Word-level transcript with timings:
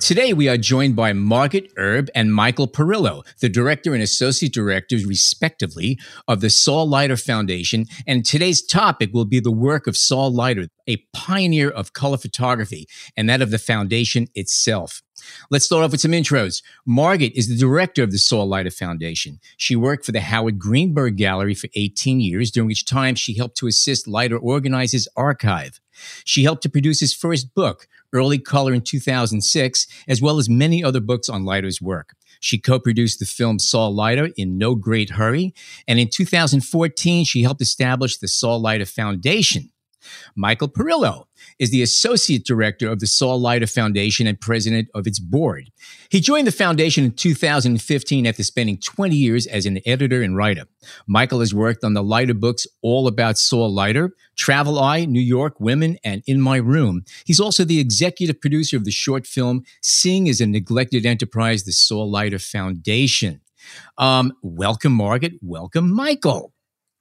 Today, 0.00 0.32
we 0.32 0.48
are 0.48 0.56
joined 0.56 0.94
by 0.94 1.12
Margit 1.12 1.72
Erb 1.76 2.08
and 2.14 2.32
Michael 2.32 2.68
Parillo, 2.68 3.24
the 3.40 3.48
director 3.48 3.94
and 3.94 4.02
associate 4.02 4.54
directors, 4.54 5.04
respectively, 5.04 5.98
of 6.28 6.40
the 6.40 6.50
Saul 6.50 6.88
Leiter 6.88 7.16
Foundation. 7.16 7.84
And 8.06 8.24
today's 8.24 8.64
topic 8.64 9.10
will 9.12 9.24
be 9.24 9.40
the 9.40 9.50
work 9.50 9.88
of 9.88 9.96
Saul 9.96 10.32
Leiter, 10.32 10.68
a 10.86 11.04
pioneer 11.12 11.68
of 11.68 11.94
color 11.94 12.16
photography, 12.16 12.86
and 13.16 13.28
that 13.28 13.42
of 13.42 13.50
the 13.50 13.58
foundation 13.58 14.28
itself. 14.36 15.02
Let's 15.50 15.64
start 15.64 15.84
off 15.84 15.90
with 15.90 16.00
some 16.00 16.12
intros. 16.12 16.62
Margit 16.86 17.32
is 17.34 17.48
the 17.48 17.56
director 17.56 18.04
of 18.04 18.12
the 18.12 18.18
Saul 18.18 18.46
Leiter 18.46 18.70
Foundation. 18.70 19.40
She 19.56 19.74
worked 19.74 20.06
for 20.06 20.12
the 20.12 20.20
Howard 20.20 20.60
Greenberg 20.60 21.16
Gallery 21.16 21.54
for 21.54 21.68
18 21.74 22.20
years, 22.20 22.52
during 22.52 22.68
which 22.68 22.86
time 22.86 23.16
she 23.16 23.34
helped 23.34 23.56
to 23.58 23.66
assist 23.66 24.06
Leiter 24.06 24.38
organize 24.38 24.92
his 24.92 25.08
archive. 25.16 25.80
She 26.24 26.44
helped 26.44 26.62
to 26.62 26.68
produce 26.68 27.00
his 27.00 27.12
first 27.12 27.54
book, 27.54 27.88
Early 28.12 28.38
Color 28.38 28.74
in 28.74 28.82
2006, 28.82 29.86
as 30.08 30.22
well 30.22 30.38
as 30.38 30.48
many 30.48 30.82
other 30.82 31.00
books 31.00 31.28
on 31.28 31.44
Leiter's 31.44 31.80
work. 31.80 32.14
She 32.40 32.58
co 32.58 32.78
produced 32.78 33.18
the 33.18 33.26
film 33.26 33.58
Saul 33.58 33.94
Leiter 33.94 34.30
in 34.36 34.58
No 34.58 34.74
Great 34.74 35.10
Hurry. 35.10 35.54
And 35.86 35.98
in 35.98 36.08
2014, 36.08 37.24
she 37.24 37.42
helped 37.42 37.60
establish 37.60 38.18
the 38.18 38.28
Saul 38.28 38.60
Leiter 38.60 38.86
Foundation. 38.86 39.70
Michael 40.34 40.68
Parillo 40.68 41.24
is 41.58 41.70
the 41.70 41.82
associate 41.82 42.44
director 42.44 42.90
of 42.90 43.00
the 43.00 43.06
Saul 43.06 43.40
Leiter 43.40 43.66
Foundation 43.66 44.26
and 44.26 44.40
president 44.40 44.88
of 44.94 45.06
its 45.06 45.18
board. 45.18 45.70
He 46.10 46.20
joined 46.20 46.46
the 46.46 46.52
foundation 46.52 47.04
in 47.04 47.12
2015 47.12 48.26
after 48.26 48.42
spending 48.42 48.78
20 48.78 49.16
years 49.16 49.46
as 49.46 49.66
an 49.66 49.80
editor 49.86 50.22
and 50.22 50.36
writer. 50.36 50.64
Michael 51.06 51.40
has 51.40 51.54
worked 51.54 51.84
on 51.84 51.94
the 51.94 52.02
Leiter 52.02 52.34
books 52.34 52.66
All 52.82 53.06
About 53.06 53.38
Saul 53.38 53.72
Leiter, 53.72 54.14
Travel 54.36 54.78
Eye, 54.78 55.04
New 55.04 55.20
York 55.20 55.60
Women, 55.60 55.98
and 56.04 56.22
In 56.26 56.40
My 56.40 56.56
Room. 56.56 57.04
He's 57.24 57.40
also 57.40 57.64
the 57.64 57.80
executive 57.80 58.40
producer 58.40 58.76
of 58.76 58.84
the 58.84 58.90
short 58.90 59.26
film 59.26 59.64
Seeing 59.82 60.26
is 60.26 60.40
a 60.40 60.46
Neglected 60.46 61.04
Enterprise, 61.04 61.64
the 61.64 61.72
Saul 61.72 62.10
Leiter 62.10 62.38
Foundation. 62.38 63.40
Um, 63.98 64.32
welcome, 64.42 64.92
Margit. 64.92 65.34
Welcome, 65.42 65.94
Michael. 65.94 66.52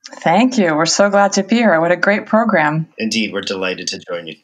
Thank 0.08 0.58
you. 0.58 0.76
We're 0.76 0.86
so 0.86 1.10
glad 1.10 1.34
to 1.34 1.44
be 1.44 1.58
here. 1.58 1.80
What 1.82 1.92
a 1.92 1.98
great 1.98 2.26
program. 2.26 2.88
Indeed, 2.98 3.34
we're 3.34 3.42
delighted 3.42 3.88
to 3.90 4.00
join 4.00 4.28
you. 4.28 4.36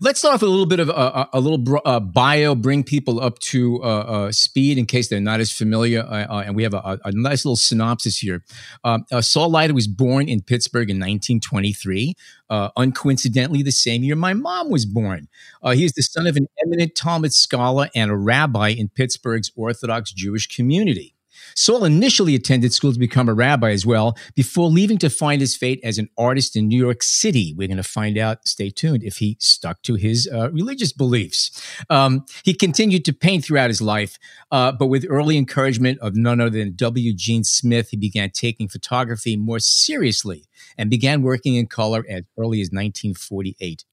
Let's 0.00 0.20
start 0.20 0.36
off 0.36 0.42
with 0.42 0.48
a 0.48 0.52
little 0.52 0.66
bit 0.66 0.78
of 0.78 0.88
a, 0.88 1.28
a 1.32 1.40
little 1.40 1.80
uh, 1.84 1.98
bio, 1.98 2.54
bring 2.54 2.84
people 2.84 3.20
up 3.20 3.40
to 3.40 3.82
uh, 3.82 3.86
uh, 3.86 4.32
speed 4.32 4.78
in 4.78 4.86
case 4.86 5.08
they're 5.08 5.20
not 5.20 5.40
as 5.40 5.50
familiar. 5.50 6.02
Uh, 6.02 6.26
uh, 6.28 6.42
and 6.46 6.54
we 6.54 6.62
have 6.62 6.74
a, 6.74 6.98
a, 7.04 7.10
nice 7.10 7.44
little 7.44 7.56
synopsis 7.56 8.18
here. 8.18 8.44
Um, 8.84 9.04
uh, 9.10 9.20
Saul 9.20 9.50
Leiter 9.50 9.74
was 9.74 9.88
born 9.88 10.28
in 10.28 10.42
Pittsburgh 10.42 10.90
in 10.90 10.98
1923, 10.98 12.14
uncoincidentally, 12.50 13.64
the 13.64 13.72
same 13.72 14.04
year 14.04 14.14
my 14.14 14.32
mom 14.32 14.70
was 14.70 14.86
born. 14.86 15.26
he 15.72 15.84
is 15.84 15.92
the 15.92 16.02
son 16.02 16.28
of 16.28 16.36
an 16.36 16.46
eminent 16.64 16.94
Talmud 16.94 17.32
scholar 17.32 17.88
and 17.96 18.12
a 18.12 18.16
rabbi 18.16 18.68
in 18.68 18.88
Pittsburgh's 18.88 19.50
Orthodox 19.56 20.12
Jewish 20.12 20.46
community. 20.46 21.16
Saul 21.58 21.84
initially 21.84 22.36
attended 22.36 22.72
school 22.72 22.92
to 22.92 23.00
become 23.00 23.28
a 23.28 23.34
rabbi 23.34 23.72
as 23.72 23.84
well 23.84 24.16
before 24.36 24.68
leaving 24.68 24.96
to 24.98 25.10
find 25.10 25.40
his 25.40 25.56
fate 25.56 25.80
as 25.82 25.98
an 25.98 26.08
artist 26.16 26.54
in 26.54 26.68
New 26.68 26.78
York 26.78 27.02
City. 27.02 27.52
We're 27.52 27.66
going 27.66 27.78
to 27.78 27.82
find 27.82 28.16
out, 28.16 28.46
stay 28.46 28.70
tuned, 28.70 29.02
if 29.02 29.16
he 29.16 29.36
stuck 29.40 29.82
to 29.82 29.96
his 29.96 30.28
uh, 30.32 30.52
religious 30.52 30.92
beliefs. 30.92 31.50
Um, 31.90 32.24
he 32.44 32.54
continued 32.54 33.04
to 33.06 33.12
paint 33.12 33.44
throughout 33.44 33.70
his 33.70 33.82
life, 33.82 34.20
uh, 34.52 34.70
but 34.70 34.86
with 34.86 35.04
early 35.08 35.36
encouragement 35.36 35.98
of 35.98 36.14
none 36.14 36.40
other 36.40 36.50
than 36.50 36.76
W. 36.76 37.12
Gene 37.12 37.42
Smith, 37.42 37.88
he 37.88 37.96
began 37.96 38.30
taking 38.30 38.68
photography 38.68 39.36
more 39.36 39.58
seriously 39.58 40.44
and 40.76 40.88
began 40.88 41.22
working 41.22 41.56
in 41.56 41.66
color 41.66 42.04
as 42.08 42.22
early 42.38 42.60
as 42.60 42.68
1948. 42.68 43.84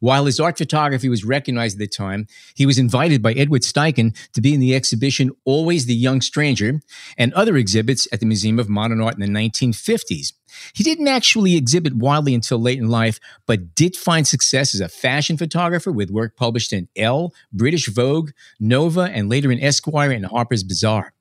While 0.00 0.26
his 0.26 0.40
art 0.40 0.58
photography 0.58 1.08
was 1.08 1.24
recognized 1.24 1.76
at 1.76 1.78
the 1.80 1.86
time, 1.86 2.26
he 2.54 2.66
was 2.66 2.78
invited 2.78 3.22
by 3.22 3.32
Edward 3.32 3.62
Steichen 3.62 4.16
to 4.32 4.40
be 4.40 4.54
in 4.54 4.60
the 4.60 4.74
exhibition 4.74 5.30
Always 5.44 5.86
the 5.86 5.94
Young 5.94 6.20
Stranger 6.20 6.80
and 7.16 7.32
other 7.34 7.56
exhibits 7.56 8.08
at 8.12 8.20
the 8.20 8.26
Museum 8.26 8.58
of 8.58 8.68
Modern 8.68 9.00
Art 9.00 9.18
in 9.18 9.20
the 9.20 9.38
1950s. 9.38 10.32
He 10.74 10.84
didn't 10.84 11.08
actually 11.08 11.56
exhibit 11.56 11.94
widely 11.94 12.34
until 12.34 12.58
late 12.58 12.78
in 12.78 12.88
life, 12.88 13.20
but 13.46 13.74
did 13.74 13.96
find 13.96 14.26
success 14.26 14.74
as 14.74 14.80
a 14.80 14.88
fashion 14.88 15.36
photographer 15.36 15.92
with 15.92 16.10
work 16.10 16.36
published 16.36 16.72
in 16.72 16.88
Elle, 16.96 17.32
British 17.52 17.88
Vogue, 17.88 18.30
Nova, 18.58 19.02
and 19.02 19.28
later 19.28 19.52
in 19.52 19.60
Esquire 19.60 20.10
and 20.10 20.26
Harper's 20.26 20.64
Bazaar. 20.64 21.12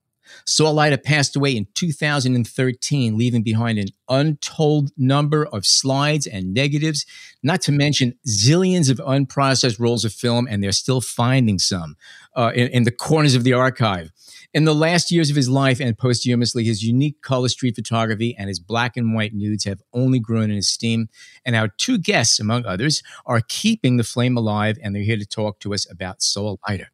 Saul 0.45 0.73
Leiter 0.73 0.97
passed 0.97 1.35
away 1.35 1.55
in 1.55 1.67
2013, 1.73 3.17
leaving 3.17 3.43
behind 3.43 3.79
an 3.79 3.87
untold 4.09 4.91
number 4.97 5.45
of 5.45 5.65
slides 5.65 6.27
and 6.27 6.53
negatives, 6.53 7.05
not 7.43 7.61
to 7.61 7.71
mention 7.71 8.17
zillions 8.27 8.89
of 8.89 8.97
unprocessed 8.97 9.79
rolls 9.79 10.05
of 10.05 10.13
film, 10.13 10.47
and 10.49 10.63
they're 10.63 10.71
still 10.71 11.01
finding 11.01 11.59
some 11.59 11.95
uh, 12.35 12.51
in, 12.55 12.67
in 12.69 12.83
the 12.83 12.91
corners 12.91 13.35
of 13.35 13.43
the 13.43 13.53
archive. 13.53 14.11
In 14.53 14.63
the 14.63 14.73
last 14.73 15.11
years 15.11 15.29
of 15.29 15.35
his 15.35 15.49
life 15.49 15.79
and 15.79 15.97
posthumously, 15.97 16.63
his 16.63 16.83
unique 16.83 17.21
color 17.21 17.49
street 17.49 17.75
photography 17.75 18.35
and 18.37 18.47
his 18.47 18.59
black 18.59 18.95
and 18.95 19.13
white 19.13 19.33
nudes 19.33 19.65
have 19.65 19.81
only 19.93 20.19
grown 20.19 20.49
in 20.49 20.57
esteem. 20.57 21.09
And 21.45 21.55
our 21.55 21.67
two 21.67 21.97
guests, 21.97 22.39
among 22.39 22.65
others, 22.65 23.03
are 23.25 23.41
keeping 23.47 23.97
the 23.97 24.03
flame 24.03 24.37
alive, 24.37 24.77
and 24.81 24.95
they're 24.95 25.03
here 25.03 25.17
to 25.17 25.25
talk 25.25 25.59
to 25.59 25.73
us 25.73 25.89
about 25.91 26.21
Saul 26.21 26.59
Leiter. 26.67 26.91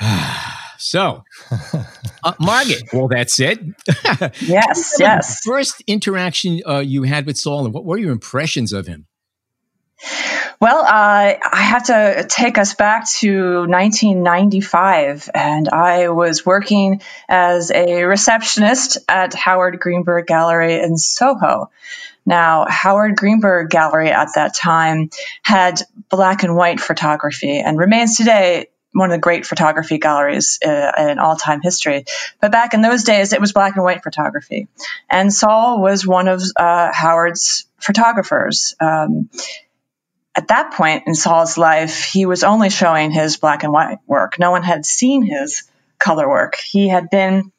so, 0.78 1.24
uh, 2.22 2.32
Margit, 2.40 2.84
well, 2.92 3.08
that's 3.08 3.38
it. 3.40 3.58
yes, 4.40 4.96
yes. 4.98 5.40
First 5.44 5.82
interaction 5.86 6.60
uh, 6.66 6.78
you 6.78 7.02
had 7.02 7.26
with 7.26 7.36
Saul, 7.36 7.64
and 7.64 7.74
what 7.74 7.84
were 7.84 7.98
your 7.98 8.12
impressions 8.12 8.72
of 8.72 8.86
him? 8.86 9.06
Well, 10.60 10.78
uh, 10.78 11.34
I 11.42 11.62
have 11.62 11.86
to 11.86 12.26
take 12.28 12.58
us 12.58 12.74
back 12.74 13.08
to 13.18 13.60
1995, 13.66 15.30
and 15.34 15.68
I 15.68 16.08
was 16.08 16.46
working 16.46 17.02
as 17.28 17.70
a 17.70 18.04
receptionist 18.04 18.98
at 19.08 19.34
Howard 19.34 19.80
Greenberg 19.80 20.26
Gallery 20.26 20.80
in 20.80 20.96
Soho. 20.96 21.70
Now, 22.26 22.66
Howard 22.68 23.16
Greenberg 23.16 23.70
Gallery 23.70 24.10
at 24.10 24.28
that 24.34 24.54
time 24.54 25.10
had 25.42 25.80
black 26.08 26.42
and 26.42 26.56
white 26.56 26.80
photography 26.80 27.58
and 27.58 27.78
remains 27.78 28.16
today 28.16 28.68
one 28.98 29.10
of 29.10 29.14
the 29.14 29.20
great 29.20 29.46
photography 29.46 29.98
galleries 29.98 30.58
uh, 30.64 30.92
in 30.98 31.18
all 31.18 31.36
time 31.36 31.60
history. 31.60 32.04
But 32.40 32.52
back 32.52 32.74
in 32.74 32.82
those 32.82 33.04
days, 33.04 33.32
it 33.32 33.40
was 33.40 33.52
black 33.52 33.76
and 33.76 33.84
white 33.84 34.02
photography. 34.02 34.68
And 35.08 35.32
Saul 35.32 35.80
was 35.80 36.06
one 36.06 36.28
of 36.28 36.42
uh, 36.56 36.90
Howard's 36.92 37.66
photographers. 37.78 38.74
Um, 38.80 39.30
at 40.36 40.48
that 40.48 40.72
point 40.74 41.04
in 41.06 41.14
Saul's 41.14 41.58
life, 41.58 42.04
he 42.04 42.26
was 42.26 42.44
only 42.44 42.70
showing 42.70 43.10
his 43.10 43.36
black 43.36 43.64
and 43.64 43.72
white 43.72 43.98
work. 44.06 44.38
No 44.38 44.50
one 44.50 44.62
had 44.62 44.86
seen 44.86 45.22
his 45.22 45.64
color 45.98 46.28
work. 46.28 46.56
He 46.56 46.88
had 46.88 47.10
been 47.10 47.50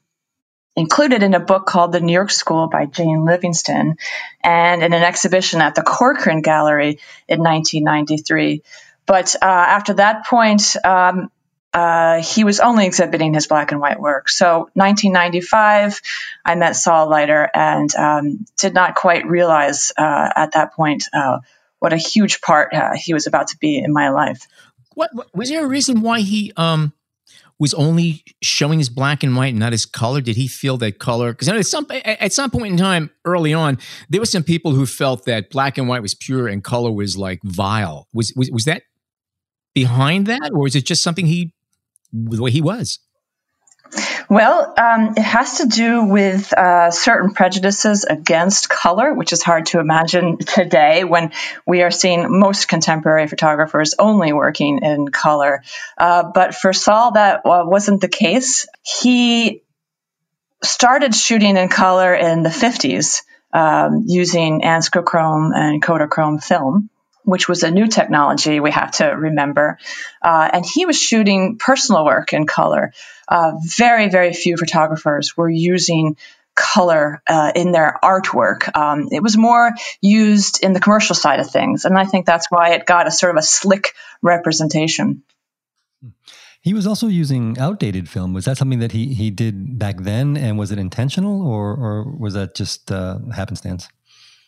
included 0.75 1.23
in 1.23 1.33
a 1.33 1.39
book 1.39 1.65
called 1.65 1.91
The 1.91 1.99
New 1.99 2.13
York 2.13 2.31
School 2.31 2.69
by 2.69 2.85
Jane 2.85 3.25
Livingston 3.25 3.97
and 4.41 4.81
in 4.81 4.93
an 4.93 5.03
exhibition 5.03 5.59
at 5.61 5.75
the 5.75 5.81
Corcoran 5.81 6.41
Gallery 6.41 6.99
in 7.27 7.39
1993. 7.39 8.63
But 9.09 9.35
uh, 9.41 9.45
after 9.45 9.95
that 9.95 10.27
point, 10.27 10.75
um, 10.85 11.31
uh, 11.73 12.21
he 12.21 12.43
was 12.43 12.59
only 12.59 12.85
exhibiting 12.85 13.33
his 13.33 13.47
black 13.47 13.71
and 13.71 13.81
white 13.81 13.99
work. 13.99 14.29
So, 14.29 14.69
1995, 14.75 15.99
I 16.45 16.53
met 16.53 16.75
Saul 16.75 17.09
Leiter 17.09 17.49
and 17.51 17.93
um, 17.95 18.45
did 18.59 18.75
not 18.75 18.93
quite 18.93 19.25
realize 19.25 19.91
uh, 19.97 20.29
at 20.35 20.51
that 20.51 20.73
point 20.73 21.05
uh, 21.11 21.39
what 21.79 21.91
a 21.91 21.97
huge 21.97 22.39
part 22.41 22.71
uh, 22.71 22.91
he 22.93 23.15
was 23.15 23.25
about 23.25 23.47
to 23.47 23.57
be 23.57 23.79
in 23.79 23.91
my 23.91 24.09
life. 24.09 24.45
What 24.93 25.09
was 25.33 25.49
there 25.49 25.65
a 25.65 25.67
reason 25.67 26.01
why 26.01 26.19
he 26.19 26.53
um, 26.55 26.93
was 27.57 27.73
only 27.73 28.23
showing 28.43 28.77
his 28.77 28.89
black 28.89 29.23
and 29.23 29.35
white, 29.35 29.47
and 29.47 29.59
not 29.59 29.71
his 29.71 29.87
color? 29.87 30.21
Did 30.21 30.35
he 30.35 30.47
feel 30.47 30.77
that 30.77 30.99
color? 30.99 31.31
Because 31.31 31.49
at 31.49 31.65
some 31.65 31.87
at 31.89 32.31
some 32.31 32.51
point 32.51 32.73
in 32.73 32.77
time, 32.77 33.09
early 33.25 33.55
on, 33.55 33.79
there 34.07 34.21
were 34.21 34.27
some 34.27 34.43
people 34.43 34.73
who 34.73 34.85
felt 34.85 35.25
that 35.25 35.49
black 35.49 35.79
and 35.79 35.87
white 35.87 36.03
was 36.03 36.13
pure 36.13 36.47
and 36.47 36.63
color 36.63 36.91
was 36.91 37.17
like 37.17 37.39
vile. 37.43 38.07
Was 38.13 38.33
was, 38.35 38.51
was 38.51 38.65
that 38.65 38.83
behind 39.83 40.25
that, 40.27 40.51
or 40.53 40.67
is 40.67 40.75
it 40.75 40.85
just 40.85 41.01
something 41.01 41.25
he 41.25 41.53
the 42.11 42.41
way 42.41 42.51
he 42.51 42.61
was? 42.61 42.99
Well, 44.29 44.73
um, 44.77 45.13
it 45.17 45.23
has 45.23 45.57
to 45.59 45.65
do 45.67 46.03
with 46.03 46.53
uh, 46.53 46.91
certain 46.91 47.33
prejudices 47.33 48.03
against 48.03 48.69
color, 48.69 49.13
which 49.13 49.33
is 49.33 49.41
hard 49.41 49.67
to 49.67 49.79
imagine 49.79 50.37
today 50.57 51.03
when 51.03 51.31
we 51.65 51.81
are 51.81 51.91
seeing 51.91 52.39
most 52.39 52.67
contemporary 52.67 53.27
photographers 53.27 53.95
only 53.97 54.33
working 54.33 54.79
in 54.83 55.07
color. 55.07 55.63
Uh, 55.97 56.23
but 56.33 56.53
for 56.53 56.73
Saul, 56.73 57.13
that 57.13 57.41
uh, 57.45 57.63
wasn't 57.65 58.01
the 58.01 58.09
case. 58.09 58.67
He 58.83 59.63
started 60.61 61.15
shooting 61.15 61.55
in 61.57 61.69
color 61.69 62.13
in 62.13 62.43
the 62.43 62.49
50s 62.49 63.23
um, 63.53 64.03
using 64.07 64.61
anscochrome 64.61 65.51
and 65.55 65.81
Kodachrome 65.81 66.43
film 66.43 66.89
which 67.23 67.47
was 67.47 67.63
a 67.63 67.71
new 67.71 67.87
technology 67.87 68.59
we 68.59 68.71
have 68.71 68.91
to 68.91 69.05
remember. 69.05 69.77
Uh, 70.21 70.49
and 70.53 70.65
he 70.65 70.85
was 70.85 70.99
shooting 70.99 71.57
personal 71.57 72.05
work 72.05 72.33
in 72.33 72.45
color. 72.45 72.93
Uh, 73.27 73.53
very, 73.63 74.09
very 74.09 74.33
few 74.33 74.57
photographers 74.57 75.37
were 75.37 75.49
using 75.49 76.17
color 76.55 77.21
uh, 77.27 77.51
in 77.55 77.71
their 77.71 77.97
artwork. 78.03 78.75
Um, 78.75 79.07
it 79.11 79.23
was 79.23 79.37
more 79.37 79.71
used 80.01 80.63
in 80.63 80.73
the 80.73 80.79
commercial 80.79 81.15
side 81.15 81.39
of 81.39 81.49
things. 81.49 81.85
And 81.85 81.97
I 81.97 82.05
think 82.05 82.25
that's 82.25 82.47
why 82.49 82.73
it 82.73 82.85
got 82.85 83.07
a 83.07 83.11
sort 83.11 83.35
of 83.35 83.37
a 83.37 83.41
slick 83.41 83.93
representation. 84.21 85.23
He 86.61 86.73
was 86.73 86.85
also 86.85 87.07
using 87.07 87.57
outdated 87.57 88.09
film. 88.09 88.33
Was 88.33 88.43
that 88.45 88.57
something 88.57 88.79
that 88.79 88.91
he, 88.91 89.13
he 89.13 89.31
did 89.31 89.79
back 89.79 89.97
then? 90.01 90.35
And 90.35 90.57
was 90.57 90.71
it 90.71 90.77
intentional 90.77 91.47
or, 91.47 91.71
or 91.71 92.03
was 92.03 92.33
that 92.33 92.55
just 92.55 92.91
uh, 92.91 93.19
happenstance? 93.33 93.87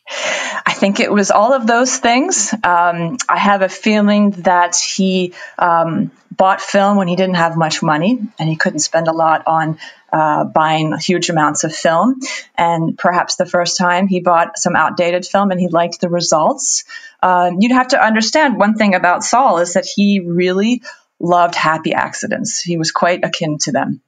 I 0.08 0.74
think 0.74 1.00
it 1.00 1.12
was 1.12 1.32
all 1.32 1.54
of 1.54 1.68
those 1.68 1.98
things. 1.98 2.54
Um, 2.54 3.18
I 3.30 3.38
have 3.38 3.62
a 3.62 3.70
feeling 3.70 4.32
that 4.32 4.76
he 4.76 5.34
um, 5.58 6.12
bought 6.32 6.62
film 6.62 6.98
when 6.98 7.08
he 7.08 7.16
didn't 7.16 7.36
have 7.36 7.56
much 7.56 7.84
money 7.84 8.20
and 8.40 8.50
he 8.50 8.56
couldn't 8.56 8.80
spend 8.80 9.08
a 9.08 9.14
lot 9.14 9.44
on 9.48 9.78
uh, 10.12 10.44
buying 10.44 10.98
huge 10.98 11.30
amounts 11.30 11.64
of 11.64 11.74
film. 11.74 12.20
And 12.58 12.98
perhaps 12.98 13.36
the 13.36 13.46
first 13.46 13.78
time 13.78 14.08
he 14.08 14.20
bought 14.20 14.58
some 14.58 14.76
outdated 14.76 15.26
film 15.26 15.52
and 15.52 15.60
he 15.60 15.68
liked 15.68 16.02
the 16.02 16.10
results. 16.10 16.84
Uh, 17.22 17.52
you'd 17.60 17.72
have 17.72 17.90
to 17.90 18.04
understand 18.04 18.58
one 18.58 18.76
thing 18.76 18.96
about 18.96 19.24
Saul 19.24 19.60
is 19.60 19.74
that 19.74 19.86
he 19.86 20.20
really 20.20 20.82
loved 21.20 21.56
happy 21.56 21.94
accidents, 21.94 22.62
he 22.62 22.78
was 22.78 22.92
quite 22.92 23.24
akin 23.24 23.60
to 23.60 23.72
them. 23.72 24.02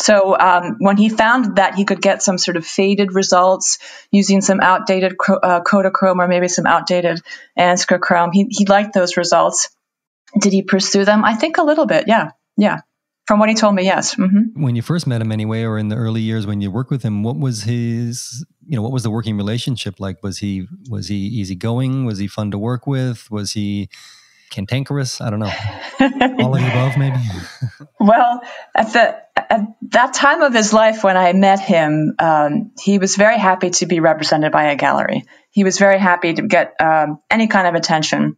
So 0.00 0.38
um, 0.38 0.76
when 0.78 0.96
he 0.96 1.08
found 1.08 1.56
that 1.56 1.74
he 1.74 1.84
could 1.84 2.00
get 2.00 2.22
some 2.22 2.38
sort 2.38 2.56
of 2.56 2.64
faded 2.64 3.12
results 3.12 3.78
using 4.12 4.40
some 4.40 4.60
outdated 4.60 5.16
uh, 5.28 5.60
Kodachrome 5.60 6.18
or 6.20 6.28
maybe 6.28 6.46
some 6.46 6.66
outdated 6.66 7.20
Anscochrome, 7.58 8.30
he, 8.32 8.46
he 8.48 8.64
liked 8.64 8.94
those 8.94 9.16
results. 9.16 9.70
Did 10.38 10.52
he 10.52 10.62
pursue 10.62 11.04
them? 11.04 11.24
I 11.24 11.34
think 11.34 11.58
a 11.58 11.64
little 11.64 11.86
bit. 11.86 12.04
Yeah, 12.06 12.30
yeah. 12.56 12.80
From 13.26 13.40
what 13.40 13.48
he 13.48 13.56
told 13.56 13.74
me, 13.74 13.84
yes. 13.84 14.14
Mm-hmm. 14.14 14.62
When 14.62 14.76
you 14.76 14.82
first 14.82 15.06
met 15.06 15.20
him, 15.20 15.32
anyway, 15.32 15.62
or 15.62 15.78
in 15.78 15.88
the 15.88 15.96
early 15.96 16.22
years 16.22 16.46
when 16.46 16.60
you 16.60 16.70
worked 16.70 16.90
with 16.90 17.02
him, 17.02 17.22
what 17.22 17.36
was 17.36 17.64
his, 17.64 18.46
you 18.66 18.76
know, 18.76 18.82
what 18.82 18.92
was 18.92 19.02
the 19.02 19.10
working 19.10 19.36
relationship 19.36 19.98
like? 19.98 20.22
Was 20.22 20.38
he 20.38 20.66
was 20.88 21.08
he 21.08 21.16
easygoing? 21.16 22.06
Was 22.06 22.18
he 22.18 22.28
fun 22.28 22.50
to 22.52 22.58
work 22.58 22.86
with? 22.86 23.30
Was 23.30 23.52
he 23.52 23.90
cantankerous? 24.50 25.20
I 25.20 25.30
don't 25.30 25.38
know. 25.38 25.46
All 26.00 26.54
of 26.54 26.60
the 26.60 26.68
above, 26.68 26.96
maybe. 26.96 27.18
well, 28.00 28.42
at 28.74 28.92
the 28.92 29.18
at 29.36 29.60
that 29.90 30.14
time 30.14 30.42
of 30.42 30.52
his 30.52 30.72
life 30.72 31.04
when 31.04 31.16
I 31.16 31.32
met 31.32 31.60
him, 31.60 32.14
um, 32.18 32.72
he 32.80 32.98
was 32.98 33.16
very 33.16 33.38
happy 33.38 33.70
to 33.70 33.86
be 33.86 34.00
represented 34.00 34.52
by 34.52 34.64
a 34.64 34.76
gallery. 34.76 35.24
He 35.50 35.64
was 35.64 35.78
very 35.78 35.98
happy 35.98 36.34
to 36.34 36.42
get 36.42 36.74
um, 36.80 37.20
any 37.30 37.46
kind 37.46 37.66
of 37.66 37.74
attention 37.74 38.36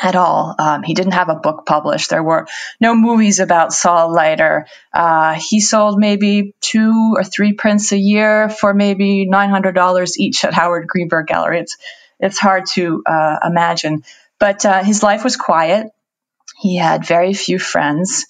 at 0.00 0.16
all. 0.16 0.54
Um, 0.58 0.82
he 0.82 0.94
didn't 0.94 1.12
have 1.12 1.28
a 1.28 1.34
book 1.34 1.66
published. 1.66 2.10
There 2.10 2.22
were 2.22 2.46
no 2.80 2.94
movies 2.94 3.40
about 3.40 3.72
Saul 3.72 4.12
Leiter. 4.12 4.66
Uh, 4.92 5.34
he 5.34 5.60
sold 5.60 5.98
maybe 5.98 6.54
two 6.60 7.14
or 7.16 7.24
three 7.24 7.52
prints 7.52 7.92
a 7.92 7.98
year 7.98 8.48
for 8.48 8.74
maybe 8.74 9.26
nine 9.26 9.50
hundred 9.50 9.74
dollars 9.74 10.18
each 10.18 10.44
at 10.44 10.54
Howard 10.54 10.86
Greenberg 10.86 11.26
Gallery. 11.26 11.60
It's 11.60 11.76
it's 12.22 12.38
hard 12.38 12.64
to 12.74 13.02
uh, 13.04 13.38
imagine, 13.44 14.04
but 14.42 14.66
uh, 14.66 14.82
his 14.82 15.04
life 15.04 15.22
was 15.22 15.36
quiet. 15.36 15.86
He 16.58 16.76
had 16.76 17.06
very 17.06 17.32
few 17.32 17.60
friends. 17.60 18.26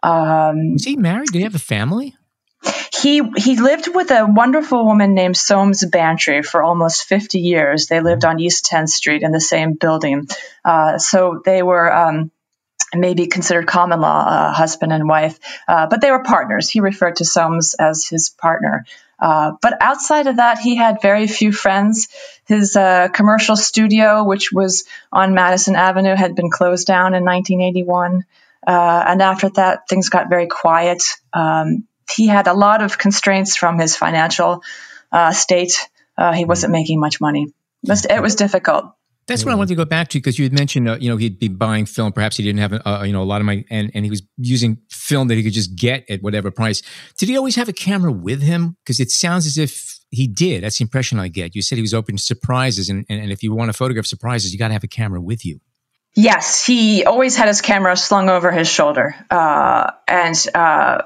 Um, 0.00 0.74
was 0.74 0.84
he 0.84 0.94
married? 0.96 1.30
Did 1.32 1.38
he 1.38 1.42
have 1.42 1.56
a 1.56 1.58
family? 1.58 2.14
He 3.02 3.20
he 3.36 3.56
lived 3.56 3.88
with 3.92 4.12
a 4.12 4.26
wonderful 4.26 4.86
woman 4.86 5.12
named 5.12 5.36
Soames 5.36 5.84
Bantry 5.84 6.44
for 6.44 6.62
almost 6.62 7.06
50 7.06 7.40
years. 7.40 7.88
They 7.88 7.98
lived 7.98 8.24
on 8.24 8.38
East 8.38 8.68
10th 8.70 8.90
Street 8.90 9.22
in 9.22 9.32
the 9.32 9.40
same 9.40 9.72
building. 9.72 10.28
Uh, 10.64 10.98
so 10.98 11.42
they 11.44 11.64
were 11.64 11.92
um, 11.92 12.30
maybe 12.94 13.26
considered 13.26 13.66
common 13.66 14.00
law 14.00 14.24
uh, 14.24 14.52
husband 14.52 14.92
and 14.92 15.08
wife, 15.08 15.36
uh, 15.66 15.88
but 15.88 16.00
they 16.00 16.12
were 16.12 16.22
partners. 16.22 16.70
He 16.70 16.78
referred 16.78 17.16
to 17.16 17.24
Soames 17.24 17.74
as 17.74 18.06
his 18.06 18.30
partner. 18.30 18.84
Uh, 19.18 19.52
but 19.62 19.76
outside 19.80 20.26
of 20.26 20.36
that, 20.36 20.58
he 20.58 20.76
had 20.76 21.00
very 21.00 21.26
few 21.26 21.50
friends. 21.50 22.08
His 22.46 22.76
uh, 22.76 23.08
commercial 23.08 23.56
studio, 23.56 24.24
which 24.24 24.52
was 24.52 24.84
on 25.12 25.34
Madison 25.34 25.74
Avenue, 25.76 26.14
had 26.14 26.34
been 26.36 26.50
closed 26.50 26.86
down 26.86 27.14
in 27.14 27.24
1981. 27.24 28.24
Uh, 28.66 29.04
and 29.06 29.22
after 29.22 29.48
that, 29.50 29.88
things 29.88 30.08
got 30.08 30.28
very 30.28 30.46
quiet. 30.46 31.02
Um, 31.32 31.86
he 32.14 32.28
had 32.28 32.46
a 32.46 32.54
lot 32.54 32.82
of 32.82 32.98
constraints 32.98 33.56
from 33.56 33.78
his 33.78 33.96
financial 33.96 34.62
uh, 35.10 35.32
state. 35.32 35.88
Uh, 36.16 36.32
he 36.32 36.44
wasn't 36.44 36.72
making 36.72 37.00
much 37.00 37.20
money. 37.20 37.52
It 37.82 37.88
was, 37.88 38.04
it 38.04 38.22
was 38.22 38.36
difficult. 38.36 38.92
That's 39.26 39.44
what 39.44 39.50
I 39.50 39.54
wanted 39.56 39.70
to 39.70 39.74
go 39.74 39.84
back 39.84 40.08
to 40.10 40.18
because 40.18 40.38
you 40.38 40.44
had 40.44 40.52
mentioned, 40.52 40.88
uh, 40.88 40.98
you 41.00 41.10
know, 41.10 41.16
he'd 41.16 41.40
be 41.40 41.48
buying 41.48 41.84
film. 41.84 42.12
Perhaps 42.12 42.36
he 42.36 42.44
didn't 42.44 42.60
have, 42.60 42.80
uh, 42.86 43.02
you 43.04 43.12
know, 43.12 43.22
a 43.22 43.24
lot 43.24 43.40
of 43.40 43.44
money, 43.44 43.64
and 43.70 43.90
and 43.92 44.04
he 44.04 44.10
was 44.10 44.22
using 44.36 44.78
film 44.88 45.26
that 45.28 45.34
he 45.34 45.42
could 45.42 45.52
just 45.52 45.74
get 45.74 46.08
at 46.08 46.22
whatever 46.22 46.52
price. 46.52 46.80
Did 47.18 47.28
he 47.28 47.36
always 47.36 47.56
have 47.56 47.68
a 47.68 47.72
camera 47.72 48.12
with 48.12 48.40
him? 48.40 48.76
Because 48.84 49.00
it 49.00 49.10
sounds 49.10 49.46
as 49.46 49.58
if 49.58 49.95
he 50.16 50.26
did. 50.26 50.64
That's 50.64 50.78
the 50.78 50.82
impression 50.82 51.18
I 51.20 51.28
get. 51.28 51.54
You 51.54 51.62
said 51.62 51.76
he 51.76 51.82
was 51.82 51.94
open 51.94 52.16
to 52.16 52.22
surprises, 52.22 52.88
and 52.88 53.04
and, 53.08 53.20
and 53.20 53.30
if 53.30 53.42
you 53.42 53.54
want 53.54 53.68
to 53.68 53.72
photograph 53.72 54.06
surprises, 54.06 54.52
you 54.52 54.58
got 54.58 54.68
to 54.68 54.74
have 54.74 54.84
a 54.84 54.88
camera 54.88 55.20
with 55.20 55.44
you. 55.44 55.60
Yes, 56.14 56.64
he 56.64 57.04
always 57.04 57.36
had 57.36 57.46
his 57.46 57.60
camera 57.60 57.94
slung 57.94 58.30
over 58.30 58.50
his 58.50 58.68
shoulder, 58.68 59.14
uh, 59.30 59.90
and 60.08 60.46
uh, 60.54 61.02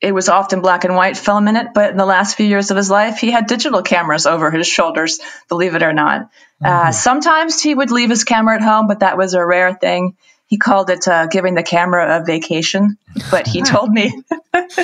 it 0.00 0.12
was 0.12 0.28
often 0.28 0.60
black 0.60 0.84
and 0.84 0.96
white 0.96 1.16
film 1.16 1.46
in 1.46 1.56
it. 1.56 1.68
But 1.74 1.92
in 1.92 1.96
the 1.96 2.06
last 2.06 2.36
few 2.36 2.46
years 2.46 2.72
of 2.72 2.76
his 2.76 2.90
life, 2.90 3.18
he 3.18 3.30
had 3.30 3.46
digital 3.46 3.82
cameras 3.82 4.26
over 4.26 4.50
his 4.50 4.66
shoulders. 4.66 5.20
Believe 5.48 5.76
it 5.76 5.82
or 5.82 5.92
not. 5.92 6.22
Uh, 6.62 6.68
mm-hmm. 6.68 6.88
Uh, 6.88 6.92
sometimes 6.92 7.62
he 7.62 7.74
would 7.74 7.92
leave 7.92 8.10
his 8.10 8.24
camera 8.24 8.56
at 8.56 8.62
home, 8.62 8.88
but 8.88 9.00
that 9.00 9.16
was 9.16 9.34
a 9.34 9.44
rare 9.44 9.74
thing. 9.74 10.16
He 10.48 10.56
called 10.56 10.88
it 10.88 11.06
uh, 11.06 11.26
giving 11.26 11.54
the 11.54 11.62
camera 11.62 12.18
a 12.18 12.24
vacation. 12.24 12.96
But 13.30 13.46
he 13.46 13.62
told 13.62 13.90
me 13.90 14.08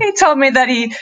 he 0.00 0.12
told 0.18 0.36
me 0.36 0.50
that 0.50 0.68
he 0.68 0.92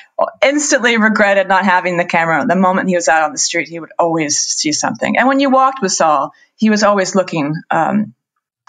instantly 0.42 0.98
regretted 0.98 1.48
not 1.48 1.64
having 1.64 1.96
the 1.96 2.04
camera. 2.04 2.44
The 2.46 2.54
moment 2.54 2.90
he 2.90 2.94
was 2.94 3.08
out 3.08 3.22
on 3.22 3.32
the 3.32 3.38
street, 3.38 3.68
he 3.68 3.80
would 3.80 3.92
always 3.98 4.38
see 4.38 4.72
something. 4.72 5.16
And 5.16 5.26
when 5.28 5.40
you 5.40 5.48
walked 5.48 5.80
with 5.80 5.92
Saul, 5.92 6.32
he 6.56 6.68
was 6.68 6.82
always 6.82 7.14
looking 7.14 7.54
um, 7.70 8.14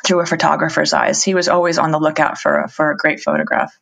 through 0.06 0.22
a 0.22 0.25
photographer's 0.25 0.94
eyes. 0.94 1.22
He 1.22 1.36
was 1.36 1.50
always 1.50 1.78
on 1.78 1.92
the 1.92 2.00
lookout 2.00 2.38
for 2.38 2.62
a, 2.62 2.69
for 2.69 2.92
a 2.92 2.98
great 2.98 3.19
photograph. 3.19 3.78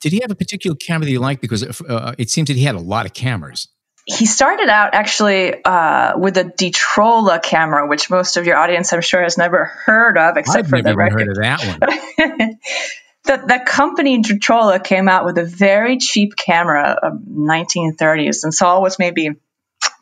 Did 0.00 0.12
he 0.12 0.20
have 0.20 0.30
a 0.30 0.36
particular 0.36 0.76
camera 0.76 1.06
that 1.06 1.10
you 1.10 1.20
liked? 1.20 1.40
Because 1.40 1.62
uh, 1.62 2.14
it 2.18 2.28
seems 2.28 2.48
that 2.48 2.56
he 2.56 2.64
had 2.64 2.74
a 2.74 2.80
lot 2.80 3.06
of 3.06 3.14
cameras. 3.14 3.68
He 4.04 4.26
started 4.26 4.68
out 4.68 4.94
actually 4.94 5.62
uh, 5.64 6.18
with 6.18 6.36
a 6.36 6.44
Detrola 6.44 7.38
camera, 7.40 7.86
which 7.86 8.10
most 8.10 8.36
of 8.36 8.46
your 8.46 8.56
audience, 8.56 8.92
I'm 8.92 9.00
sure, 9.00 9.22
has 9.22 9.38
never 9.38 9.64
heard 9.64 10.18
of, 10.18 10.36
except 10.36 10.64
I've 10.64 10.70
for 10.70 10.76
never 10.82 10.90
the 10.90 10.96
record. 10.96 11.20
heard 11.20 11.28
of 11.28 11.36
that 11.36 11.78
one. 12.18 12.58
the, 13.24 13.36
the 13.46 13.62
company 13.64 14.20
Detrola 14.20 14.80
came 14.80 15.08
out 15.08 15.24
with 15.24 15.38
a 15.38 15.44
very 15.44 15.98
cheap 15.98 16.34
camera 16.34 16.98
of 17.00 17.12
1930s, 17.14 18.42
and 18.42 18.52
Saul 18.52 18.82
was 18.82 18.98
maybe 18.98 19.30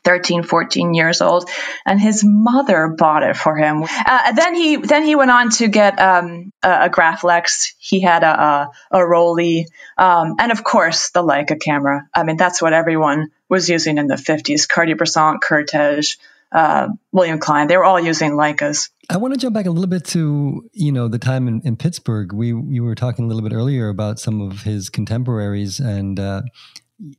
13 0.04 0.42
14 0.42 0.94
years 0.94 1.20
old 1.20 1.48
and 1.86 2.00
his 2.00 2.24
mother 2.24 2.88
bought 2.88 3.22
it 3.22 3.36
for 3.36 3.56
him. 3.56 3.84
Uh, 3.84 4.32
then 4.32 4.54
he 4.54 4.76
then 4.76 5.04
he 5.04 5.14
went 5.14 5.30
on 5.30 5.50
to 5.50 5.68
get 5.68 5.98
um, 6.00 6.52
a, 6.62 6.86
a 6.86 6.90
Graflex. 6.90 7.74
He 7.78 8.00
had 8.00 8.22
a 8.22 8.40
a, 8.40 8.70
a 8.90 8.98
Rollei 8.98 9.66
um, 9.98 10.36
and 10.38 10.52
of 10.52 10.64
course 10.64 11.10
the 11.10 11.22
Leica 11.22 11.60
camera. 11.60 12.08
I 12.14 12.24
mean 12.24 12.36
that's 12.36 12.62
what 12.62 12.72
everyone 12.72 13.30
was 13.48 13.68
using 13.68 13.98
in 13.98 14.06
the 14.06 14.14
50s 14.14 14.68
Cartier-Bresson 14.68 15.38
Kertész 15.40 16.16
uh, 16.52 16.88
William 17.12 17.38
Klein 17.38 17.68
they 17.68 17.76
were 17.76 17.84
all 17.84 18.00
using 18.00 18.32
Leicas. 18.32 18.90
I 19.08 19.16
want 19.16 19.34
to 19.34 19.40
jump 19.40 19.54
back 19.54 19.66
a 19.66 19.70
little 19.70 19.88
bit 19.88 20.04
to 20.06 20.68
you 20.72 20.92
know 20.92 21.08
the 21.08 21.18
time 21.18 21.48
in, 21.48 21.60
in 21.64 21.76
Pittsburgh. 21.76 22.32
We 22.32 22.48
you 22.48 22.82
were 22.82 22.94
talking 22.94 23.24
a 23.24 23.28
little 23.28 23.42
bit 23.42 23.54
earlier 23.54 23.88
about 23.88 24.18
some 24.18 24.40
of 24.40 24.62
his 24.62 24.88
contemporaries 24.88 25.80
and 25.80 26.18
uh, 26.18 26.42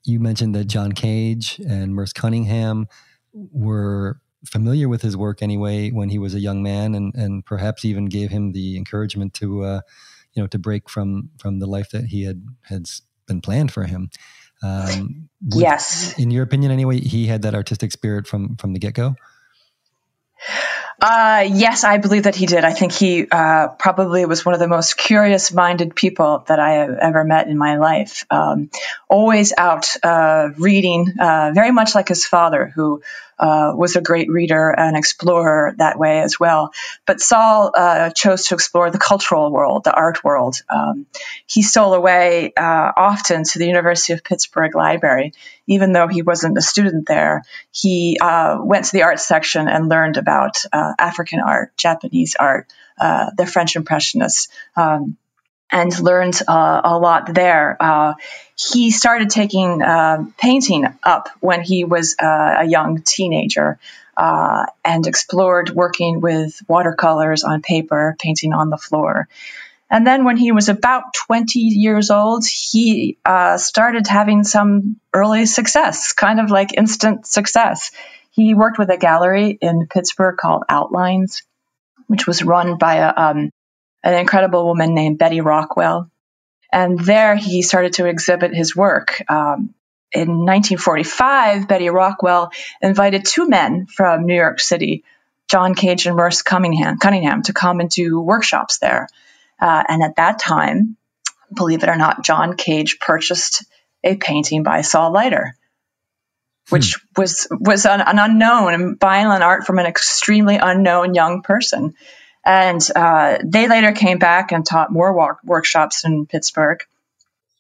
you 0.04 0.20
mentioned 0.20 0.56
that 0.56 0.66
John 0.66 0.92
Cage 0.92 1.60
and 1.68 1.94
Merce 1.94 2.14
Cunningham 2.14 2.88
were 3.34 4.22
familiar 4.46 4.90
with 4.90 5.02
his 5.02 5.16
work 5.16 5.42
anyway 5.42 5.92
when 5.92 6.10
he 6.10 6.20
was 6.20 6.34
a 6.34 6.40
young 6.40 6.64
man, 6.64 6.96
and 6.96 7.14
and 7.16 7.46
perhaps 7.46 7.86
even 7.86 8.06
gave 8.06 8.32
him 8.32 8.52
the 8.52 8.78
encouragement 8.78 9.34
to, 9.36 9.64
uh, 9.64 9.82
you 10.34 10.42
know, 10.42 10.48
to 10.48 10.60
break 10.60 10.90
from 10.90 11.30
from 11.38 11.60
the 11.60 11.68
life 11.68 11.90
that 11.92 12.06
he 12.06 12.24
had 12.24 12.46
had 12.64 12.86
been 13.28 13.42
planned 13.42 13.72
for 13.72 13.84
him. 13.84 14.10
Um, 14.64 15.30
yes, 15.42 16.18
in 16.20 16.32
your 16.32 16.44
opinion, 16.44 16.72
anyway, 16.72 17.00
he 17.00 17.28
had 17.28 17.42
that 17.44 17.56
artistic 17.56 17.92
spirit 17.92 18.28
from 18.28 18.58
from 18.58 18.74
the 18.74 18.80
get 18.80 18.94
go. 18.94 19.16
Uh, 21.00 21.48
yes, 21.52 21.84
I 21.84 21.98
believe 21.98 22.24
that 22.24 22.36
he 22.36 22.46
did. 22.46 22.64
I 22.64 22.74
think 22.74 22.92
he 22.92 23.28
uh, 23.32 23.70
probably 23.70 24.26
was 24.26 24.46
one 24.46 24.54
of 24.54 24.60
the 24.60 24.68
most 24.68 24.98
curious 24.98 25.52
minded 25.52 25.96
people 25.96 26.44
that 26.48 26.60
I 26.60 26.74
have 26.74 26.98
ever 26.98 27.24
met 27.24 27.48
in 27.48 27.58
my 27.58 27.78
life. 27.78 28.26
Um, 28.30 28.70
always 29.10 29.52
out 29.58 29.88
uh, 30.04 30.50
reading, 30.58 31.14
uh, 31.20 31.52
very 31.56 31.72
much 31.72 31.96
like 31.96 32.08
his 32.08 32.26
father, 32.26 32.72
who 32.76 33.02
uh, 33.42 33.74
was 33.76 33.96
a 33.96 34.02
great 34.02 34.30
reader 34.30 34.70
and 34.70 34.96
explorer 34.96 35.74
that 35.80 35.98
way 35.98 36.22
as 36.22 36.40
well. 36.40 36.72
But 37.08 37.20
Saul 37.20 37.72
uh, 37.76 38.12
chose 38.12 38.46
to 38.46 38.54
explore 38.54 38.92
the 38.92 39.00
cultural 39.00 39.52
world, 39.52 39.84
the 39.84 39.94
art 39.94 40.24
world. 40.24 40.58
Um, 40.70 41.08
he 41.48 41.64
stole 41.64 41.96
away 41.96 42.54
uh, 42.56 42.92
often 42.96 43.44
to 43.44 43.60
the 43.60 43.66
University 43.66 44.14
of 44.14 44.24
Pittsburgh 44.24 44.76
Library, 44.76 45.34
even 45.66 45.92
though 45.92 46.08
he 46.08 46.22
wasn't 46.22 46.58
a 46.58 46.62
student 46.62 47.08
there. 47.08 47.44
He 47.72 48.18
uh, 48.22 48.60
went 48.62 48.86
to 48.86 48.92
the 48.92 49.04
art 49.04 49.20
section 49.20 49.68
and 49.68 49.90
learned 49.90 50.18
about 50.18 50.64
uh, 50.72 50.94
African 51.00 51.40
art, 51.40 51.76
Japanese 51.76 52.36
art, 52.40 52.72
uh, 53.00 53.32
the 53.36 53.48
French 53.48 53.76
Impressionists. 53.76 54.50
Um, 54.76 55.18
and 55.74 55.98
learned 56.02 56.42
a 56.50 57.00
lot 57.00 57.34
there. 57.34 57.78
He 58.74 58.92
started 58.92 59.30
taking 59.30 59.82
uh, 59.82 60.26
painting 60.38 60.86
up 61.04 61.30
when 61.40 61.62
he 61.62 61.84
was 61.84 62.16
uh, 62.22 62.58
a 62.60 62.66
young 62.66 63.02
teenager 63.02 63.80
uh, 64.16 64.66
and 64.86 65.08
explored 65.08 65.72
working 65.72 66.22
with 66.22 66.62
watercolors 66.68 67.44
on 67.44 67.62
paper, 67.62 68.16
painting 68.20 68.54
on 68.54 68.70
the 68.70 68.78
floor. 68.78 69.28
And 69.90 70.06
then 70.06 70.24
when 70.24 70.38
he 70.38 70.52
was 70.52 70.70
about 70.70 71.14
20 71.28 71.60
years 71.60 72.12
old, 72.12 72.46
he 72.46 73.18
uh, 73.26 73.58
started 73.58 74.08
having 74.08 74.44
some 74.44 74.98
early 75.14 75.46
success, 75.46 76.14
kind 76.14 76.40
of 76.40 76.52
like 76.52 76.78
instant 76.78 77.26
success. 77.26 77.92
He 78.32 78.54
worked 78.54 78.78
with 78.78 78.90
a 78.90 78.98
gallery 78.98 79.58
in 79.60 79.88
Pittsburgh 79.88 80.38
called 80.38 80.64
Outlines, 80.70 81.42
which 82.08 82.28
was 82.28 82.44
run 82.44 82.78
by 82.78 82.96
a, 82.98 83.14
um, 83.16 83.50
an 84.04 84.14
incredible 84.14 84.66
woman 84.66 84.94
named 84.94 85.18
Betty 85.18 85.42
Rockwell. 85.42 86.11
And 86.72 87.00
there 87.00 87.36
he 87.36 87.62
started 87.62 87.94
to 87.94 88.06
exhibit 88.06 88.56
his 88.56 88.76
work. 88.76 89.24
Um, 89.30 89.74
in 90.14 90.30
1945, 90.30 91.68
Betty 91.68 91.90
Rockwell 91.90 92.52
invited 92.82 93.26
two 93.26 93.48
men 93.48 93.88
from 93.88 94.26
New 94.26 94.36
York 94.36 94.60
City, 94.60 95.04
John 95.50 95.74
Cage 95.74 96.06
and 96.06 96.16
Merce 96.16 96.42
Cunningham, 96.42 96.98
Cunningham 96.98 97.44
to 97.44 97.54
come 97.54 97.80
and 97.80 97.90
do 97.90 98.20
workshops 98.20 98.80
there. 98.80 99.08
Uh, 99.60 99.84
and 99.88 100.04
at 100.04 100.16
that 100.18 100.40
time, 100.40 100.98
believe 101.54 101.84
it 101.84 101.90
or 101.90 101.96
not, 101.96 102.24
John 102.24 102.56
Cage 102.58 103.00
purchased 103.00 103.66
a 104.04 104.16
painting 104.16 104.64
by 104.64 104.82
Saul 104.82 105.12
Leiter, 105.12 105.56
which 106.70 106.96
hmm. 106.96 107.22
was 107.22 107.48
was 107.52 107.86
an, 107.86 108.02
an 108.02 108.20
unknown 108.20 108.98
violent 108.98 109.44
art 109.44 109.66
from 109.66 109.80
an 109.80 109.86
extremely 109.86 110.58
unknown 110.58 111.14
young 111.14 111.42
person. 111.42 111.94
And 112.46 112.82
uh, 112.96 113.38
they 113.44 113.68
later 113.68 113.92
came 113.92 114.18
back 114.18 114.52
and 114.52 114.66
taught 114.66 114.92
more 114.92 115.14
walk- 115.14 115.44
workshops 115.44 116.06
in 116.06 116.26
Pittsburgh. 116.26 116.84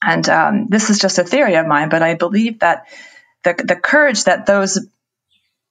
And 0.03 0.27
um, 0.29 0.67
this 0.69 0.89
is 0.89 0.99
just 0.99 1.19
a 1.19 1.23
theory 1.23 1.55
of 1.55 1.67
mine, 1.67 1.89
but 1.89 2.01
I 2.01 2.15
believe 2.15 2.59
that 2.59 2.87
the, 3.43 3.53
the 3.53 3.75
courage 3.75 4.23
that 4.23 4.47
those 4.47 4.79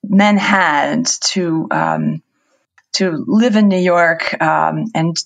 men 0.05 0.37
had 0.37 1.07
to 1.07 1.67
um, 1.71 2.23
to 2.93 3.25
live 3.27 3.57
in 3.57 3.69
New 3.69 3.79
York 3.79 4.41
um, 4.43 4.87
and 4.95 5.17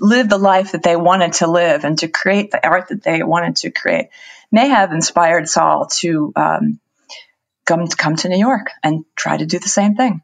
live 0.00 0.28
the 0.28 0.38
life 0.38 0.72
that 0.72 0.82
they 0.82 0.96
wanted 0.96 1.34
to 1.34 1.46
live 1.46 1.84
and 1.84 1.98
to 1.98 2.08
create 2.08 2.50
the 2.50 2.66
art 2.66 2.88
that 2.88 3.02
they 3.02 3.22
wanted 3.22 3.56
to 3.56 3.70
create 3.70 4.08
may 4.50 4.68
have 4.68 4.92
inspired 4.92 5.48
Saul 5.48 5.86
to 5.98 6.32
um, 6.34 6.80
come 7.66 7.86
to 7.86 7.96
come 7.96 8.16
to 8.16 8.28
New 8.28 8.38
York 8.38 8.68
and 8.82 9.04
try 9.14 9.36
to 9.36 9.46
do 9.46 9.58
the 9.58 9.68
same 9.68 9.94
thing. 9.94 10.22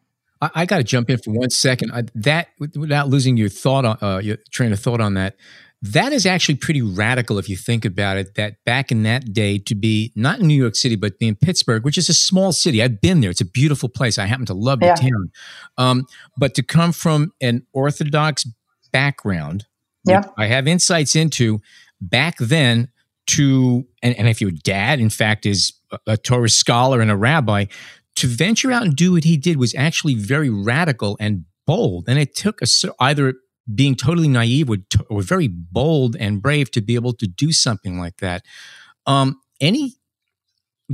I, 0.54 0.62
I 0.62 0.66
got 0.66 0.78
to 0.78 0.84
jump 0.84 1.10
in 1.10 1.18
for 1.18 1.32
one 1.32 1.50
second. 1.50 1.92
I, 1.92 2.04
that 2.14 2.48
without 2.58 3.08
losing 3.08 3.36
your 3.36 3.48
thought 3.48 3.84
on 3.84 3.98
uh, 4.00 4.18
your 4.18 4.38
train 4.50 4.72
of 4.72 4.80
thought 4.80 5.00
on 5.00 5.14
that, 5.14 5.36
that 5.82 6.12
is 6.12 6.26
actually 6.26 6.56
pretty 6.56 6.82
radical 6.82 7.38
if 7.38 7.48
you 7.48 7.56
think 7.56 7.84
about 7.84 8.16
it. 8.16 8.34
That 8.34 8.64
back 8.64 8.90
in 8.90 9.02
that 9.02 9.32
day, 9.32 9.58
to 9.58 9.74
be 9.74 10.12
not 10.16 10.40
in 10.40 10.46
New 10.46 10.54
York 10.54 10.74
City, 10.74 10.96
but 10.96 11.18
be 11.18 11.28
in 11.28 11.36
Pittsburgh, 11.36 11.84
which 11.84 11.98
is 11.98 12.08
a 12.08 12.14
small 12.14 12.52
city. 12.52 12.82
I've 12.82 13.00
been 13.00 13.20
there; 13.20 13.30
it's 13.30 13.40
a 13.40 13.46
beautiful 13.46 13.88
place. 13.88 14.18
I 14.18 14.26
happen 14.26 14.46
to 14.46 14.54
love 14.54 14.80
the 14.80 14.96
town. 14.98 15.30
Um, 15.76 16.06
but 16.36 16.54
to 16.54 16.62
come 16.62 16.92
from 16.92 17.32
an 17.40 17.66
Orthodox 17.72 18.46
background, 18.92 19.66
yeah. 20.04 20.24
I 20.38 20.46
have 20.46 20.66
insights 20.66 21.16
into 21.16 21.60
back 22.00 22.38
then. 22.38 22.88
To 23.30 23.84
and, 24.04 24.16
and 24.16 24.28
if 24.28 24.40
your 24.40 24.52
dad, 24.52 25.00
in 25.00 25.10
fact, 25.10 25.46
is 25.46 25.72
a, 25.90 25.98
a 26.06 26.16
Torah 26.16 26.48
scholar 26.48 27.00
and 27.00 27.10
a 27.10 27.16
rabbi, 27.16 27.64
to 28.16 28.26
venture 28.26 28.72
out 28.72 28.82
and 28.82 28.96
do 28.96 29.12
what 29.12 29.24
he 29.24 29.36
did 29.36 29.58
was 29.58 29.74
actually 29.74 30.14
very 30.14 30.50
radical 30.50 31.16
and 31.20 31.44
bold. 31.66 32.08
And 32.08 32.18
it 32.18 32.34
took 32.34 32.60
a, 32.62 32.66
either 33.00 33.34
being 33.72 33.94
totally 33.94 34.28
naive 34.28 34.70
or, 34.70 34.78
or 35.08 35.22
very 35.22 35.48
bold 35.48 36.16
and 36.16 36.42
brave 36.42 36.70
to 36.72 36.80
be 36.80 36.94
able 36.94 37.12
to 37.14 37.26
do 37.26 37.52
something 37.52 37.98
like 37.98 38.18
that. 38.18 38.42
Um, 39.06 39.40
any 39.60 39.96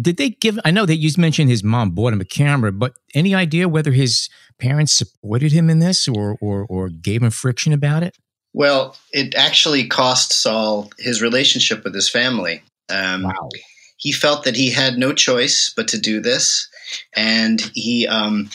did 0.01 0.17
they 0.17 0.31
give 0.31 0.59
i 0.65 0.71
know 0.71 0.87
that 0.87 0.97
you 0.97 1.11
mentioned 1.19 1.51
his 1.51 1.63
mom 1.63 1.91
bought 1.91 2.13
him 2.13 2.21
a 2.21 2.25
camera 2.25 2.73
but 2.73 2.95
any 3.15 3.35
idea 3.35 3.69
whether 3.69 3.93
his 3.93 4.29
parents 4.59 4.95
supported 4.95 5.53
him 5.53 5.69
in 5.69 5.81
this 5.81 6.09
or 6.09 6.39
or, 6.41 6.65
or 6.69 6.89
gave 6.89 7.23
him 7.23 7.31
friction 7.31 7.73
about 7.73 8.03
it 8.03 8.17
well 8.55 8.97
it 9.13 9.35
actually 9.35 9.87
cost 9.87 10.33
saul 10.33 10.91
his 10.99 11.21
relationship 11.21 11.85
with 11.85 11.95
his 11.95 12.09
family 12.09 12.63
um, 12.89 13.25
wow. 13.25 13.49
he 13.99 14.13
felt 14.13 14.45
that 14.45 14.57
he 14.57 14.71
had 14.71 14.97
no 14.97 15.13
choice 15.13 15.73
but 15.77 15.89
to 15.89 16.01
do 16.01 16.21
this 16.21 16.69
and 17.17 17.61
he 17.75 18.07
um, 18.07 18.51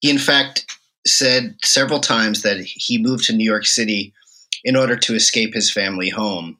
he 0.00 0.10
in 0.10 0.18
fact 0.18 0.66
said 1.06 1.56
several 1.62 2.00
times 2.00 2.42
that 2.42 2.58
he 2.60 2.98
moved 2.98 3.24
to 3.24 3.32
New 3.32 3.44
York 3.44 3.66
City 3.66 4.12
in 4.64 4.76
order 4.76 4.96
to 4.96 5.14
escape 5.14 5.54
his 5.54 5.72
family 5.72 6.08
home, 6.08 6.58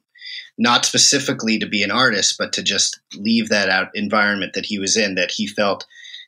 not 0.57 0.85
specifically 0.85 1.59
to 1.59 1.67
be 1.67 1.83
an 1.83 1.91
artist, 1.91 2.35
but 2.39 2.53
to 2.53 2.63
just 2.63 2.99
leave 3.15 3.49
that 3.49 3.69
out 3.69 3.89
environment 3.93 4.53
that 4.53 4.65
he 4.65 4.79
was 4.79 4.95
in 4.95 5.15
that 5.15 5.31
he 5.31 5.45
felt 5.45 5.85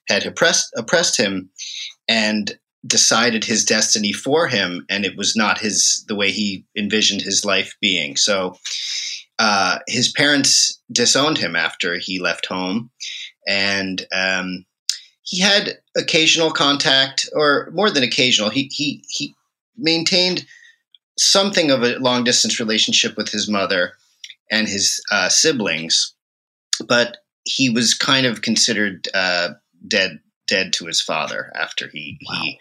had 0.10 0.26
oppressed 0.26 0.74
oppressed 0.78 1.18
him, 1.18 1.50
and 2.08 2.58
decided 2.86 3.44
his 3.44 3.66
destiny 3.66 4.14
for 4.14 4.48
him, 4.48 4.86
and 4.90 5.06
it 5.06 5.18
was 5.18 5.36
not 5.36 5.60
his 5.60 6.04
the 6.08 6.16
way 6.16 6.32
he 6.32 6.66
envisioned 6.78 7.22
his 7.22 7.46
life 7.46 7.76
being. 7.82 8.16
So. 8.16 8.58
Uh, 9.42 9.80
his 9.88 10.12
parents 10.12 10.82
disowned 10.92 11.38
him 11.38 11.56
after 11.56 11.98
he 11.98 12.20
left 12.20 12.46
home, 12.46 12.92
and 13.48 14.06
um, 14.12 14.66
he 15.30 15.40
had 15.40 15.78
occasional 15.96 16.50
contact, 16.50 17.30
or 17.34 17.70
more 17.72 17.92
than 17.92 18.02
occasional. 18.02 18.50
He 18.50 18.68
he 18.74 19.04
he 19.08 19.36
maintained 19.78 20.48
something 21.20 21.70
of 21.70 21.84
a 21.84 22.00
long 22.00 22.24
distance 22.24 22.60
relationship 22.60 23.16
with 23.16 23.30
his 23.30 23.48
mother 23.48 23.94
and 24.50 24.68
his 24.68 25.00
uh, 25.12 25.30
siblings, 25.30 26.16
but 26.88 27.18
he 27.44 27.70
was 27.70 27.94
kind 27.94 28.26
of 28.26 28.42
considered 28.42 29.08
uh, 29.14 29.50
dead 29.88 30.20
dead 30.48 30.74
to 30.74 30.88
his 30.88 31.00
father 31.00 31.52
after 31.56 31.88
he 31.90 32.18
wow. 32.28 32.40
he 32.42 32.60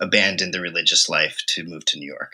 abandoned 0.00 0.52
the 0.52 0.60
religious 0.60 1.08
life 1.08 1.38
to 1.46 1.62
move 1.62 1.84
to 1.84 2.00
New 2.00 2.08
York. 2.08 2.32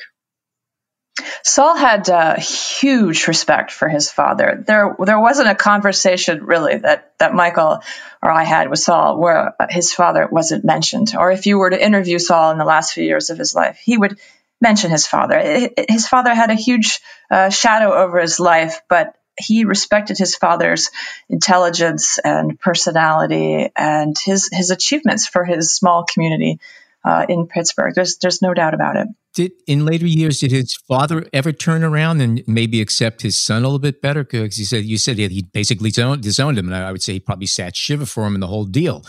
Saul 1.43 1.77
had 1.77 2.09
uh, 2.11 2.37
huge 2.41 3.29
respect 3.29 3.71
for 3.71 3.89
his 3.89 4.11
father. 4.11 4.63
There, 4.67 4.97
there 4.99 5.21
wasn't 5.21 5.49
a 5.49 5.55
conversation 5.55 6.45
really 6.45 6.79
that 6.79 7.13
that 7.19 7.35
Michael 7.35 7.81
or 8.23 8.31
I 8.31 8.45
had 8.45 8.69
with 8.69 8.81
Saul 8.81 9.19
where 9.19 9.55
his 9.71 9.93
father 9.93 10.27
wasn't 10.31 10.65
mentioned. 10.65 11.15
Or 11.17 11.31
if 11.31 11.47
you 11.47 11.59
were 11.59 11.71
to 11.71 11.85
interview 11.85 12.19
Saul 12.19 12.51
in 12.51 12.59
the 12.59 12.65
last 12.65 12.93
few 12.93 13.05
years 13.05 13.31
of 13.31 13.39
his 13.39 13.55
life, 13.55 13.79
he 13.83 13.97
would 13.97 14.19
mention 14.61 14.91
his 14.91 15.07
father. 15.07 15.71
His 15.89 16.09
father 16.09 16.35
had 16.35 16.51
a 16.51 16.55
huge 16.55 17.01
uh, 17.31 17.51
shadow 17.51 17.93
over 17.93 18.19
his 18.19 18.41
life, 18.41 18.81
but 18.89 19.15
he 19.39 19.65
respected 19.65 20.17
his 20.19 20.37
father's 20.37 20.91
intelligence 21.29 22.19
and 22.19 22.59
personality 22.59 23.69
and 23.77 24.17
his 24.19 24.49
his 24.53 24.71
achievements 24.71 25.27
for 25.29 25.45
his 25.45 25.73
small 25.73 26.05
community 26.05 26.59
uh, 27.05 27.27
in 27.29 27.47
Pittsburgh. 27.47 27.95
There's 27.95 28.17
there's 28.17 28.43
no 28.43 28.55
doubt 28.55 28.75
about 28.75 28.97
it. 28.97 29.09
Did 29.35 29.53
in 29.67 29.85
later 29.85 30.07
years 30.07 30.39
did 30.39 30.53
his 30.53 30.75
father 30.75 31.27
ever 31.33 31.51
turn 31.51 31.83
around 31.83 32.21
and 32.21 32.45
maybe 32.47 32.81
accept 32.81 33.23
his 33.23 33.37
son 33.37 33.63
a 33.63 33.67
little 33.67 33.81
bit 33.81 34.01
better? 34.01 34.23
Because 34.23 34.57
he 34.57 34.65
said 34.65 34.85
you 34.85 34.97
said 34.97 35.19
he 35.19 35.43
basically 35.53 35.91
disowned 35.91 36.59
him, 36.59 36.67
and 36.67 36.75
I 36.77 36.93
would 36.93 37.03
say 37.03 37.15
he 37.15 37.21
probably 37.21 37.47
sat 37.47 37.75
shiva 37.75 38.07
for 38.07 38.27
him 38.27 38.35
in 38.35 38.41
the 38.41 38.47
whole 38.47 38.65
deal. 38.65 39.05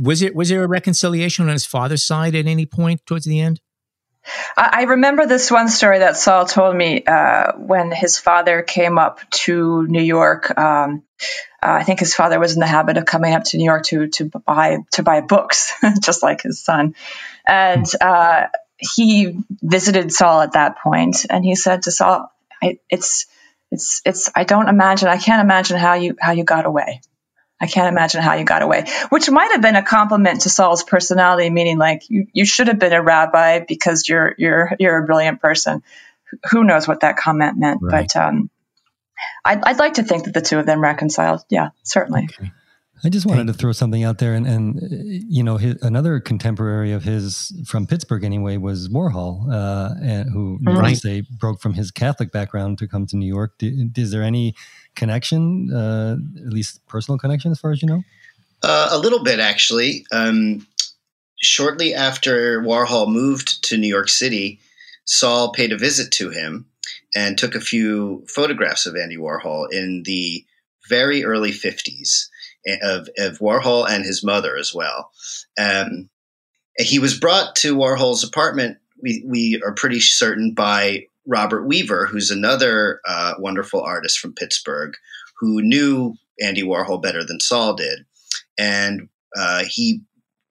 Was 0.00 0.22
it 0.22 0.34
was 0.34 0.48
there 0.48 0.64
a 0.64 0.68
reconciliation 0.68 1.46
on 1.46 1.52
his 1.52 1.66
father's 1.66 2.04
side 2.04 2.34
at 2.34 2.46
any 2.46 2.66
point 2.66 3.06
towards 3.06 3.26
the 3.26 3.40
end? 3.40 3.60
I 4.56 4.82
remember 4.82 5.26
this 5.26 5.50
one 5.50 5.68
story 5.68 6.00
that 6.00 6.16
Saul 6.16 6.44
told 6.44 6.76
me 6.76 7.02
uh, 7.04 7.52
when 7.56 7.90
his 7.90 8.18
father 8.18 8.62
came 8.62 8.98
up 8.98 9.20
to 9.30 9.86
New 9.86 10.02
York. 10.02 10.56
Um, 10.58 11.04
uh, 11.62 11.72
I 11.72 11.84
think 11.84 12.00
his 12.00 12.14
father 12.14 12.38
was 12.38 12.54
in 12.54 12.60
the 12.60 12.66
habit 12.66 12.96
of 12.98 13.06
coming 13.06 13.34
up 13.34 13.44
to 13.44 13.56
New 13.56 13.64
York 13.64 13.84
to 13.86 14.08
to 14.08 14.26
buy 14.26 14.78
to 14.92 15.02
buy 15.02 15.20
books, 15.20 15.72
just 16.00 16.22
like 16.22 16.42
his 16.42 16.62
son. 16.62 16.94
And 17.46 17.86
uh, 18.00 18.48
he 18.80 19.36
visited 19.62 20.12
Saul 20.12 20.40
at 20.40 20.52
that 20.52 20.78
point, 20.78 21.26
and 21.28 21.44
he 21.44 21.54
said 21.54 21.82
to 21.82 21.90
Saul, 21.90 22.32
"It's 22.62 23.26
it's 23.70 24.02
it's. 24.04 24.30
I 24.34 24.44
don't 24.44 24.68
imagine. 24.68 25.08
I 25.08 25.18
can't 25.18 25.42
imagine 25.42 25.78
how 25.78 25.94
you 25.94 26.16
how 26.20 26.32
you 26.32 26.44
got 26.44 26.66
away. 26.66 27.00
I 27.60 27.66
can't 27.66 27.88
imagine 27.88 28.22
how 28.22 28.34
you 28.34 28.44
got 28.44 28.62
away." 28.62 28.86
Which 29.10 29.30
might 29.30 29.52
have 29.52 29.62
been 29.62 29.76
a 29.76 29.82
compliment 29.82 30.42
to 30.42 30.50
Saul's 30.50 30.82
personality, 30.82 31.50
meaning 31.50 31.78
like 31.78 32.08
you 32.08 32.26
you 32.32 32.44
should 32.44 32.68
have 32.68 32.78
been 32.78 32.92
a 32.92 33.02
rabbi 33.02 33.60
because 33.60 34.08
you're 34.08 34.34
you're 34.38 34.72
you're 34.78 35.02
a 35.02 35.06
brilliant 35.06 35.40
person. 35.40 35.82
Who 36.50 36.64
knows 36.64 36.86
what 36.88 37.00
that 37.00 37.16
comment 37.16 37.58
meant? 37.58 37.80
Right. 37.82 38.10
But 38.12 38.20
um, 38.20 38.50
I'd, 39.44 39.62
I'd 39.64 39.78
like 39.78 39.94
to 39.94 40.02
think 40.02 40.24
that 40.24 40.34
the 40.34 40.40
two 40.40 40.58
of 40.58 40.66
them 40.66 40.80
reconciled. 40.80 41.42
Yeah, 41.50 41.70
certainly. 41.82 42.28
Okay. 42.30 42.52
I 43.02 43.08
just 43.08 43.26
wanted 43.26 43.46
to 43.46 43.52
throw 43.54 43.72
something 43.72 44.04
out 44.04 44.18
there, 44.18 44.34
and, 44.34 44.46
and 44.46 44.78
you 45.28 45.42
know, 45.42 45.56
his, 45.56 45.80
another 45.82 46.20
contemporary 46.20 46.92
of 46.92 47.02
his 47.02 47.52
from 47.66 47.86
Pittsburgh 47.86 48.24
anyway 48.24 48.56
was 48.58 48.88
Warhol, 48.88 49.50
uh, 49.50 49.94
and 50.02 50.30
who 50.30 50.58
right. 50.62 50.96
say 50.96 51.22
broke 51.38 51.60
from 51.60 51.74
his 51.74 51.90
Catholic 51.90 52.30
background 52.30 52.78
to 52.78 52.88
come 52.88 53.06
to 53.06 53.16
New 53.16 53.26
York. 53.26 53.54
Is 53.60 54.10
there 54.10 54.22
any 54.22 54.54
connection, 54.96 55.72
uh, 55.72 56.16
at 56.46 56.52
least 56.52 56.86
personal 56.88 57.18
connection, 57.18 57.50
as 57.50 57.58
far 57.58 57.72
as 57.72 57.80
you 57.80 57.88
know? 57.88 58.02
Uh, 58.62 58.88
a 58.90 58.98
little 58.98 59.22
bit, 59.22 59.40
actually. 59.40 60.04
Um, 60.12 60.66
shortly 61.40 61.94
after 61.94 62.60
Warhol 62.60 63.10
moved 63.10 63.64
to 63.64 63.78
New 63.78 63.88
York 63.88 64.10
City, 64.10 64.60
Saul 65.06 65.52
paid 65.52 65.72
a 65.72 65.78
visit 65.78 66.12
to 66.12 66.30
him 66.30 66.66
and 67.14 67.38
took 67.38 67.54
a 67.54 67.60
few 67.60 68.24
photographs 68.28 68.86
of 68.86 68.94
Andy 68.94 69.16
Warhol 69.16 69.72
in 69.72 70.02
the 70.04 70.44
very 70.88 71.24
early 71.24 71.50
50s 71.50 72.26
of, 72.82 73.08
of 73.18 73.38
Warhol 73.38 73.88
and 73.88 74.04
his 74.04 74.24
mother 74.24 74.56
as 74.56 74.74
well. 74.74 75.10
Um, 75.58 76.08
he 76.78 76.98
was 76.98 77.18
brought 77.18 77.56
to 77.56 77.76
Warhol's 77.76 78.24
apartment, 78.24 78.78
we, 79.02 79.22
we 79.26 79.62
are 79.64 79.74
pretty 79.74 80.00
certain, 80.00 80.52
by 80.54 81.06
Robert 81.26 81.66
Weaver, 81.66 82.06
who's 82.06 82.30
another 82.30 83.00
uh, 83.06 83.34
wonderful 83.38 83.80
artist 83.80 84.18
from 84.18 84.34
Pittsburgh 84.34 84.94
who 85.38 85.62
knew 85.62 86.14
Andy 86.42 86.62
Warhol 86.62 87.02
better 87.02 87.24
than 87.24 87.40
Saul 87.40 87.74
did. 87.74 88.00
And 88.58 89.08
uh, 89.36 89.64
he 89.68 90.02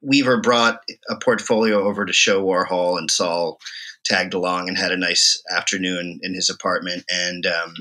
Weaver 0.02 0.40
brought 0.40 0.82
a 1.10 1.18
portfolio 1.18 1.84
over 1.84 2.06
to 2.06 2.14
show 2.14 2.44
Warhol, 2.44 2.98
and 2.98 3.12
Saul 3.12 3.60
tagged 4.06 4.34
along 4.34 4.70
and 4.70 4.78
had 4.78 4.92
a 4.92 4.98
nice 4.98 5.42
afternoon 5.52 6.20
in 6.24 6.34
his 6.34 6.50
apartment. 6.50 7.04
And 7.10 7.46
um, 7.46 7.74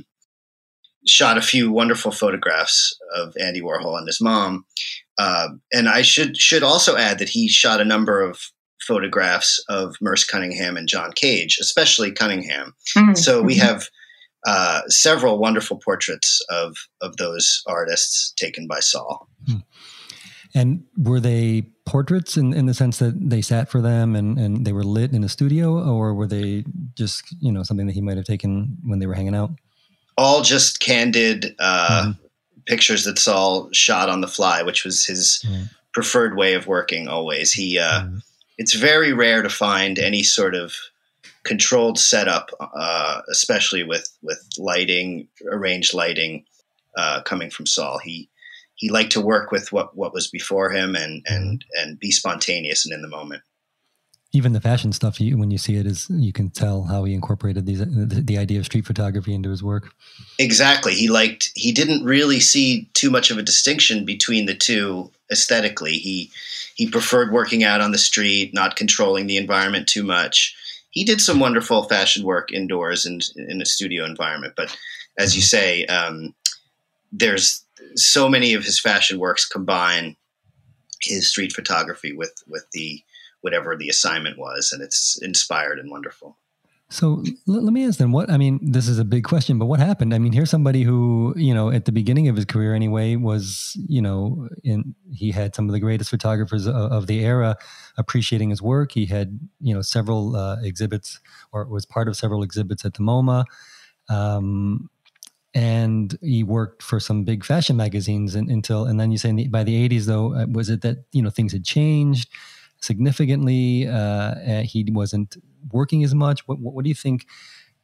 shot 1.08 1.38
a 1.38 1.42
few 1.42 1.70
wonderful 1.70 2.12
photographs 2.12 2.96
of 3.14 3.34
Andy 3.40 3.60
Warhol 3.60 3.98
and 3.98 4.06
his 4.06 4.20
mom. 4.20 4.64
Uh, 5.18 5.48
and 5.72 5.88
I 5.88 6.02
should 6.02 6.36
should 6.36 6.62
also 6.62 6.96
add 6.96 7.18
that 7.18 7.28
he 7.28 7.48
shot 7.48 7.80
a 7.80 7.84
number 7.84 8.20
of 8.20 8.40
photographs 8.80 9.62
of 9.68 9.96
Merce 10.00 10.24
Cunningham 10.24 10.76
and 10.76 10.88
John 10.88 11.12
Cage, 11.12 11.58
especially 11.60 12.12
Cunningham. 12.12 12.74
Mm-hmm. 12.96 13.14
So 13.14 13.42
we 13.42 13.56
have 13.56 13.88
uh, 14.46 14.82
several 14.88 15.38
wonderful 15.38 15.78
portraits 15.78 16.40
of 16.48 16.76
of 17.02 17.16
those 17.16 17.62
artists 17.66 18.32
taken 18.36 18.66
by 18.66 18.80
Saul. 18.80 19.28
Hmm. 19.46 19.56
And 20.54 20.84
were 20.96 21.20
they 21.20 21.70
portraits 21.84 22.36
in, 22.36 22.54
in 22.54 22.66
the 22.66 22.74
sense 22.74 22.98
that 22.98 23.30
they 23.30 23.42
sat 23.42 23.68
for 23.68 23.80
them 23.82 24.16
and, 24.16 24.38
and 24.38 24.64
they 24.64 24.72
were 24.72 24.84
lit 24.84 25.12
in 25.12 25.22
a 25.24 25.28
studio, 25.28 25.78
or 25.78 26.14
were 26.14 26.26
they 26.26 26.64
just 26.94 27.24
you 27.40 27.52
know 27.52 27.62
something 27.62 27.86
that 27.86 27.94
he 27.94 28.00
might 28.00 28.16
have 28.16 28.26
taken 28.26 28.76
when 28.84 28.98
they 28.98 29.06
were 29.06 29.14
hanging 29.14 29.34
out? 29.34 29.50
All 30.18 30.42
just 30.42 30.80
candid 30.80 31.54
uh, 31.58 32.02
mm-hmm. 32.02 32.20
pictures 32.66 33.04
that 33.04 33.18
Saul 33.18 33.70
shot 33.72 34.10
on 34.10 34.20
the 34.20 34.28
fly, 34.28 34.62
which 34.62 34.84
was 34.84 35.06
his 35.06 35.42
mm-hmm. 35.46 35.64
preferred 35.94 36.36
way 36.36 36.54
of 36.54 36.66
working. 36.66 37.08
Always, 37.08 37.52
he. 37.52 37.78
Uh, 37.78 38.02
mm-hmm. 38.02 38.18
It's 38.60 38.74
very 38.74 39.12
rare 39.12 39.42
to 39.42 39.48
find 39.48 40.00
any 40.00 40.24
sort 40.24 40.56
of 40.56 40.74
controlled 41.44 41.96
setup, 41.96 42.50
uh, 42.60 43.22
especially 43.30 43.84
with 43.84 44.08
with 44.20 44.44
lighting, 44.58 45.28
arranged 45.46 45.94
lighting, 45.94 46.44
uh, 46.96 47.22
coming 47.22 47.50
from 47.50 47.66
Saul. 47.66 47.98
He 47.98 48.28
he 48.74 48.90
liked 48.90 49.12
to 49.12 49.20
work 49.20 49.52
with 49.52 49.70
what 49.70 49.96
what 49.96 50.12
was 50.12 50.26
before 50.28 50.72
him 50.72 50.96
and 50.96 51.24
and 51.26 51.60
mm-hmm. 51.60 51.88
and 51.88 52.00
be 52.00 52.10
spontaneous 52.10 52.84
and 52.84 52.92
in 52.92 53.02
the 53.02 53.08
moment 53.08 53.42
even 54.32 54.52
the 54.52 54.60
fashion 54.60 54.92
stuff 54.92 55.20
you, 55.20 55.38
when 55.38 55.50
you 55.50 55.58
see 55.58 55.76
it 55.76 55.86
is 55.86 56.06
you 56.10 56.32
can 56.32 56.50
tell 56.50 56.84
how 56.84 57.04
he 57.04 57.14
incorporated 57.14 57.64
these 57.64 57.78
the, 57.78 58.22
the, 58.24 58.38
idea 58.38 58.58
of 58.58 58.66
street 58.66 58.86
photography 58.86 59.34
into 59.34 59.50
his 59.50 59.62
work. 59.62 59.90
Exactly. 60.38 60.94
He 60.94 61.08
liked 61.08 61.50
he 61.54 61.72
didn't 61.72 62.04
really 62.04 62.40
see 62.40 62.90
too 62.94 63.10
much 63.10 63.30
of 63.30 63.38
a 63.38 63.42
distinction 63.42 64.04
between 64.04 64.46
the 64.46 64.54
two 64.54 65.10
aesthetically. 65.32 65.92
He 65.92 66.30
he 66.74 66.90
preferred 66.90 67.32
working 67.32 67.64
out 67.64 67.80
on 67.80 67.92
the 67.92 67.98
street 67.98 68.52
not 68.52 68.76
controlling 68.76 69.26
the 69.26 69.38
environment 69.38 69.88
too 69.88 70.02
much. 70.02 70.54
He 70.90 71.04
did 71.04 71.20
some 71.20 71.40
wonderful 71.40 71.84
fashion 71.84 72.24
work 72.24 72.52
indoors 72.52 73.06
and 73.06 73.24
in 73.36 73.62
a 73.62 73.66
studio 73.66 74.04
environment 74.04 74.54
but 74.56 74.76
as 75.18 75.34
you 75.36 75.42
say 75.42 75.84
um, 75.86 76.34
there's 77.12 77.64
so 77.94 78.28
many 78.28 78.54
of 78.54 78.64
his 78.64 78.80
fashion 78.80 79.18
works 79.18 79.46
combine 79.46 80.16
his 81.00 81.28
street 81.28 81.52
photography 81.52 82.12
with 82.12 82.34
with 82.48 82.66
the 82.72 83.02
whatever 83.40 83.76
the 83.76 83.88
assignment 83.88 84.38
was, 84.38 84.70
and 84.72 84.82
it's 84.82 85.18
inspired 85.22 85.78
and 85.78 85.90
wonderful. 85.90 86.38
So 86.90 87.22
let, 87.46 87.70
me 87.70 87.86
ask 87.86 87.98
then 87.98 88.12
what 88.12 88.30
I 88.30 88.38
mean 88.38 88.58
this 88.62 88.88
is 88.88 88.98
a 88.98 89.04
big 89.04 89.24
question 89.24 89.58
but 89.58 89.66
what 89.66 89.78
happened? 89.78 90.14
I 90.14 90.18
mean 90.18 90.32
here's 90.32 90.48
somebody 90.48 90.84
who 90.84 91.34
you 91.36 91.52
know 91.52 91.70
at 91.70 91.84
the 91.84 91.92
beginning 91.92 92.28
of 92.28 92.36
his 92.36 92.46
career 92.46 92.74
anyway 92.74 93.16
was 93.16 93.76
you 93.86 94.00
know 94.00 94.48
in 94.64 94.94
he 95.12 95.30
had 95.30 95.54
some 95.54 95.68
of 95.68 95.74
the 95.74 95.80
greatest 95.80 96.08
photographers 96.08 96.66
of, 96.66 96.74
of 96.74 97.06
the 97.06 97.24
era 97.26 97.56
appreciating 97.98 98.48
his 98.48 98.62
work. 98.62 98.92
He 98.92 99.04
had 99.04 99.38
you 99.60 99.74
know 99.74 99.82
several 99.82 100.34
uh, 100.34 100.56
exhibits 100.62 101.20
or 101.52 101.66
was 101.66 101.84
part 101.84 102.08
of 102.08 102.16
several 102.16 102.42
exhibits 102.42 102.86
at 102.86 102.94
the 102.94 103.00
MoMA. 103.00 103.44
Um, 104.08 104.88
and 105.54 106.16
he 106.22 106.42
worked 106.42 106.82
for 106.82 107.00
some 107.00 107.24
big 107.24 107.44
fashion 107.44 107.76
magazines 107.76 108.34
and, 108.34 108.48
until 108.50 108.86
and 108.86 108.98
then 108.98 109.10
you 109.10 109.18
say 109.18 109.30
the, 109.32 109.48
by 109.48 109.62
the 109.62 109.88
80s 109.88 110.06
though 110.06 110.34
uh, 110.34 110.46
was 110.50 110.70
it 110.70 110.80
that 110.82 111.04
you 111.12 111.20
know 111.20 111.30
things 111.30 111.52
had 111.52 111.64
changed 111.64 112.30
significantly. 112.80 113.86
Uh, 113.86 114.62
he 114.62 114.84
wasn't 114.88 115.36
working 115.72 116.04
as 116.04 116.14
much. 116.14 116.46
What, 116.46 116.58
what, 116.58 116.74
what 116.74 116.84
do 116.84 116.88
you 116.88 116.94
think 116.94 117.26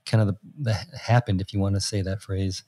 kind 0.06 0.20
of 0.20 0.28
the, 0.28 0.36
the, 0.60 0.98
happened, 0.98 1.40
if 1.40 1.52
you 1.52 1.60
want 1.60 1.74
to 1.74 1.80
say 1.80 2.02
that 2.02 2.22
phrase? 2.22 2.62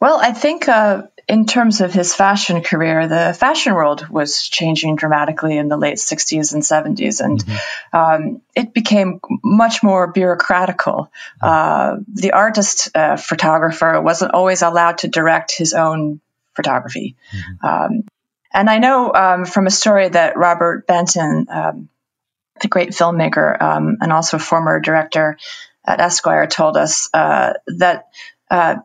Well, 0.00 0.18
I 0.20 0.32
think 0.32 0.68
uh, 0.68 1.02
in 1.28 1.44
terms 1.44 1.80
of 1.80 1.92
his 1.92 2.14
fashion 2.14 2.62
career, 2.62 3.06
the 3.06 3.36
fashion 3.38 3.74
world 3.74 4.08
was 4.08 4.48
changing 4.48 4.96
dramatically 4.96 5.56
in 5.58 5.68
the 5.68 5.76
late 5.76 5.96
60s 5.96 6.54
and 6.54 6.62
70s, 6.62 7.20
and 7.20 7.44
mm-hmm. 7.44 7.96
um, 7.96 8.42
it 8.54 8.72
became 8.72 9.20
much 9.44 9.82
more 9.82 10.12
bureaucratical. 10.12 11.08
Mm-hmm. 11.08 11.42
Uh, 11.42 11.96
the 12.14 12.32
artist 12.32 12.90
uh, 12.94 13.16
photographer 13.16 14.00
wasn't 14.00 14.32
always 14.32 14.62
allowed 14.62 14.98
to 14.98 15.08
direct 15.08 15.56
his 15.56 15.74
own 15.74 16.20
photography. 16.54 17.16
Mm-hmm. 17.32 17.66
Um, 17.66 18.04
and 18.52 18.68
I 18.68 18.78
know 18.78 19.12
um, 19.12 19.44
from 19.44 19.66
a 19.66 19.70
story 19.70 20.08
that 20.08 20.36
Robert 20.36 20.86
Benton, 20.86 21.46
um, 21.50 21.88
the 22.60 22.68
great 22.68 22.90
filmmaker 22.90 23.60
um, 23.60 23.98
and 24.00 24.12
also 24.12 24.38
former 24.38 24.80
director 24.80 25.38
at 25.86 26.00
Esquire, 26.00 26.46
told 26.46 26.76
us 26.76 27.08
uh, 27.14 27.54
that 27.78 28.08
uh, 28.50 28.76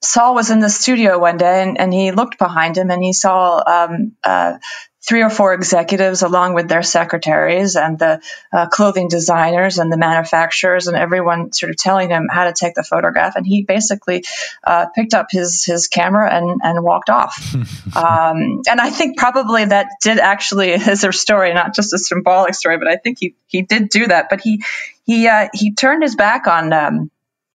Saul 0.00 0.34
was 0.34 0.50
in 0.50 0.60
the 0.60 0.70
studio 0.70 1.18
one 1.18 1.36
day 1.36 1.62
and, 1.62 1.78
and, 1.78 1.92
he 1.92 2.12
looked 2.12 2.38
behind 2.38 2.76
him 2.76 2.90
and 2.90 3.02
he 3.02 3.12
saw 3.12 3.62
um, 3.66 4.12
uh, 4.24 4.58
three 5.06 5.22
or 5.22 5.30
four 5.30 5.52
executives 5.52 6.22
along 6.22 6.54
with 6.54 6.68
their 6.68 6.82
secretaries 6.82 7.76
and 7.76 7.98
the 7.98 8.20
uh, 8.52 8.66
clothing 8.68 9.08
designers 9.08 9.78
and 9.78 9.92
the 9.92 9.96
manufacturers 9.96 10.86
and 10.86 10.96
everyone 10.96 11.52
sort 11.52 11.70
of 11.70 11.76
telling 11.76 12.08
him 12.08 12.28
how 12.30 12.44
to 12.44 12.52
take 12.52 12.74
the 12.74 12.84
photograph. 12.84 13.34
And 13.34 13.46
he 13.46 13.62
basically 13.62 14.24
uh, 14.62 14.86
picked 14.94 15.14
up 15.14 15.26
his 15.30 15.64
his 15.64 15.88
camera 15.88 16.32
and 16.32 16.60
and 16.62 16.84
walked 16.84 17.10
off. 17.10 17.54
Um, 17.94 18.62
and 18.70 18.80
I 18.80 18.88
think 18.88 19.18
probably 19.18 19.66
that 19.66 19.86
did 20.00 20.18
actually 20.18 20.70
is 20.72 21.04
a 21.04 21.12
story 21.12 21.52
not 21.52 21.74
just 21.74 21.92
a 21.92 21.98
symbolic 21.98 22.54
story 22.54 22.78
but 22.78 22.88
I 22.88 22.96
think 22.96 23.18
he 23.20 23.34
he 23.48 23.62
did 23.62 23.90
do 23.90 24.06
that. 24.06 24.28
But 24.30 24.40
he 24.40 24.62
he 25.04 25.28
uh, 25.28 25.48
he 25.52 25.74
turned 25.74 26.02
his 26.02 26.16
back 26.16 26.46
on 26.46 26.72
um, 26.72 27.10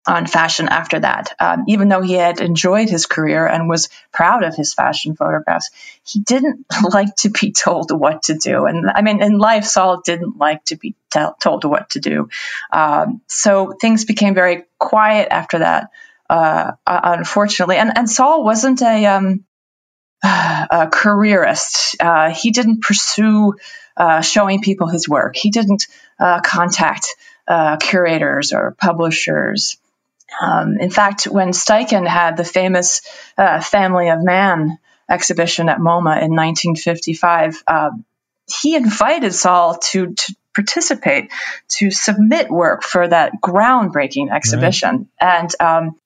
on 0.07 0.27
fashion 0.27 0.69
after 0.69 0.99
that. 0.99 1.33
Um, 1.39 1.65
even 1.69 1.89
though 1.89 2.03
he 2.03 2.15
had 2.15 2.41
enjoyed 2.41 2.89
his 2.89 3.07
career 3.07 3.47
and 3.47 3.69
was 3.69 3.89
proud 4.13 4.43
of 4.43 4.57
his 4.57 4.75
fashion 4.75 5.15
photographs, 5.15 5.71
he 6.05 6.21
didn't 6.21 6.67
like 6.93 7.15
to 7.17 7.31
be 7.31 7.53
told 7.53 7.91
what 7.93 8.25
to 8.25 8.35
do. 8.35 8.67
And 8.67 8.91
I 8.91 9.03
mean, 9.03 9.23
in 9.23 9.39
life, 9.39 9.65
Saul 9.65 10.01
didn't 10.05 10.39
like 10.39 10.65
to 10.67 10.77
be 10.77 10.95
t- 11.13 11.21
told 11.41 11.65
what 11.65 11.91
to 11.91 12.01
do. 12.01 12.29
Um, 12.73 13.21
so 13.29 13.73
things 13.81 14.05
became 14.05 14.35
very 14.35 14.65
quiet 14.79 15.29
after 15.31 15.61
that, 15.61 15.91
uh, 16.29 16.73
unfortunately. 16.87 17.77
And, 17.77 17.97
and 17.97 18.11
Saul 18.11 18.45
wasn't 18.45 18.83
a, 18.83 19.07
um, 19.07 19.45
a 20.25 20.89
careerist. 20.91 21.97
Uh, 22.01 22.31
he 22.31 22.51
didn't 22.51 22.83
pursue 22.83 23.55
uh, 23.97 24.21
showing 24.21 24.63
people 24.63 24.89
his 24.89 25.09
work. 25.09 25.37
He 25.37 25.51
didn't 25.51 25.87
uh, 26.19 26.41
contact 26.41 27.07
uh, 27.47 27.77
curators 27.77 28.53
or 28.53 28.75
publishers. 28.79 29.77
Um, 30.41 30.79
in 30.79 30.91
fact, 30.91 31.25
when 31.25 31.49
Steichen 31.49 32.07
had 32.07 32.37
the 32.37 32.45
famous 32.45 33.03
uh, 33.37 33.61
Family 33.61 34.09
of 34.11 34.23
Man 34.23 34.79
exhibition 35.09 35.69
at 35.69 35.79
MoMA 35.79 36.23
in 36.23 36.35
1955, 36.35 37.63
uh, 37.67 37.73
um, 37.73 38.05
he 38.47 38.75
invited 38.75 39.35
Saul 39.35 39.79
to, 39.91 40.15
to, 40.15 40.37
participate, 40.55 41.31
to 41.69 41.91
submit 41.91 42.51
work 42.51 42.83
for 42.83 43.07
that 43.09 43.33
groundbreaking 43.43 44.31
exhibition. 44.31 45.09
Right. 45.21 45.41
And 45.41 45.55
um, 45.61 46.01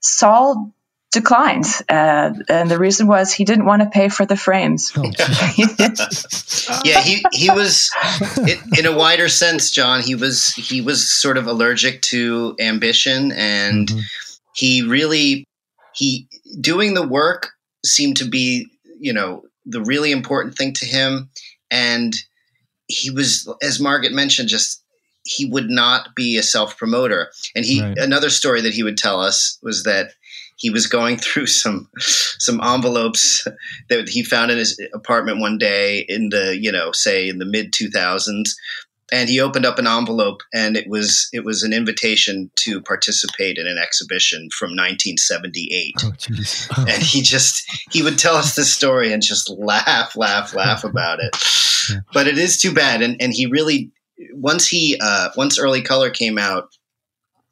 Saul 0.00 0.72
declined. 1.12 1.66
Uh, 1.88 2.32
and 2.48 2.70
the 2.70 2.78
reason 2.78 3.06
was 3.06 3.32
he 3.32 3.44
didn't 3.44 3.64
want 3.64 3.82
to 3.82 3.88
pay 3.88 4.08
for 4.08 4.24
the 4.24 4.36
frames. 4.36 4.92
Oh, 4.96 5.02
yeah, 6.84 7.00
he, 7.00 7.24
he 7.32 7.50
was, 7.50 7.90
in 8.78 8.86
a 8.86 8.96
wider 8.96 9.28
sense, 9.28 9.70
John, 9.70 10.02
he 10.02 10.14
was, 10.14 10.52
he 10.54 10.80
was 10.80 11.10
sort 11.10 11.36
of 11.36 11.46
allergic 11.46 12.02
to 12.02 12.54
ambition 12.60 13.32
and 13.32 13.88
mm-hmm. 13.88 14.00
he 14.54 14.82
really, 14.82 15.44
he, 15.94 16.28
doing 16.60 16.94
the 16.94 17.06
work 17.06 17.50
seemed 17.84 18.18
to 18.18 18.28
be, 18.28 18.68
you 19.00 19.12
know, 19.12 19.42
the 19.66 19.82
really 19.82 20.12
important 20.12 20.56
thing 20.56 20.72
to 20.74 20.86
him. 20.86 21.30
And 21.70 22.14
he 22.86 23.10
was, 23.10 23.52
as 23.62 23.80
Margit 23.80 24.12
mentioned, 24.12 24.48
just 24.48 24.82
he 25.24 25.44
would 25.44 25.70
not 25.70 26.14
be 26.14 26.36
a 26.36 26.42
self 26.42 26.76
promoter. 26.76 27.30
And 27.54 27.64
he 27.64 27.82
right. 27.82 27.96
another 27.98 28.30
story 28.30 28.60
that 28.62 28.72
he 28.72 28.82
would 28.82 28.96
tell 28.96 29.20
us 29.20 29.58
was 29.62 29.84
that 29.84 30.12
he 30.60 30.70
was 30.70 30.86
going 30.86 31.16
through 31.18 31.46
some 31.46 31.88
some 31.98 32.60
envelopes 32.62 33.46
that 33.88 34.08
he 34.08 34.22
found 34.22 34.50
in 34.50 34.58
his 34.58 34.80
apartment 34.94 35.40
one 35.40 35.58
day 35.58 36.04
in 36.08 36.28
the 36.28 36.56
you 36.60 36.70
know 36.70 36.92
say 36.92 37.28
in 37.28 37.38
the 37.38 37.46
mid 37.46 37.72
2000s 37.72 38.50
and 39.12 39.28
he 39.28 39.40
opened 39.40 39.66
up 39.66 39.78
an 39.78 39.86
envelope 39.86 40.42
and 40.54 40.76
it 40.76 40.88
was 40.88 41.28
it 41.32 41.44
was 41.44 41.62
an 41.62 41.72
invitation 41.72 42.50
to 42.56 42.80
participate 42.80 43.58
in 43.58 43.66
an 43.66 43.78
exhibition 43.78 44.48
from 44.56 44.70
1978 44.70 45.94
oh, 46.04 46.12
oh. 46.76 46.84
and 46.88 47.02
he 47.02 47.22
just 47.22 47.64
he 47.90 48.02
would 48.02 48.18
tell 48.18 48.36
us 48.36 48.54
this 48.54 48.72
story 48.72 49.12
and 49.12 49.22
just 49.22 49.50
laugh 49.50 50.16
laugh 50.16 50.54
laugh 50.54 50.84
about 50.84 51.18
it 51.20 51.36
yeah. 51.90 52.00
but 52.12 52.26
it 52.26 52.38
is 52.38 52.60
too 52.60 52.72
bad 52.72 53.02
and 53.02 53.20
and 53.20 53.32
he 53.32 53.46
really 53.46 53.90
once 54.32 54.66
he 54.66 54.98
uh 55.00 55.30
once 55.36 55.58
early 55.58 55.82
color 55.82 56.10
came 56.10 56.38
out 56.38 56.68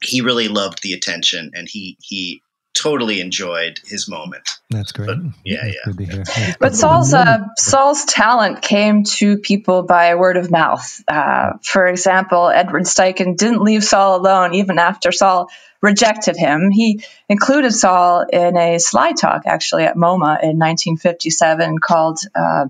he 0.01 0.21
really 0.21 0.47
loved 0.47 0.81
the 0.81 0.93
attention 0.93 1.51
and 1.53 1.67
he 1.67 1.97
he 2.01 2.41
totally 2.73 3.21
enjoyed 3.21 3.79
his 3.85 4.09
moment. 4.09 4.47
That's 4.69 4.91
great. 4.91 5.07
But, 5.07 5.17
yeah, 5.43 5.65
yeah. 5.65 6.23
yeah. 6.37 6.53
But 6.59 6.75
Saul's 6.75 7.13
uh, 7.13 7.39
Saul's 7.57 8.05
talent 8.05 8.61
came 8.61 9.03
to 9.03 9.37
people 9.37 9.83
by 9.83 10.15
word 10.15 10.37
of 10.37 10.51
mouth. 10.51 11.01
Uh, 11.07 11.53
for 11.63 11.87
example, 11.87 12.47
Edward 12.47 12.83
Steichen 12.83 13.37
didn't 13.37 13.61
leave 13.61 13.83
Saul 13.83 14.19
alone 14.19 14.53
even 14.53 14.79
after 14.79 15.11
Saul 15.11 15.49
rejected 15.81 16.35
him. 16.35 16.71
He 16.71 17.03
included 17.27 17.71
Saul 17.71 18.25
in 18.31 18.57
a 18.57 18.79
slide 18.79 19.17
talk 19.17 19.43
actually 19.45 19.83
at 19.83 19.95
MoMA 19.95 20.41
in 20.43 20.57
1957 20.59 21.79
called 21.79 22.19
uh, 22.35 22.67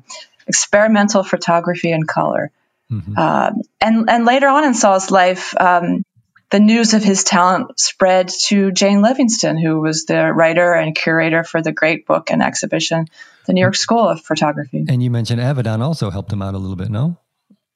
"Experimental 0.48 1.24
Photography 1.24 1.92
in 1.92 2.04
Color." 2.04 2.52
Mm-hmm. 2.92 3.14
Uh, 3.16 3.52
and 3.82 4.10
and 4.10 4.26
later 4.26 4.48
on 4.48 4.64
in 4.64 4.74
Saul's 4.74 5.12
life, 5.12 5.54
um, 5.60 6.04
the 6.52 6.60
news 6.60 6.94
of 6.94 7.04
his 7.04 7.24
talent 7.24 7.80
spread 7.80 8.30
to 8.46 8.72
Jane 8.72 9.02
Livingston, 9.02 9.58
who 9.58 9.80
was 9.82 10.06
the 10.06 10.34
writer 10.34 10.74
and 10.74 10.96
curator 10.96 11.44
for 11.44 11.62
the 11.62 11.72
great 11.72 12.06
book 12.06 12.32
and 12.32 12.42
exhibition, 12.42 13.06
the 13.46 13.54
New 13.54 13.62
York 13.62 13.76
School 13.76 14.08
of 14.08 14.22
Photography. 14.22 14.86
And 14.88 15.04
you 15.04 15.12
mentioned 15.12 15.42
Avedon 15.42 15.82
also 15.82 16.10
helped 16.10 16.34
him 16.34 16.42
out 16.42 16.56
a 16.56 16.58
little 16.58 16.76
bit, 16.76 16.90
no? 16.90 17.18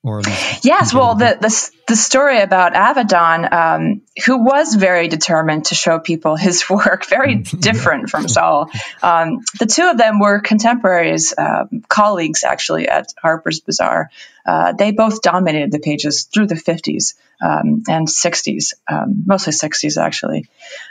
Or 0.06 0.22
yes, 0.64 0.94
well, 0.94 1.16
the, 1.16 1.38
the, 1.40 1.72
the 1.88 1.96
story 1.96 2.42
about 2.42 2.74
Avedon, 2.74 3.54
um, 3.54 4.02
who 4.26 4.44
was 4.44 4.76
very 4.76 5.08
determined 5.08 5.68
to 5.68 5.76
show 5.76 5.98
people 5.98 6.36
his 6.36 6.70
work, 6.70 7.06
very 7.06 7.36
different 7.60 8.10
from 8.10 8.28
Saul. 8.28 8.70
Um, 9.02 9.40
the 9.60 9.66
two 9.66 9.90
of 9.90 9.98
them 9.98 10.20
were 10.20 10.42
contemporaries, 10.42 11.34
uh, 11.38 11.68
colleagues 11.88 12.44
actually 12.44 12.90
at 12.90 13.14
Harper's 13.22 13.62
Bazaar. 13.62 14.10
Uh, 14.46 14.74
they 14.74 14.92
both 14.92 15.22
dominated 15.22 15.72
the 15.72 15.80
pages 15.80 16.24
through 16.24 16.48
the 16.48 16.56
50s 16.56 17.14
um, 17.42 17.84
and 17.88 18.08
60s, 18.08 18.74
um, 18.90 19.24
mostly 19.26 19.54
60s 19.54 20.02
actually. 20.02 20.46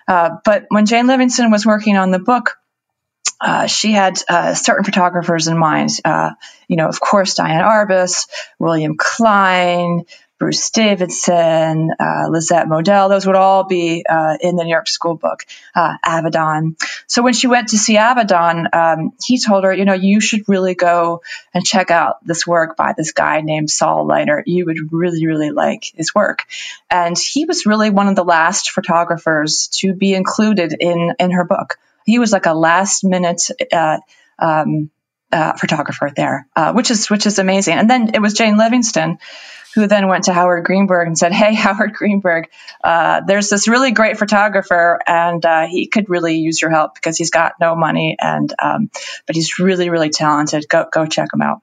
Uh, 0.07 0.37
but 0.45 0.67
when 0.69 0.87
Jane 0.87 1.07
Livingston 1.07 1.51
was 1.51 1.67
working 1.67 1.97
on 1.97 2.11
the 2.11 2.19
book, 2.19 2.59
uh, 3.41 3.67
she 3.67 3.91
had 3.93 4.23
uh, 4.29 4.55
certain 4.55 4.85
photographers 4.85 5.49
in 5.49 5.59
mind. 5.59 5.91
Uh, 6.05 6.31
you 6.69 6.77
know, 6.77 6.89
of 6.89 7.01
course, 7.01 7.35
Diane 7.35 7.65
Arbus, 7.65 8.29
William 8.59 8.97
Klein, 8.97 10.05
Bruce 10.43 10.71
Davidson, 10.71 11.91
uh, 12.01 12.27
Lisette 12.29 12.67
Model. 12.67 13.09
Those 13.09 13.27
would 13.27 13.37
all 13.37 13.63
be 13.63 14.05
uh, 14.09 14.37
in 14.41 14.57
the 14.57 14.65
New 14.65 14.71
York 14.71 14.89
School 14.89 15.15
Book. 15.15 15.47
Avedon. 15.77 16.77
So 17.07 17.23
when 17.23 17.33
she 17.33 17.47
went 17.47 17.69
to 17.69 17.79
see 17.79 17.97
Avedon, 17.97 18.75
um, 18.75 19.13
he 19.25 19.39
told 19.39 19.63
her, 19.63 19.73
you 19.73 19.85
know, 19.85 19.95
you 19.95 20.21
should 20.21 20.49
really 20.49 20.75
go 20.75 21.23
and 21.55 21.65
check 21.65 21.93
out 21.93 22.27
this 22.27 22.45
work 22.45 22.77
by 22.77 22.93
this 22.97 23.13
guy 23.13 23.41
named 23.41 23.71
Saul 23.71 24.05
Leiter. 24.05 24.43
You 24.45 24.67
would 24.67 24.93
really, 24.93 25.27
really 25.27 25.51
like 25.51 25.93
his 25.95 26.13
work. 26.13 26.43
And 26.91 27.17
he 27.17 27.45
was 27.45 27.65
really 27.65 27.91
one 27.91 28.09
of 28.09 28.17
the 28.17 28.25
last 28.25 28.71
photographers 28.71 29.69
to 29.79 29.95
be 29.95 30.13
included 30.13 30.75
in 30.79 31.15
in 31.19 31.31
her 31.31 31.45
book 31.45 31.79
he 32.05 32.19
was 32.19 32.33
like 32.33 32.47
a 32.47 32.55
last 32.55 33.05
minute 33.05 33.43
uh, 33.73 33.99
um, 34.39 34.91
uh, 35.31 35.55
photographer 35.55 36.11
there, 36.15 36.47
uh, 36.55 36.73
which 36.73 36.91
is 36.91 37.09
which 37.09 37.27
is 37.27 37.39
amazing. 37.39 37.79
And 37.79 37.89
then 37.89 38.11
it 38.15 38.21
was 38.21 38.35
Jane 38.35 38.57
Livingston 38.57 39.19
who 39.75 39.87
then 39.87 40.09
went 40.09 40.25
to 40.25 40.33
Howard 40.33 40.65
Greenberg 40.65 41.07
and 41.07 41.17
said, 41.17 41.33
"Hey, 41.33 41.55
Howard 41.67 41.93
Greenberg, 41.93 42.49
uh, 42.83 43.23
there's 43.27 43.49
this 43.49 43.69
really 43.69 43.93
great 43.93 44.19
photographer, 44.19 45.01
and 45.07 45.45
uh, 45.45 45.67
he 45.67 45.87
could 45.87 46.09
really 46.09 46.37
use 46.37 46.61
your 46.61 46.71
help 46.71 46.95
because 46.95 47.17
he's 47.17 47.31
got 47.31 47.55
no 47.61 47.75
money, 47.75 48.17
and 48.21 48.53
um, 48.59 48.91
but 49.27 49.37
he's 49.37 49.59
really, 49.59 49.91
really 49.91 50.11
talented. 50.11 50.67
Go 50.69 50.87
go 50.93 51.07
check 51.07 51.29
him 51.33 51.43
out." 51.43 51.61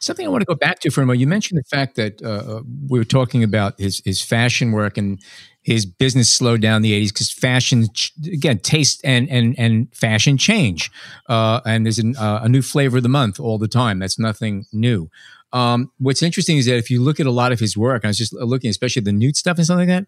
Something 0.00 0.26
I 0.26 0.30
want 0.30 0.40
to 0.40 0.46
go 0.46 0.56
back 0.56 0.80
to 0.80 0.90
for 0.90 1.02
a 1.02 1.06
moment. 1.06 1.20
You 1.20 1.28
mentioned 1.28 1.58
the 1.58 1.76
fact 1.76 1.94
that 1.94 2.20
uh, 2.22 2.28
uh 2.28 2.62
we 2.88 2.98
were 2.98 3.04
talking 3.04 3.44
about 3.44 3.78
his 3.78 4.02
his 4.04 4.20
fashion 4.20 4.72
work 4.72 4.98
and 4.98 5.20
his 5.62 5.86
business 5.86 6.28
slowed 6.28 6.60
down 6.60 6.76
in 6.76 6.82
the 6.82 6.92
80s 6.92 7.08
because 7.08 7.30
fashion 7.30 7.86
again 8.26 8.58
taste 8.58 9.00
and 9.04 9.28
and 9.30 9.54
and 9.56 9.94
fashion 9.94 10.36
change 10.36 10.90
uh, 11.28 11.60
and 11.64 11.86
there's 11.86 12.00
an, 12.00 12.16
uh, 12.16 12.40
a 12.42 12.48
new 12.48 12.62
flavor 12.62 12.96
of 12.96 13.04
the 13.04 13.08
month 13.08 13.38
all 13.38 13.58
the 13.58 13.68
time 13.68 14.00
that's 14.00 14.18
nothing 14.18 14.66
new 14.72 15.08
um, 15.52 15.90
what's 15.98 16.22
interesting 16.22 16.56
is 16.56 16.66
that 16.66 16.76
if 16.76 16.90
you 16.90 17.02
look 17.02 17.20
at 17.20 17.26
a 17.26 17.30
lot 17.30 17.52
of 17.52 17.60
his 17.60 17.76
work 17.76 18.04
i 18.04 18.08
was 18.08 18.18
just 18.18 18.32
looking 18.32 18.70
especially 18.70 19.02
the 19.02 19.12
nude 19.12 19.36
stuff 19.36 19.56
and 19.56 19.64
stuff 19.64 19.78
like 19.78 19.88
that 19.88 20.06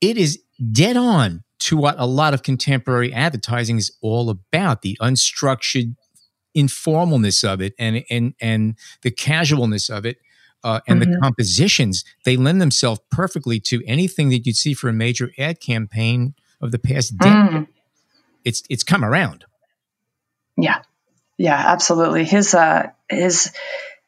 it 0.00 0.16
is 0.16 0.42
dead 0.72 0.96
on 0.96 1.42
to 1.58 1.76
what 1.76 1.94
a 1.98 2.06
lot 2.06 2.34
of 2.34 2.42
contemporary 2.42 3.12
advertising 3.12 3.78
is 3.78 3.96
all 4.02 4.30
about 4.30 4.82
the 4.82 4.96
unstructured 5.00 5.94
informalness 6.56 7.42
of 7.44 7.60
it 7.60 7.74
and 7.78 8.04
and 8.10 8.34
and 8.40 8.76
the 9.02 9.10
casualness 9.10 9.90
of 9.90 10.06
it 10.06 10.18
uh, 10.62 10.80
and 10.88 11.00
mm-hmm. 11.00 11.12
the 11.12 11.18
compositions 11.20 12.04
they 12.24 12.36
lend 12.36 12.60
themselves 12.60 13.00
perfectly 13.10 13.60
to 13.60 13.82
anything 13.86 14.30
that 14.30 14.46
you'd 14.46 14.56
see 14.56 14.72
for 14.72 14.88
a 14.88 14.92
major 14.92 15.30
ad 15.38 15.60
campaign 15.60 16.34
of 16.60 16.72
the 16.72 16.78
past 16.78 17.16
decade. 17.18 17.62
Mm. 17.62 17.66
It's 18.44 18.62
it's 18.68 18.82
come 18.82 19.04
around. 19.04 19.44
Yeah, 20.56 20.82
yeah, 21.36 21.56
absolutely. 21.56 22.24
His 22.24 22.54
uh, 22.54 22.90
his 23.08 23.52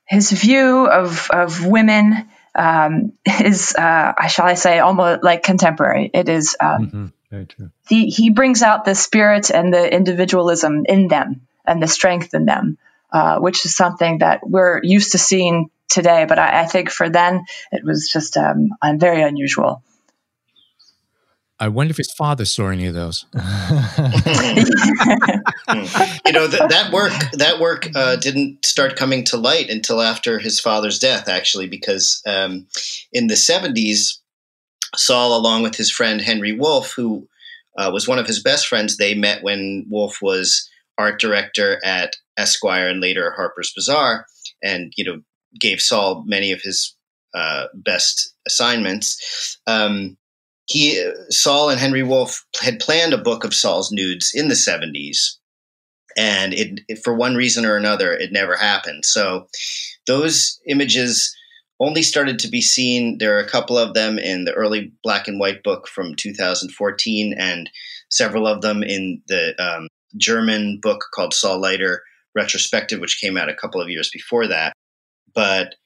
his 0.06 0.30
view 0.30 0.86
of 0.86 1.28
of 1.30 1.66
women 1.66 2.28
um, 2.54 3.12
is, 3.24 3.74
uh, 3.74 4.26
shall 4.28 4.46
I 4.46 4.54
say, 4.54 4.78
almost 4.78 5.22
like 5.22 5.42
contemporary. 5.42 6.10
It 6.12 6.28
is. 6.28 6.56
Um, 6.60 6.86
mm-hmm. 6.86 7.06
Very 7.30 7.46
true. 7.46 7.70
He 7.88 8.08
he 8.08 8.30
brings 8.30 8.62
out 8.62 8.84
the 8.84 8.94
spirit 8.94 9.50
and 9.50 9.74
the 9.74 9.92
individualism 9.92 10.84
in 10.88 11.08
them 11.08 11.42
and 11.66 11.82
the 11.82 11.88
strength 11.88 12.34
in 12.34 12.44
them, 12.44 12.78
uh, 13.12 13.38
which 13.40 13.66
is 13.66 13.74
something 13.74 14.18
that 14.18 14.48
we're 14.48 14.80
used 14.82 15.12
to 15.12 15.18
seeing 15.18 15.70
today. 15.88 16.24
But 16.24 16.38
I, 16.38 16.62
I 16.62 16.66
think 16.66 16.88
for 16.88 17.10
then, 17.10 17.44
it 17.72 17.84
was 17.84 18.08
just 18.08 18.36
um, 18.36 18.70
very 18.94 19.22
unusual. 19.22 19.82
I 21.58 21.68
wonder 21.68 21.90
if 21.90 21.96
his 21.96 22.12
father 22.12 22.44
saw 22.44 22.68
any 22.68 22.86
of 22.86 22.94
those. 22.94 23.24
you 23.34 23.40
know 26.32 26.48
th- 26.48 26.68
that 26.68 26.90
work 26.92 27.12
that 27.32 27.58
work 27.58 27.88
uh, 27.94 28.16
didn't 28.16 28.64
start 28.64 28.96
coming 28.96 29.24
to 29.24 29.38
light 29.38 29.70
until 29.70 30.02
after 30.02 30.38
his 30.38 30.60
father's 30.60 30.98
death, 30.98 31.28
actually, 31.28 31.66
because 31.66 32.20
um, 32.26 32.66
in 33.10 33.28
the 33.28 33.36
seventies, 33.36 34.20
Saul, 34.96 35.34
along 35.36 35.62
with 35.62 35.76
his 35.76 35.90
friend 35.90 36.20
Henry 36.20 36.52
Wolf, 36.52 36.92
who 36.92 37.26
uh, 37.78 37.90
was 37.92 38.06
one 38.06 38.18
of 38.18 38.26
his 38.26 38.42
best 38.42 38.66
friends, 38.66 38.98
they 38.98 39.14
met 39.14 39.42
when 39.42 39.86
Wolf 39.88 40.20
was 40.20 40.68
art 40.98 41.18
director 41.18 41.80
at 41.84 42.16
Esquire 42.36 42.88
and 42.88 43.00
later 43.00 43.32
Harper's 43.34 43.72
Bazaar, 43.74 44.26
and 44.62 44.92
you 44.96 45.04
know 45.04 45.22
gave 45.58 45.80
Saul 45.80 46.22
many 46.26 46.52
of 46.52 46.60
his 46.60 46.94
uh, 47.34 47.68
best 47.74 48.34
assignments. 48.46 49.58
Um, 49.66 50.18
he 50.66 51.02
Saul 51.30 51.70
and 51.70 51.80
Henry 51.80 52.02
Wolf 52.02 52.44
had 52.60 52.80
planned 52.80 53.12
a 53.12 53.18
book 53.18 53.44
of 53.44 53.54
Saul's 53.54 53.92
nudes 53.92 54.32
in 54.34 54.48
the 54.48 54.54
70s, 54.54 55.36
and 56.16 56.52
it, 56.52 56.80
it, 56.88 56.98
for 57.02 57.14
one 57.14 57.36
reason 57.36 57.64
or 57.64 57.76
another 57.76 58.12
it 58.12 58.32
never 58.32 58.56
happened. 58.56 59.04
So 59.04 59.46
those 60.06 60.60
images 60.68 61.34
only 61.78 62.02
started 62.02 62.38
to 62.40 62.48
be 62.48 62.60
seen. 62.60 63.18
There 63.18 63.36
are 63.36 63.40
a 63.40 63.48
couple 63.48 63.78
of 63.78 63.94
them 63.94 64.18
in 64.18 64.44
the 64.44 64.52
early 64.52 64.92
black 65.02 65.28
and 65.28 65.38
white 65.38 65.62
book 65.62 65.86
from 65.88 66.14
2014, 66.16 67.34
and 67.38 67.70
several 68.10 68.46
of 68.46 68.60
them 68.62 68.82
in 68.82 69.22
the 69.28 69.54
um, 69.62 69.88
German 70.16 70.80
book 70.80 71.04
called 71.14 71.32
Saul 71.32 71.60
Leiter 71.60 72.02
Retrospective, 72.34 73.00
which 73.00 73.20
came 73.20 73.36
out 73.36 73.48
a 73.48 73.54
couple 73.54 73.80
of 73.80 73.88
years 73.88 74.10
before 74.12 74.48
that. 74.48 74.72
But 75.32 75.76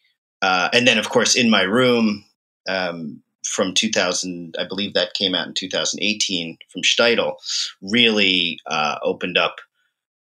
uh, 0.41 0.71
and 0.73 0.87
then 0.87 0.99
of 0.99 1.11
course 1.11 1.37
in 1.37 1.51
my 1.51 1.63
room 1.63 2.25
um, 2.69 3.23
from 3.45 3.75
2000, 3.75 4.57
I 4.59 4.67
believe 4.67 4.95
that 4.95 5.15
came 5.15 5.35
out 5.35 5.47
in 5.47 5.55
2018 5.55 6.59
from 6.69 6.83
Steidl, 6.83 7.35
really 7.83 8.59
uh, 8.67 8.99
opened 9.03 9.39
up 9.39 9.57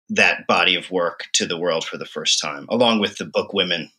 that 0.10 0.48
body 0.48 0.76
of 0.76 0.90
work 0.92 1.26
to 1.34 1.46
the 1.46 1.58
world 1.58 1.84
for 1.86 1.98
the 1.98 2.06
first 2.06 2.40
time, 2.42 2.66
along 2.70 3.00
with 3.00 3.18
the 3.18 3.26
book 3.26 3.54
Women. 3.54 3.92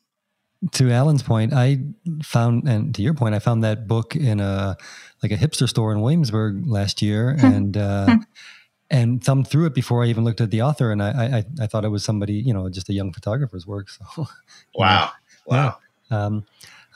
To 0.73 0.91
Allan's 0.91 1.23
point, 1.23 1.53
I 1.53 1.79
found, 2.23 2.69
and 2.69 2.95
to 2.95 3.03
your 3.03 3.15
point, 3.15 3.35
I 3.35 3.39
found 3.39 3.63
that 3.63 3.87
book 3.87 4.17
in 4.17 4.41
a 4.41 4.77
like 5.23 5.31
a 5.31 5.37
hipster 5.37 5.69
store 5.69 5.93
in 5.93 6.01
Williamsburg 6.01 6.67
last 6.67 7.01
year, 7.01 7.37
hmm. 7.39 7.47
and 7.47 7.77
uh, 7.77 8.17
and 8.91 9.23
thumbed 9.23 9.47
through 9.47 9.67
it 9.67 9.75
before 9.75 10.03
I 10.03 10.09
even 10.09 10.25
looked 10.25 10.41
at 10.41 10.51
the 10.51 10.63
author, 10.63 10.91
and 10.91 11.01
I 11.01 11.39
I, 11.39 11.45
I 11.63 11.67
thought 11.69 11.85
it 11.85 11.91
was 11.91 12.03
somebody 12.03 12.35
you 12.35 12.53
know 12.53 12.69
just 12.69 12.89
a 12.89 12.93
young 12.93 13.13
photographer's 13.13 13.69
work. 13.69 13.89
So 13.89 14.05
wow, 14.75 15.13
wow. 15.47 15.79
Yeah. 16.11 16.25
Um, 16.25 16.45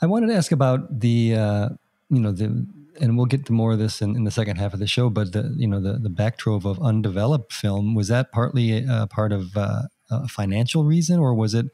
I 0.01 0.07
wanted 0.07 0.27
to 0.27 0.35
ask 0.35 0.51
about 0.51 0.99
the 0.99 1.35
uh, 1.35 1.69
you 2.09 2.19
know 2.19 2.31
the 2.31 2.65
and 2.99 3.17
we'll 3.17 3.25
get 3.25 3.45
to 3.45 3.53
more 3.53 3.73
of 3.73 3.79
this 3.79 4.01
in, 4.01 4.15
in 4.15 4.23
the 4.23 4.31
second 4.31 4.57
half 4.57 4.73
of 4.73 4.79
the 4.79 4.87
show. 4.87 5.09
But 5.09 5.33
the 5.33 5.53
you 5.57 5.67
know 5.67 5.79
the 5.79 5.93
the 5.93 6.09
back 6.09 6.37
trove 6.37 6.65
of 6.65 6.79
undeveloped 6.81 7.53
film 7.53 7.95
was 7.95 8.07
that 8.07 8.31
partly 8.31 8.85
a, 8.85 9.07
part 9.07 9.31
of 9.31 9.55
uh, 9.57 9.83
a 10.09 10.27
financial 10.27 10.83
reason, 10.83 11.19
or 11.19 11.33
was 11.33 11.53
it? 11.53 11.67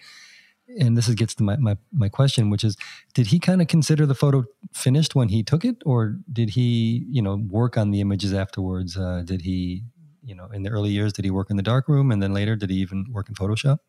And 0.80 0.96
this 0.96 1.08
is, 1.08 1.16
gets 1.16 1.34
to 1.36 1.44
my, 1.44 1.58
my 1.58 1.78
my 1.92 2.10
question, 2.10 2.50
which 2.50 2.64
is, 2.64 2.78
did 3.16 3.28
he 3.28 3.40
kind 3.40 3.62
of 3.62 3.68
consider 3.68 4.06
the 4.06 4.16
photo 4.16 4.44
finished 4.72 5.16
when 5.16 5.30
he 5.30 5.42
took 5.42 5.66
it, 5.66 5.78
or 5.86 6.18
did 6.32 6.52
he 6.52 7.06
you 7.10 7.22
know 7.22 7.36
work 7.50 7.78
on 7.78 7.92
the 7.92 8.02
images 8.02 8.34
afterwards? 8.34 8.96
Uh, 8.98 9.24
did 9.26 9.42
he 9.42 9.84
you 10.24 10.36
know 10.36 10.48
in 10.54 10.64
the 10.64 10.70
early 10.70 10.92
years 10.92 11.12
did 11.12 11.26
he 11.26 11.32
work 11.32 11.50
in 11.50 11.58
the 11.58 11.64
darkroom, 11.64 12.12
and 12.12 12.22
then 12.22 12.34
later 12.34 12.56
did 12.56 12.70
he 12.70 12.78
even 12.78 13.06
work 13.12 13.30
in 13.30 13.36
Photoshop? 13.36 13.80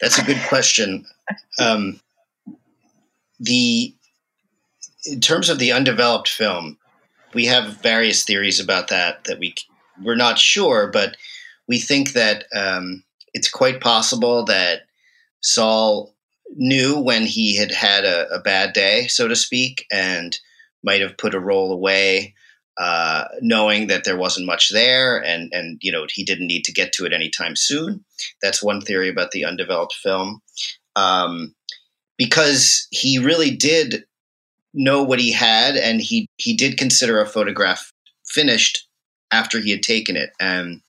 That's 0.00 0.18
a 0.18 0.24
good 0.24 0.40
question. 0.48 1.04
Um, 1.60 2.00
the 3.38 3.94
in 5.06 5.20
terms 5.20 5.48
of 5.48 5.58
the 5.58 5.72
undeveloped 5.72 6.28
film, 6.28 6.76
we 7.34 7.46
have 7.46 7.80
various 7.80 8.24
theories 8.24 8.60
about 8.60 8.88
that 8.88 9.24
that 9.24 9.38
we 9.38 9.54
we're 10.02 10.16
not 10.16 10.38
sure, 10.38 10.88
but 10.88 11.16
we 11.68 11.78
think 11.78 12.12
that 12.12 12.44
um, 12.54 13.04
it's 13.34 13.50
quite 13.50 13.80
possible 13.80 14.44
that 14.46 14.82
Saul 15.42 16.14
knew 16.56 16.98
when 16.98 17.26
he 17.26 17.56
had 17.56 17.70
had 17.70 18.04
a, 18.04 18.28
a, 18.34 18.40
bad 18.40 18.72
day, 18.72 19.06
so 19.06 19.28
to 19.28 19.36
speak, 19.36 19.86
and 19.92 20.38
might 20.82 21.00
have 21.00 21.16
put 21.16 21.34
a 21.34 21.40
roll 21.40 21.72
away, 21.72 22.34
uh, 22.78 23.24
knowing 23.40 23.86
that 23.86 24.04
there 24.04 24.16
wasn't 24.16 24.46
much 24.46 24.70
there, 24.70 25.22
and 25.22 25.52
and 25.52 25.78
you 25.82 25.92
know 25.92 26.06
he 26.10 26.24
didn't 26.24 26.46
need 26.46 26.64
to 26.64 26.72
get 26.72 26.92
to 26.94 27.04
it 27.04 27.12
anytime 27.12 27.54
soon. 27.56 28.04
That's 28.42 28.62
one 28.62 28.80
theory 28.80 29.08
about 29.08 29.30
the 29.30 29.44
undeveloped 29.44 29.94
film, 29.94 30.40
um, 30.96 31.54
because 32.18 32.88
he 32.90 33.18
really 33.18 33.54
did 33.54 34.04
know 34.72 35.02
what 35.02 35.18
he 35.18 35.32
had, 35.32 35.76
and 35.76 36.00
he 36.00 36.28
he 36.36 36.54
did 36.54 36.78
consider 36.78 37.20
a 37.20 37.26
photograph 37.26 37.92
finished 38.26 38.86
after 39.32 39.60
he 39.60 39.70
had 39.70 39.82
taken 39.82 40.16
it, 40.16 40.30
and 40.40 40.80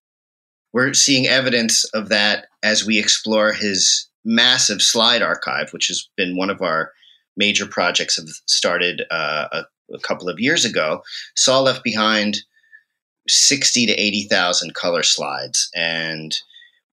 we're 0.73 0.93
seeing 0.93 1.27
evidence 1.27 1.83
of 1.93 2.09
that 2.09 2.47
as 2.63 2.85
we 2.85 2.99
explore 2.99 3.51
his 3.53 4.07
massive 4.23 4.81
slide 4.81 5.21
archive, 5.21 5.71
which 5.71 5.87
has 5.87 6.07
been 6.15 6.37
one 6.37 6.49
of 6.49 6.61
our 6.61 6.91
major 7.37 7.65
projects 7.65 8.17
have 8.17 8.27
started 8.45 9.03
uh, 9.09 9.47
a, 9.51 9.63
a, 9.93 9.99
couple 9.99 10.29
of 10.29 10.39
years 10.39 10.65
ago. 10.65 11.01
Saul 11.35 11.63
left 11.63 11.83
behind 11.83 12.37
sixty 13.27 13.85
to 13.85 13.93
eighty 13.93 14.23
thousand 14.23 14.75
color 14.75 15.03
slides, 15.03 15.69
and 15.75 16.37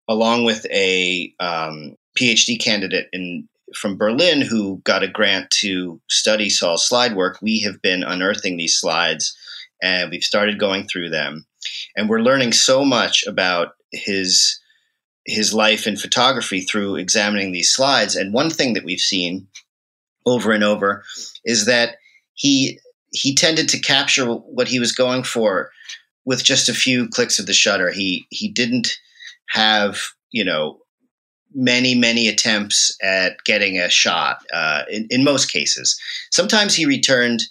along 0.08 0.44
with 0.44 0.66
a 0.66 1.32
um, 1.40 1.96
PhD 2.18 2.60
candidate 2.60 3.08
in 3.12 3.48
from 3.74 3.96
Berlin 3.96 4.40
who 4.40 4.80
got 4.84 5.02
a 5.02 5.08
grant 5.08 5.50
to 5.50 6.00
study 6.08 6.48
Saul's 6.48 6.86
slide 6.86 7.16
work, 7.16 7.38
we 7.42 7.60
have 7.60 7.82
been 7.82 8.02
unearthing 8.02 8.56
these 8.56 8.76
slides 8.76 9.36
and 9.82 10.10
we've 10.10 10.22
started 10.22 10.58
going 10.58 10.86
through 10.86 11.10
them. 11.10 11.46
And 11.96 12.08
we're 12.08 12.20
learning 12.20 12.52
so 12.52 12.84
much 12.84 13.24
about 13.26 13.72
his 13.92 14.60
his 15.28 15.52
life 15.52 15.88
in 15.88 15.96
photography 15.96 16.60
through 16.60 16.94
examining 16.94 17.50
these 17.50 17.74
slides. 17.74 18.14
And 18.14 18.32
one 18.32 18.48
thing 18.48 18.74
that 18.74 18.84
we've 18.84 19.00
seen 19.00 19.48
over 20.24 20.52
and 20.52 20.62
over 20.62 21.04
is 21.44 21.66
that 21.66 21.96
he 22.34 22.78
he 23.12 23.34
tended 23.34 23.68
to 23.70 23.80
capture 23.80 24.26
what 24.26 24.68
he 24.68 24.78
was 24.78 24.92
going 24.92 25.24
for 25.24 25.70
with 26.24 26.44
just 26.44 26.68
a 26.68 26.74
few 26.74 27.08
clicks 27.08 27.38
of 27.38 27.46
the 27.46 27.52
shutter. 27.52 27.90
He 27.90 28.26
he 28.30 28.48
didn't 28.48 28.98
have 29.48 30.00
you 30.30 30.44
know 30.44 30.78
many, 31.56 31.94
many 31.94 32.28
attempts 32.28 32.96
at 33.02 33.42
getting 33.44 33.78
a 33.78 33.88
shot 33.88 34.44
uh, 34.52 34.82
in, 34.90 35.08
in 35.10 35.24
most 35.24 35.50
cases. 35.50 35.98
Sometimes 36.30 36.74
he 36.74 36.84
returned 36.84 37.42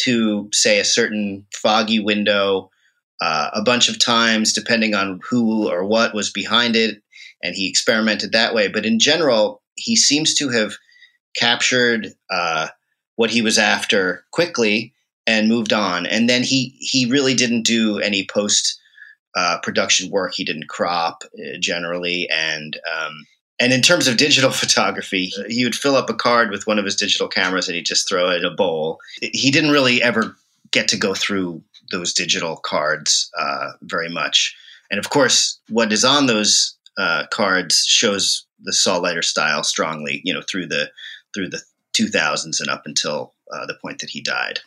to, 0.00 0.50
say, 0.52 0.80
a 0.80 0.84
certain 0.84 1.46
foggy 1.54 2.00
window 2.00 2.70
uh, 3.22 3.50
a 3.54 3.62
bunch 3.62 3.88
of 3.88 3.98
times, 3.98 4.52
depending 4.52 4.94
on 4.94 5.20
who 5.30 5.70
or 5.70 5.86
what 5.86 6.12
was 6.12 6.30
behind 6.30 6.76
it, 6.76 7.00
and 7.42 7.54
he 7.54 7.68
experimented 7.68 8.32
that 8.32 8.54
way. 8.54 8.68
But 8.68 8.84
in 8.84 8.98
general, 8.98 9.62
he 9.76 9.96
seems 9.96 10.34
to 10.34 10.48
have 10.50 10.74
captured 11.36 12.08
uh, 12.30 12.68
what 13.14 13.30
he 13.30 13.42
was 13.42 13.58
after 13.58 14.24
quickly 14.32 14.92
and 15.26 15.48
moved 15.48 15.72
on. 15.72 16.04
And 16.06 16.28
then 16.28 16.42
he 16.42 16.76
he 16.80 17.10
really 17.10 17.34
didn't 17.34 17.62
do 17.62 17.98
any 17.98 18.26
post 18.26 18.78
uh, 19.36 19.58
production 19.62 20.10
work. 20.10 20.34
He 20.34 20.44
didn't 20.44 20.68
crop 20.68 21.22
uh, 21.24 21.58
generally, 21.60 22.28
and 22.30 22.78
um, 22.94 23.26
and 23.58 23.72
in 23.72 23.82
terms 23.82 24.06
of 24.06 24.16
digital 24.16 24.50
photography, 24.62 25.32
he 25.48 25.64
would 25.64 25.74
fill 25.74 25.96
up 25.96 26.10
a 26.10 26.14
card 26.14 26.50
with 26.50 26.66
one 26.66 26.78
of 26.78 26.84
his 26.84 26.96
digital 26.96 27.28
cameras 27.28 27.68
and 27.68 27.76
he'd 27.76 27.86
just 27.86 28.08
throw 28.08 28.30
it 28.30 28.38
in 28.38 28.44
a 28.44 28.54
bowl. 28.54 29.00
He 29.20 29.50
didn't 29.50 29.70
really 29.70 30.02
ever 30.02 30.36
get 30.70 30.88
to 30.88 30.96
go 30.96 31.14
through 31.14 31.62
those 31.90 32.12
digital 32.12 32.56
cards 32.56 33.30
uh, 33.38 33.72
very 33.82 34.08
much. 34.08 34.56
And 34.90 34.98
of 34.98 35.10
course, 35.10 35.58
what 35.68 35.92
is 35.92 36.04
on 36.04 36.26
those 36.26 36.76
uh, 36.98 37.24
cards 37.30 37.84
shows 37.86 38.46
the 38.60 38.72
Saul 38.72 39.02
Leiter 39.02 39.22
style 39.22 39.62
strongly, 39.62 40.20
you 40.24 40.32
know, 40.32 40.42
through 40.42 40.66
the 40.66 40.90
through 41.34 41.50
the 41.50 41.62
2000s 41.96 42.60
and 42.60 42.70
up 42.70 42.82
until 42.86 43.32
uh, 43.52 43.66
the 43.66 43.74
point 43.74 44.00
that 44.00 44.10
he 44.10 44.20
died. 44.20 44.60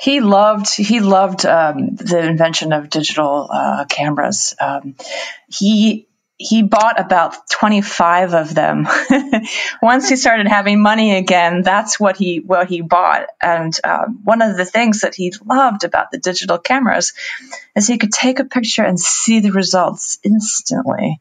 He 0.00 0.20
loved 0.20 0.74
he 0.74 1.00
loved 1.00 1.46
um, 1.46 1.96
the 1.96 2.20
invention 2.20 2.72
of 2.72 2.90
digital 2.90 3.48
uh, 3.50 3.86
cameras. 3.86 4.54
Um, 4.60 4.96
he 5.48 6.07
he 6.38 6.62
bought 6.62 7.00
about 7.00 7.48
25 7.50 8.32
of 8.32 8.54
them. 8.54 8.86
Once 9.82 10.08
he 10.08 10.14
started 10.14 10.46
having 10.46 10.80
money 10.80 11.16
again, 11.16 11.62
that's 11.62 11.98
what 11.98 12.16
he 12.16 12.38
what 12.38 12.68
he 12.68 12.80
bought. 12.80 13.26
And 13.42 13.76
um, 13.82 14.20
one 14.22 14.40
of 14.40 14.56
the 14.56 14.64
things 14.64 15.00
that 15.00 15.16
he 15.16 15.32
loved 15.44 15.82
about 15.82 16.12
the 16.12 16.18
digital 16.18 16.58
cameras 16.58 17.12
is 17.74 17.88
he 17.88 17.98
could 17.98 18.12
take 18.12 18.38
a 18.38 18.44
picture 18.44 18.84
and 18.84 19.00
see 19.00 19.40
the 19.40 19.50
results 19.50 20.18
instantly. 20.22 21.20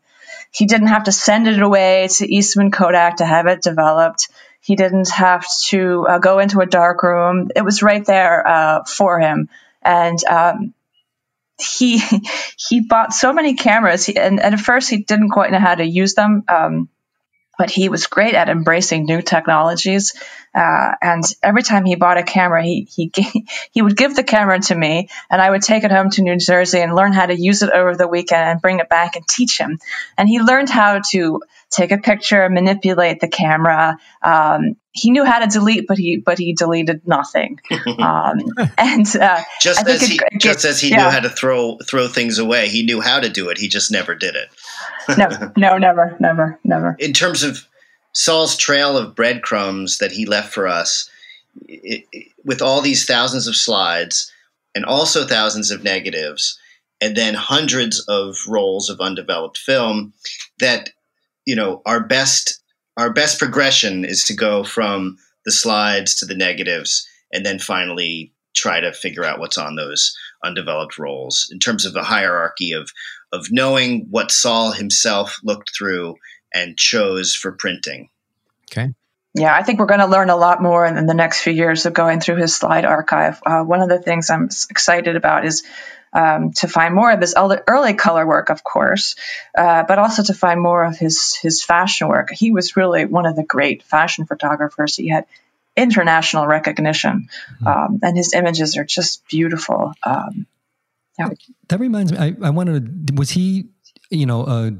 He 0.52 0.68
didn't 0.68 0.88
have 0.88 1.06
to 1.06 1.12
send 1.12 1.48
it 1.48 1.62
away 1.62 2.08
to 2.18 2.32
Eastman 2.32 2.72
Kodak 2.72 3.18
to 3.18 3.26
have 3.26 3.48
it 3.48 3.62
developed. 3.62 4.30
He 4.62 4.76
didn't 4.76 5.10
have 5.10 5.46
to 5.70 6.06
uh, 6.08 6.20
go 6.20 6.40
into 6.40 6.60
a 6.60 6.66
dark 6.66 7.02
room. 7.02 7.50
It 7.56 7.64
was 7.64 7.82
right 7.82 8.06
there 8.06 8.48
uh, 8.48 8.84
for 8.84 9.20
him. 9.20 9.50
And 9.82 10.24
um, 10.26 10.74
he 11.60 12.02
he 12.70 12.82
bought 12.82 13.14
so 13.14 13.34
many 13.34 13.56
cameras, 13.56 14.10
and, 14.10 14.40
and, 14.40 14.56
at 14.56 14.60
first 14.60 14.90
he 14.90 15.04
didn't 15.04 15.30
quite 15.30 15.52
know 15.52 15.60
how 15.60 15.76
to 15.76 15.86
use 15.86 16.14
them. 16.14 16.44
Um, 16.48 16.90
but 17.58 17.70
he 17.70 17.90
was 17.90 18.08
great 18.08 18.36
at 18.36 18.50
embracing 18.50 19.06
new 19.06 19.22
technologies. 19.22 20.14
Uh, 20.54 20.94
and 21.02 21.24
every 21.44 21.64
time 21.64 21.86
he 21.86 21.96
bought 21.96 22.18
a 22.18 22.24
camera, 22.24 22.64
he 22.64 22.88
he 22.90 23.12
he 23.72 23.82
would 23.82 23.98
give 23.98 24.16
the 24.16 24.24
camera 24.24 24.60
to 24.60 24.76
me, 24.76 25.10
and 25.30 25.42
I 25.42 25.50
would 25.50 25.62
take 25.62 25.84
it 25.84 25.92
home 25.92 26.10
to 26.12 26.22
New 26.22 26.38
Jersey 26.38 26.80
and 26.80 26.96
learn 26.96 27.14
how 27.14 27.26
to 27.26 27.36
use 27.36 27.62
it 27.62 27.70
over 27.72 27.96
the 27.96 28.08
weekend 28.08 28.50
and 28.50 28.62
bring 28.62 28.80
it 28.80 28.90
back 28.90 29.16
and 29.16 29.28
teach 29.28 29.60
him. 29.60 29.80
And 30.18 30.28
he 30.28 30.40
learned 30.40 30.70
how 30.70 31.02
to 31.12 31.42
take 31.70 31.92
a 31.92 31.98
picture, 31.98 32.50
manipulate 32.50 33.20
the 33.20 33.28
camera. 33.28 33.98
Um, 34.22 34.78
he 34.92 35.12
knew 35.12 35.26
how 35.26 35.40
to 35.40 35.48
delete, 35.48 35.86
but 35.88 35.98
he 35.98 36.18
but 36.18 36.40
he 36.40 36.54
deleted 36.54 37.08
nothing. 37.08 37.60
Um, 37.98 38.40
and 38.78 39.08
uh, 39.16 39.42
just 39.60 39.88
as 39.88 40.06
he 40.06 40.20
it, 40.32 40.40
just 40.40 40.66
as 40.66 40.80
he 40.80 40.90
yeah. 40.90 40.98
knew 40.98 41.10
how 41.10 41.20
to 41.20 41.30
throw 41.30 41.78
throw 41.78 42.08
things 42.08 42.38
away, 42.38 42.70
he 42.70 42.84
knew 42.84 43.02
how 43.02 43.20
to 43.20 43.30
do 43.30 43.50
it. 43.50 43.58
He 43.58 43.68
just 43.68 43.92
never 43.92 44.14
did 44.14 44.36
it. 44.36 44.50
No, 45.18 45.52
no, 45.58 45.78
never, 45.78 46.18
never, 46.20 46.60
never. 46.64 46.96
In 47.00 47.14
terms 47.14 47.44
of 47.44 47.68
Saul's 48.14 48.58
trail 48.58 48.98
of 48.98 49.16
breadcrumbs 49.16 50.00
that 50.00 50.12
he 50.12 50.26
left 50.26 50.54
for 50.54 50.68
us, 50.68 51.10
it, 51.68 52.06
it, 52.12 52.32
with 52.44 52.62
all 52.62 52.82
these 52.82 53.06
thousands 53.06 53.48
of 53.48 53.56
slides 53.56 54.32
and 54.76 54.86
also 54.86 55.26
thousands 55.26 55.72
of 55.72 55.84
negatives, 55.84 56.60
and 57.00 57.16
then 57.16 57.34
hundreds 57.34 58.00
of 58.08 58.36
rolls 58.48 58.90
of 58.90 59.00
undeveloped 59.00 59.58
film, 59.58 60.14
that 60.60 60.90
you 61.46 61.56
know 61.56 61.82
our 61.86 62.00
best 62.00 62.60
our 62.98 63.12
best 63.12 63.40
progression 63.40 64.04
is 64.04 64.24
to 64.26 64.36
go 64.36 64.64
from 64.64 65.18
the 65.46 65.52
slides 65.52 66.16
to 66.16 66.26
the 66.26 66.36
negatives 66.36 67.08
and 67.32 67.46
then 67.46 67.60
finally 67.60 68.34
try 68.56 68.80
to 68.80 68.92
figure 68.92 69.24
out 69.24 69.40
what's 69.40 69.58
on 69.58 69.76
those 69.76 70.18
undeveloped 70.44 70.98
rolls 70.98 71.48
in 71.52 71.60
terms 71.60 71.86
of 71.86 71.94
the 71.94 72.04
hierarchy 72.04 72.72
of 72.72 72.92
of 73.32 73.48
knowing 73.52 74.08
what 74.10 74.32
Saul 74.32 74.72
himself 74.72 75.40
looked 75.44 75.72
through 75.78 76.16
and 76.54 76.78
chose 76.78 77.36
for 77.36 77.52
printing. 77.52 78.10
Okay. 78.72 78.94
Yeah, 79.34 79.56
I 79.56 79.62
think 79.62 79.80
we're 79.80 79.86
going 79.86 80.00
to 80.00 80.08
learn 80.08 80.30
a 80.30 80.36
lot 80.36 80.62
more 80.62 80.86
in, 80.86 81.06
the 81.06 81.14
next 81.14 81.42
few 81.42 81.54
years 81.54 81.86
of 81.86 81.94
going 81.94 82.20
through 82.20 82.38
his 82.38 82.56
slide 82.56 82.86
archive. 82.86 83.40
Uh, 83.46 83.62
one 83.62 83.82
of 83.82 83.90
the 83.90 84.00
things 84.00 84.30
I'm 84.30 84.46
excited 84.70 85.16
about 85.16 85.46
is 85.46 85.64
um, 86.12 86.54
to 86.54 86.68
find 86.68 86.96
more 86.96 87.12
of 87.12 87.22
his 87.22 87.36
early 87.38 87.94
color 87.94 88.26
work, 88.26 88.50
of 88.50 88.64
course, 88.64 89.16
uh, 89.56 89.84
but 89.84 90.00
also 90.00 90.24
to 90.24 90.34
find 90.34 90.60
more 90.60 90.84
of 90.84 90.98
his 90.98 91.36
his 91.36 91.64
fashion 91.64 92.08
work. 92.08 92.32
He 92.32 92.52
was 92.52 92.76
really 92.76 93.06
one 93.06 93.28
of 93.28 93.36
the 93.36 93.44
great 93.44 93.84
fashion 93.84 94.26
photographers. 94.26 94.96
He 94.96 95.10
had 95.10 95.26
international 95.76 96.48
recognition, 96.48 97.30
mm-hmm. 97.62 97.68
um, 97.68 98.00
and 98.02 98.18
his 98.18 98.34
images 98.34 98.78
are 98.78 98.86
just 98.86 99.28
beautiful. 99.28 99.94
Um, 100.04 100.48
Yeah. 101.20 101.30
That 101.70 101.80
reminds 101.80 102.12
me. 102.12 102.18
I, 102.18 102.36
I 102.44 102.50
wanted 102.50 103.08
to. 103.08 103.14
Was 103.16 103.32
he, 103.32 103.70
you 104.10 104.26
know, 104.26 104.46
a 104.46 104.72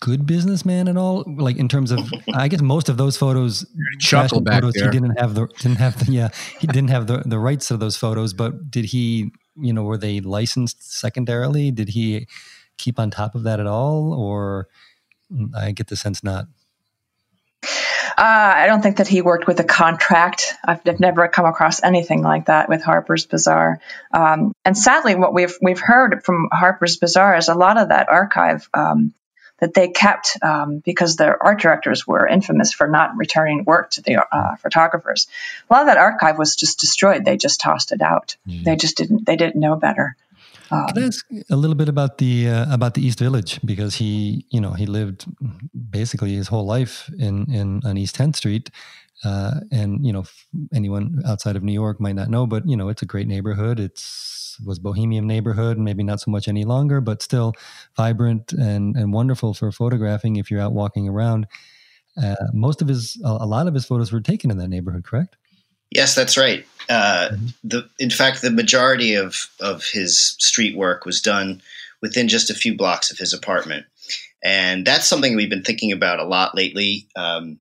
good 0.00 0.26
businessman 0.26 0.88
at 0.88 0.96
all? 0.96 1.24
Like 1.26 1.56
in 1.56 1.68
terms 1.68 1.90
of, 1.90 2.00
I 2.34 2.48
guess 2.48 2.60
most 2.60 2.88
of 2.88 2.96
those 2.96 3.16
photos, 3.16 3.66
chuckle 4.00 4.40
back 4.40 4.62
photos, 4.62 4.74
there. 4.74 4.84
he 4.84 4.90
didn't 4.90 5.18
have 5.18 5.34
the 5.34 5.46
didn't 5.60 5.78
have 5.78 6.04
the 6.04 6.12
yeah 6.12 6.28
he 6.60 6.66
didn't 6.66 6.90
have 6.90 7.06
the 7.06 7.22
the 7.24 7.38
rights 7.38 7.68
to 7.68 7.76
those 7.76 7.96
photos. 7.96 8.32
But 8.32 8.70
did 8.70 8.86
he? 8.86 9.30
You 9.58 9.72
know, 9.72 9.84
were 9.84 9.96
they 9.96 10.20
licensed 10.20 10.98
secondarily? 10.98 11.70
Did 11.70 11.88
he 11.90 12.26
keep 12.76 12.98
on 12.98 13.10
top 13.10 13.34
of 13.34 13.42
that 13.44 13.60
at 13.60 13.66
all, 13.66 14.12
or 14.12 14.68
I 15.56 15.72
get 15.72 15.88
the 15.88 15.96
sense 15.96 16.22
not. 16.22 16.46
Uh, 18.10 18.54
I 18.56 18.66
don't 18.66 18.82
think 18.82 18.98
that 18.98 19.08
he 19.08 19.22
worked 19.22 19.46
with 19.46 19.60
a 19.60 19.64
contract. 19.64 20.54
I've, 20.64 20.80
I've, 20.86 21.00
never 21.00 21.28
come 21.28 21.46
across 21.46 21.82
anything 21.82 22.22
like 22.22 22.46
that 22.46 22.68
with 22.68 22.82
Harper's 22.82 23.26
Bazaar. 23.26 23.80
Um, 24.12 24.52
and 24.64 24.76
sadly, 24.76 25.14
what 25.14 25.34
we've 25.34 25.56
we've 25.60 25.80
heard 25.80 26.24
from 26.24 26.48
Harper's 26.52 26.96
Bazaar 26.96 27.36
is 27.36 27.48
a 27.48 27.54
lot 27.54 27.78
of 27.78 27.88
that 27.88 28.08
archive 28.08 28.68
um, 28.74 29.14
that 29.58 29.74
they 29.74 29.88
kept 29.88 30.36
um, 30.42 30.78
because 30.84 31.16
their 31.16 31.42
art 31.42 31.60
directors 31.60 32.06
were 32.06 32.26
infamous 32.26 32.72
for 32.72 32.88
not 32.88 33.16
returning 33.16 33.64
work 33.64 33.90
to 33.90 34.02
the 34.02 34.24
uh, 34.30 34.56
photographers. 34.56 35.28
A 35.70 35.74
lot 35.74 35.82
of 35.82 35.88
that 35.88 35.96
archive 35.98 36.38
was 36.38 36.56
just 36.56 36.80
destroyed. 36.80 37.24
They 37.24 37.36
just 37.36 37.60
tossed 37.60 37.92
it 37.92 38.02
out. 38.02 38.36
Mm. 38.46 38.64
They 38.64 38.76
just 38.76 38.96
didn't. 38.96 39.24
They 39.24 39.36
didn't 39.36 39.60
know 39.60 39.76
better. 39.76 40.16
Um, 40.70 40.86
Can 40.88 41.02
I 41.02 41.06
ask 41.06 41.26
a 41.50 41.56
little 41.56 41.76
bit 41.76 41.88
about 41.88 42.18
the 42.18 42.48
uh, 42.48 42.74
about 42.74 42.94
the 42.94 43.06
East 43.06 43.18
Village 43.18 43.60
because 43.64 43.96
he, 43.96 44.46
you 44.50 44.60
know, 44.60 44.72
he 44.72 44.86
lived 44.86 45.26
basically 45.90 46.34
his 46.34 46.48
whole 46.48 46.66
life 46.66 47.10
in 47.18 47.50
in 47.52 47.82
on 47.84 47.96
East 47.96 48.16
10th 48.16 48.36
Street, 48.36 48.70
uh, 49.24 49.60
and 49.70 50.04
you 50.04 50.12
know, 50.12 50.24
anyone 50.74 51.22
outside 51.26 51.56
of 51.56 51.62
New 51.62 51.72
York 51.72 52.00
might 52.00 52.16
not 52.16 52.28
know, 52.28 52.46
but 52.46 52.66
you 52.66 52.76
know, 52.76 52.88
it's 52.88 53.02
a 53.02 53.06
great 53.06 53.28
neighborhood. 53.28 53.78
It's 53.78 54.58
was 54.64 54.78
bohemian 54.78 55.26
neighborhood, 55.26 55.78
maybe 55.78 56.02
not 56.02 56.20
so 56.20 56.30
much 56.30 56.48
any 56.48 56.64
longer, 56.64 57.00
but 57.00 57.22
still 57.22 57.52
vibrant 57.96 58.52
and 58.52 58.96
and 58.96 59.12
wonderful 59.12 59.54
for 59.54 59.70
photographing 59.70 60.36
if 60.36 60.50
you're 60.50 60.60
out 60.60 60.72
walking 60.72 61.08
around. 61.08 61.46
Uh, 62.22 62.34
most 62.54 62.80
of 62.80 62.88
his, 62.88 63.20
a 63.22 63.44
lot 63.44 63.66
of 63.66 63.74
his 63.74 63.84
photos 63.84 64.10
were 64.10 64.22
taken 64.22 64.50
in 64.50 64.56
that 64.56 64.68
neighborhood, 64.68 65.04
correct? 65.04 65.36
Yes, 65.90 66.14
that's 66.14 66.36
right. 66.36 66.66
Uh, 66.88 67.30
mm-hmm. 67.32 67.46
the 67.64 67.88
in 67.98 68.10
fact, 68.10 68.42
the 68.42 68.50
majority 68.50 69.14
of 69.14 69.48
of 69.60 69.84
his 69.84 70.36
street 70.38 70.76
work 70.76 71.04
was 71.04 71.20
done 71.20 71.60
within 72.02 72.28
just 72.28 72.50
a 72.50 72.54
few 72.54 72.76
blocks 72.76 73.10
of 73.10 73.18
his 73.18 73.32
apartment, 73.32 73.86
and 74.44 74.86
that's 74.86 75.06
something 75.06 75.34
we've 75.34 75.50
been 75.50 75.64
thinking 75.64 75.92
about 75.92 76.20
a 76.20 76.24
lot 76.24 76.54
lately. 76.54 77.06
Um, 77.16 77.58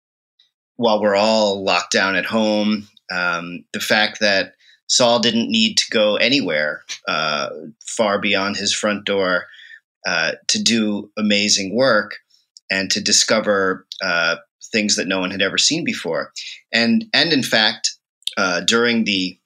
while 0.77 1.01
we're 1.01 1.15
all 1.15 1.63
locked 1.63 1.91
down 1.91 2.15
at 2.15 2.25
home, 2.25 2.87
um, 3.11 3.63
the 3.73 3.79
fact 3.79 4.19
that 4.19 4.53
Saul 4.87 5.19
didn't 5.19 5.49
need 5.49 5.77
to 5.77 5.89
go 5.89 6.17
anywhere 6.17 6.83
uh, 7.07 7.49
far 7.85 8.19
beyond 8.19 8.57
his 8.57 8.73
front 8.73 9.05
door 9.05 9.45
uh, 10.05 10.33
to 10.47 10.61
do 10.61 11.09
amazing 11.17 11.75
work 11.75 12.17
and 12.69 12.91
to 12.91 13.01
discover 13.01 13.87
uh, 14.03 14.35
things 14.71 14.95
that 14.95 15.07
no 15.07 15.19
one 15.19 15.31
had 15.31 15.41
ever 15.41 15.57
seen 15.57 15.83
before, 15.83 16.31
and 16.71 17.05
and 17.13 17.33
in 17.33 17.43
fact 17.43 17.94
uh, 18.37 18.61
during 18.61 19.03
the 19.03 19.37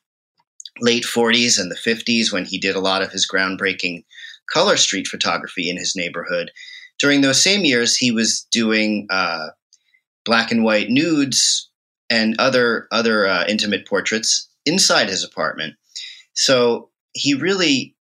late 0.80 1.04
40s 1.04 1.60
and 1.60 1.72
the 1.72 1.76
50s 1.76 2.32
when 2.32 2.46
he 2.46 2.58
did 2.58 2.76
a 2.76 2.82
lot 2.82 3.02
of 3.02 3.12
his 3.12 3.28
groundbreaking 3.28 4.04
color 4.52 4.78
street 4.78 5.08
photography 5.08 5.70
in 5.70 5.78
his 5.78 5.96
neighborhood. 5.96 6.52
During 6.98 7.22
those 7.22 7.42
same 7.42 7.66
years, 7.66 7.96
he 7.96 8.12
was 8.12 8.48
doing 8.52 9.08
uh, 9.10 9.50
black 10.26 10.52
and 10.52 10.64
white 10.64 10.90
nudes 10.90 11.70
and 12.10 12.36
other 12.40 12.88
other 12.92 13.28
uh, 13.28 13.46
intimate 13.48 13.88
portraits 13.88 14.50
inside 14.66 15.10
his 15.10 15.24
apartment. 15.24 15.76
So 16.34 16.90
he 17.14 17.34
really, 17.34 17.96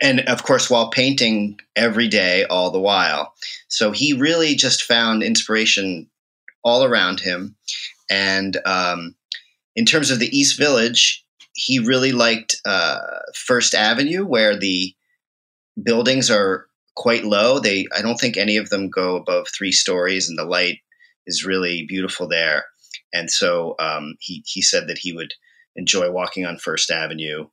and 0.00 0.20
of 0.20 0.42
course, 0.42 0.70
while 0.70 0.90
painting 0.90 1.58
every 1.76 2.08
day, 2.08 2.44
all 2.44 2.70
the 2.70 2.80
while. 2.80 3.34
So 3.68 3.92
he 3.92 4.12
really 4.12 4.54
just 4.54 4.82
found 4.84 5.22
inspiration 5.22 6.08
all 6.62 6.84
around 6.84 7.20
him, 7.20 7.56
and 8.10 8.58
um, 8.64 9.14
in 9.76 9.84
terms 9.84 10.10
of 10.10 10.18
the 10.18 10.36
East 10.36 10.58
Village, 10.58 11.24
he 11.54 11.78
really 11.78 12.12
liked 12.12 12.56
uh, 12.64 12.98
First 13.34 13.74
Avenue, 13.74 14.24
where 14.24 14.56
the 14.56 14.94
buildings 15.82 16.30
are 16.30 16.66
quite 16.96 17.24
low. 17.24 17.58
They, 17.58 17.86
I 17.96 18.02
don't 18.02 18.18
think 18.18 18.36
any 18.36 18.56
of 18.56 18.70
them 18.70 18.88
go 18.88 19.16
above 19.16 19.46
three 19.48 19.72
stories, 19.72 20.28
and 20.28 20.38
the 20.38 20.44
light 20.44 20.78
is 21.26 21.44
really 21.44 21.86
beautiful 21.88 22.28
there. 22.28 22.66
And 23.12 23.30
so 23.30 23.74
um, 23.78 24.14
he 24.20 24.44
he 24.46 24.62
said 24.62 24.86
that 24.88 24.98
he 24.98 25.12
would 25.12 25.32
enjoy 25.76 26.10
walking 26.10 26.46
on 26.46 26.58
First 26.58 26.90
Avenue. 26.90 27.48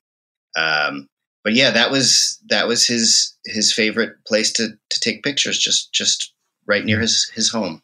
Um, 0.56 1.10
but 1.44 1.54
yeah, 1.54 1.72
that 1.72 1.92
was 1.92 2.40
that 2.50 2.68
was 2.68 2.86
his 2.86 3.36
his 3.46 3.74
favorite 3.74 4.14
place 4.26 4.52
to 4.54 4.70
to 4.90 5.00
take 5.00 5.24
pictures, 5.24 5.58
just 5.58 5.94
just 5.94 6.34
right 6.66 6.86
near 6.86 7.00
his 7.00 7.32
his 7.34 7.50
home. 7.50 7.82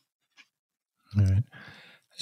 All 1.17 1.25
right. 1.25 1.43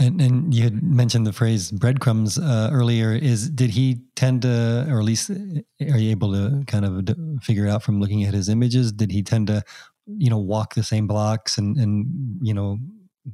And, 0.02 0.20
and 0.20 0.54
you 0.54 0.64
had 0.64 0.82
mentioned 0.82 1.28
the 1.28 1.34
phrase 1.34 1.72
breadcrumbs 1.72 2.40
uh, 2.40 2.70
earlier. 2.72 3.12
Is 3.12 3.50
did 3.50 3.70
he 3.70 4.02
tend 4.16 4.42
to, 4.42 4.88
or 4.90 4.98
at 4.98 5.06
least 5.06 5.30
are 5.30 5.98
you 5.98 6.10
able 6.10 6.32
to 6.32 6.64
kind 6.66 6.86
of 6.86 7.44
figure 7.44 7.68
out 7.68 7.84
from 7.84 8.00
looking 8.00 8.24
at 8.24 8.34
his 8.34 8.50
images? 8.50 8.92
Did 8.92 9.12
he 9.12 9.22
tend 9.22 9.48
to, 9.48 9.64
you 10.08 10.30
know, 10.30 10.40
walk 10.40 10.74
the 10.74 10.84
same 10.84 11.06
blocks 11.06 11.58
and 11.60 11.78
and 11.78 12.08
you 12.42 12.54
know 12.54 12.80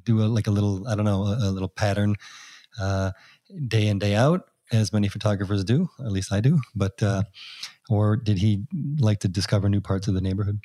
do 0.03 0.21
a 0.21 0.27
like 0.27 0.47
a 0.47 0.51
little 0.51 0.85
I 0.87 0.95
don't 0.95 1.05
know 1.05 1.23
a, 1.23 1.37
a 1.43 1.51
little 1.51 1.69
pattern 1.69 2.15
uh, 2.79 3.11
day 3.67 3.87
in 3.87 3.97
day 3.97 4.15
out 4.15 4.41
as 4.71 4.91
many 4.91 5.07
photographers 5.07 5.63
do. 5.63 5.87
At 5.99 6.11
least 6.11 6.33
I 6.33 6.41
do. 6.41 6.59
But 6.75 7.01
uh, 7.01 7.23
or 7.89 8.17
did 8.17 8.39
he 8.39 8.65
like 8.99 9.19
to 9.19 9.27
discover 9.27 9.69
new 9.69 9.81
parts 9.81 10.07
of 10.07 10.13
the 10.13 10.21
neighborhood? 10.21 10.59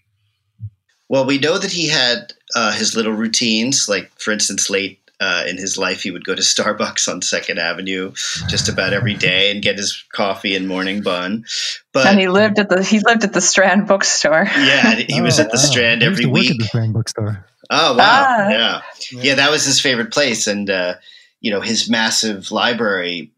Well, 1.08 1.26
we 1.26 1.38
know 1.38 1.58
that 1.58 1.70
he 1.70 1.88
had 1.88 2.32
uh, 2.54 2.72
his 2.72 2.96
little 2.96 3.12
routines, 3.12 3.88
like 3.88 4.10
for 4.18 4.32
instance, 4.32 4.70
late 4.70 5.01
uh, 5.22 5.44
in 5.46 5.56
his 5.56 5.78
life, 5.78 6.02
he 6.02 6.10
would 6.10 6.24
go 6.24 6.34
to 6.34 6.42
Starbucks 6.42 7.08
on 7.08 7.22
Second 7.22 7.58
Avenue 7.58 8.12
just 8.48 8.68
about 8.68 8.92
every 8.92 9.14
day 9.14 9.50
and 9.50 9.62
get 9.62 9.76
his 9.78 10.04
coffee 10.12 10.56
and 10.56 10.66
morning 10.66 11.02
bun. 11.02 11.44
But 11.92 12.06
and 12.06 12.18
he 12.18 12.28
lived 12.28 12.58
at 12.58 12.68
the 12.68 12.82
he 12.82 13.00
lived 13.00 13.24
at 13.24 13.32
the 13.32 13.40
Strand 13.40 13.86
bookstore. 13.86 14.48
Yeah, 14.56 14.94
he 14.96 15.20
oh, 15.20 15.22
was 15.22 15.38
at 15.38 15.50
the 15.50 15.56
wow. 15.56 15.62
Strand 15.62 16.02
every 16.02 16.26
week. 16.26 16.50
at 16.50 16.58
the 16.58 16.64
Strand 16.64 16.92
bookstore. 16.92 17.46
Oh 17.70 17.96
wow! 17.96 17.98
Ah. 17.98 18.50
Yeah. 18.50 18.80
yeah, 19.12 19.34
that 19.36 19.50
was 19.50 19.64
his 19.64 19.80
favorite 19.80 20.12
place, 20.12 20.46
and 20.46 20.68
uh, 20.68 20.94
you 21.40 21.50
know 21.50 21.60
his 21.60 21.88
massive 21.88 22.50
library. 22.50 23.30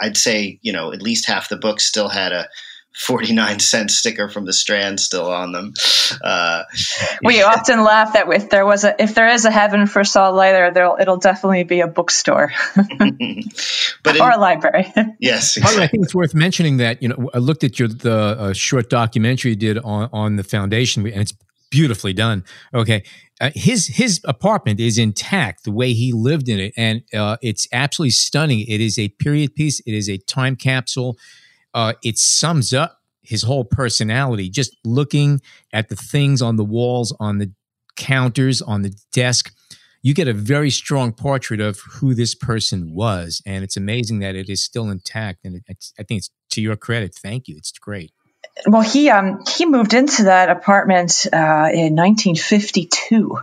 I'd 0.00 0.16
say 0.16 0.58
you 0.62 0.72
know 0.72 0.92
at 0.92 1.02
least 1.02 1.26
half 1.26 1.48
the 1.48 1.56
books 1.56 1.84
still 1.84 2.08
had 2.08 2.32
a 2.32 2.48
49 2.94 3.58
cent 3.58 3.90
sticker 3.90 4.28
from 4.28 4.44
the 4.44 4.52
strand 4.52 5.00
still 5.00 5.26
on 5.26 5.52
them. 5.52 5.74
Uh, 6.22 6.62
we 7.24 7.38
yeah. 7.38 7.46
often 7.46 7.82
laugh 7.82 8.12
that 8.12 8.32
if 8.32 8.50
there 8.50 8.64
was 8.64 8.84
a 8.84 9.00
if 9.02 9.14
there 9.14 9.28
is 9.28 9.44
a 9.44 9.50
heaven 9.50 9.86
for 9.86 10.04
Saul 10.04 10.32
Leiter, 10.32 10.70
there 10.70 11.00
it'll 11.00 11.16
definitely 11.16 11.64
be 11.64 11.80
a 11.80 11.88
bookstore, 11.88 12.52
but 12.74 14.16
in, 14.16 14.20
or 14.20 14.30
a 14.30 14.38
library. 14.38 14.92
yes, 15.18 15.56
exactly. 15.56 15.82
I 15.82 15.86
think 15.88 16.04
it's 16.04 16.14
worth 16.14 16.34
mentioning 16.34 16.76
that 16.76 17.02
you 17.02 17.08
know 17.08 17.30
I 17.34 17.38
looked 17.38 17.64
at 17.64 17.78
your 17.80 17.88
the 17.88 18.14
uh, 18.14 18.52
short 18.52 18.90
documentary 18.90 19.52
you 19.52 19.56
did 19.56 19.78
on 19.78 20.08
on 20.12 20.36
the 20.36 20.44
foundation, 20.44 21.04
and 21.04 21.20
it's 21.20 21.34
beautifully 21.70 22.12
done. 22.12 22.44
Okay, 22.72 23.02
uh, 23.40 23.50
his 23.56 23.88
his 23.88 24.20
apartment 24.22 24.78
is 24.78 24.98
intact 24.98 25.64
the 25.64 25.72
way 25.72 25.94
he 25.94 26.12
lived 26.12 26.48
in 26.48 26.60
it, 26.60 26.72
and 26.76 27.02
uh, 27.12 27.38
it's 27.42 27.66
absolutely 27.72 28.10
stunning. 28.10 28.60
It 28.60 28.80
is 28.80 29.00
a 29.00 29.08
period 29.08 29.56
piece. 29.56 29.80
It 29.80 29.94
is 29.94 30.08
a 30.08 30.18
time 30.18 30.54
capsule 30.54 31.18
uh, 31.74 31.94
it 32.02 32.18
sums 32.18 32.72
up 32.72 33.00
his 33.22 33.42
whole 33.42 33.64
personality. 33.64 34.48
Just 34.48 34.76
looking 34.84 35.40
at 35.72 35.88
the 35.88 35.96
things 35.96 36.40
on 36.40 36.56
the 36.56 36.64
walls, 36.64 37.14
on 37.20 37.38
the 37.38 37.52
counters, 37.96 38.62
on 38.62 38.82
the 38.82 38.94
desk, 39.12 39.52
you 40.02 40.14
get 40.14 40.28
a 40.28 40.34
very 40.34 40.70
strong 40.70 41.12
portrait 41.12 41.60
of 41.60 41.80
who 41.80 42.14
this 42.14 42.34
person 42.34 42.94
was. 42.94 43.42
And 43.46 43.64
it's 43.64 43.76
amazing 43.76 44.18
that 44.20 44.34
it 44.34 44.48
is 44.48 44.62
still 44.62 44.90
intact. 44.90 45.44
And 45.44 45.62
I 45.68 46.02
think 46.02 46.18
it's 46.18 46.30
to 46.50 46.60
your 46.60 46.76
credit. 46.76 47.14
Thank 47.14 47.48
you. 47.48 47.56
It's 47.56 47.72
great 47.72 48.12
well, 48.66 48.82
he 48.82 49.10
um, 49.10 49.42
he 49.46 49.66
moved 49.66 49.94
into 49.94 50.24
that 50.24 50.48
apartment 50.48 51.26
uh, 51.32 51.68
in 51.72 51.96
1952, 51.96 53.38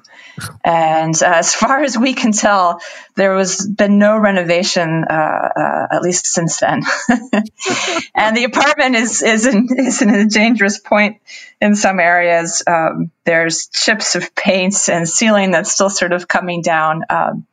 and 0.63 1.21
uh, 1.21 1.25
as 1.25 1.53
far 1.53 1.83
as 1.83 1.97
we 1.97 2.13
can 2.13 2.31
tell, 2.31 2.79
there 3.15 3.35
was 3.35 3.67
been 3.67 3.99
no 3.99 4.17
renovation 4.17 5.03
uh, 5.09 5.13
uh 5.13 5.87
at 5.91 6.01
least 6.01 6.27
since 6.27 6.59
then. 6.59 6.83
and 8.15 8.37
the 8.37 8.45
apartment 8.45 8.95
is 8.95 9.21
is 9.21 9.45
in, 9.45 9.67
is 9.77 10.01
in 10.01 10.09
a 10.11 10.25
dangerous 10.27 10.79
point 10.79 11.17
in 11.59 11.75
some 11.75 11.99
areas. 11.99 12.63
Um, 12.65 13.11
there's 13.25 13.67
chips 13.67 14.15
of 14.15 14.33
paint 14.33 14.87
and 14.87 15.07
ceiling 15.07 15.51
that's 15.51 15.73
still 15.73 15.89
sort 15.89 16.13
of 16.13 16.29
coming 16.29 16.61
down. 16.61 17.03
Um, 17.09 17.45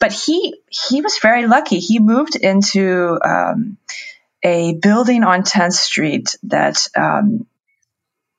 but 0.00 0.12
he 0.12 0.56
he 0.68 1.00
was 1.00 1.20
very 1.22 1.46
lucky. 1.46 1.78
He 1.78 2.00
moved 2.00 2.34
into 2.34 3.20
um, 3.24 3.78
a 4.44 4.74
building 4.74 5.24
on 5.24 5.42
10th 5.42 5.72
Street 5.72 6.36
that, 6.44 6.86
um, 6.96 7.46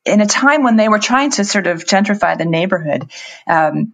in 0.06 0.22
a 0.22 0.28
time 0.28 0.64
when 0.64 0.78
they 0.78 0.88
were 0.88 1.00
trying 1.00 1.32
to 1.32 1.44
sort 1.44 1.66
of 1.66 1.84
gentrify 1.84 2.38
the 2.38 2.46
neighborhood, 2.46 3.12
um, 3.48 3.94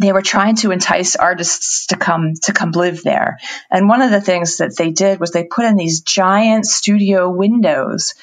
they 0.00 0.12
were 0.12 0.22
trying 0.22 0.56
to 0.56 0.72
entice 0.72 1.14
artists 1.14 1.86
to 1.88 1.96
come 1.96 2.34
to 2.42 2.52
come 2.52 2.72
live 2.72 3.02
there. 3.02 3.38
And 3.70 3.88
one 3.88 4.02
of 4.02 4.10
the 4.10 4.20
things 4.20 4.56
that 4.56 4.76
they 4.76 4.90
did 4.90 5.20
was 5.20 5.30
they 5.30 5.44
put 5.44 5.66
in 5.66 5.76
these 5.76 6.00
giant 6.00 6.66
studio 6.66 7.30
windows 7.30 8.14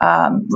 um, 0.00 0.48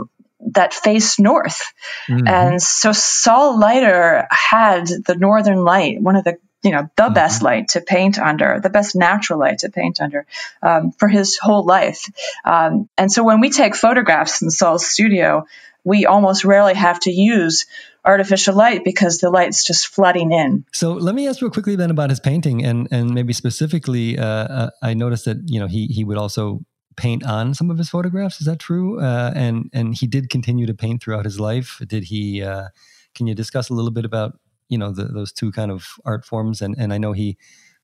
that 0.53 0.75
faced 0.75 1.21
north. 1.21 1.73
Mm-hmm. 2.09 2.27
And 2.27 2.63
so 2.63 2.93
Saul 2.93 3.59
Leiter 3.59 4.27
had 4.31 4.87
the 4.87 5.17
northern 5.17 5.65
light, 5.65 6.01
one 6.01 6.17
of 6.17 6.25
the 6.25 6.39
you 6.65 6.71
know 6.71 6.89
the 6.97 7.05
mm-hmm. 7.05 7.15
best 7.15 7.43
light 7.43 7.69
to 7.69 7.81
paint 7.81 8.19
under, 8.19 8.59
the 8.61 8.71
best 8.71 8.97
natural 8.97 9.39
light 9.39 9.59
to 9.59 9.69
paint 9.69 10.01
under 10.01 10.27
um, 10.63 10.93
for 10.93 11.09
his 11.09 11.39
whole 11.39 11.65
life. 11.65 12.11
Um, 12.45 12.89
and 12.97 13.13
so 13.13 13.23
when 13.23 13.41
we 13.41 13.51
take 13.51 13.77
photographs 13.77 14.43
in 14.43 14.51
Saul's 14.51 14.87
studio, 14.87 15.47
we 15.85 16.07
almost 16.07 16.45
rarely 16.45 16.75
have 16.75 16.99
to 17.01 17.13
use 17.13 17.67
artificial 18.05 18.55
light 18.55 18.83
because 18.85 19.19
the 19.19 19.31
light's 19.31 19.65
just 19.65 19.89
flooding 19.89 20.33
in. 20.33 20.65
So 20.73 20.93
let 20.93 21.15
me 21.15 21.29
ask 21.29 21.41
real 21.41 21.51
quickly 21.51 21.77
then 21.77 21.91
about 21.91 22.11
his 22.11 22.21
painting, 22.21 22.65
and 22.65 22.89
and 22.91 23.15
maybe 23.15 23.33
specifically, 23.33 24.19
uh, 24.19 24.27
uh, 24.27 24.71
I 24.83 24.95
noticed 24.95 25.27
that 25.27 25.39
you 25.47 25.61
know 25.61 25.67
he 25.67 25.87
he 25.87 26.03
would 26.03 26.19
also 26.19 26.65
paint 26.97 27.25
on 27.25 27.55
some 27.55 27.71
of 27.71 27.79
his 27.79 27.91
photographs. 27.91 28.41
Is 28.41 28.47
that 28.47 28.59
true? 28.59 29.01
Uh, 29.01 29.33
and 29.35 29.71
and 29.73 29.95
he 29.95 30.07
did 30.07 30.31
continue 30.31 30.67
to 30.67 30.75
paint 30.75 31.03
throughout 31.03 31.25
his 31.27 31.39
life. 31.39 31.81
Did 31.87 32.05
he? 32.05 32.43
Uh, 32.43 32.69
can 33.15 33.27
you 33.27 33.35
discuss 33.35 33.71
a 33.71 33.75
little 33.75 33.93
bit 33.93 34.05
about 34.05 34.39
you 34.69 34.79
know 34.79 34.93
the, 34.93 35.05
those 35.05 35.33
two 35.33 35.53
kind 35.53 35.71
of 35.71 35.87
art 36.05 36.25
forms? 36.25 36.61
And 36.61 36.75
and 36.79 36.93
I 36.93 36.99
know 36.99 37.13
he 37.13 37.37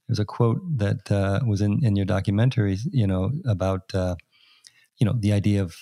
there's 0.09 0.19
a 0.19 0.25
quote 0.25 0.61
that 0.79 1.11
uh, 1.11 1.41
was 1.47 1.61
in 1.61 1.85
in 1.85 1.97
your 1.97 2.07
documentary, 2.07 2.79
you 2.91 3.07
know, 3.07 3.31
about 3.47 3.95
uh, 3.95 4.17
you 4.99 5.07
know 5.07 5.15
the 5.19 5.33
idea 5.33 5.63
of 5.63 5.77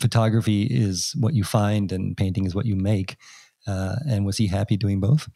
photography 0.00 0.62
is 0.62 1.14
what 1.18 1.34
you 1.34 1.44
find 1.44 1.92
and 1.92 2.16
painting 2.16 2.46
is 2.46 2.54
what 2.54 2.66
you 2.66 2.76
make. 2.76 3.16
Uh, 3.66 3.96
and 4.08 4.24
was 4.24 4.38
he 4.38 4.46
happy 4.46 4.76
doing 4.76 5.00
both? 5.00 5.28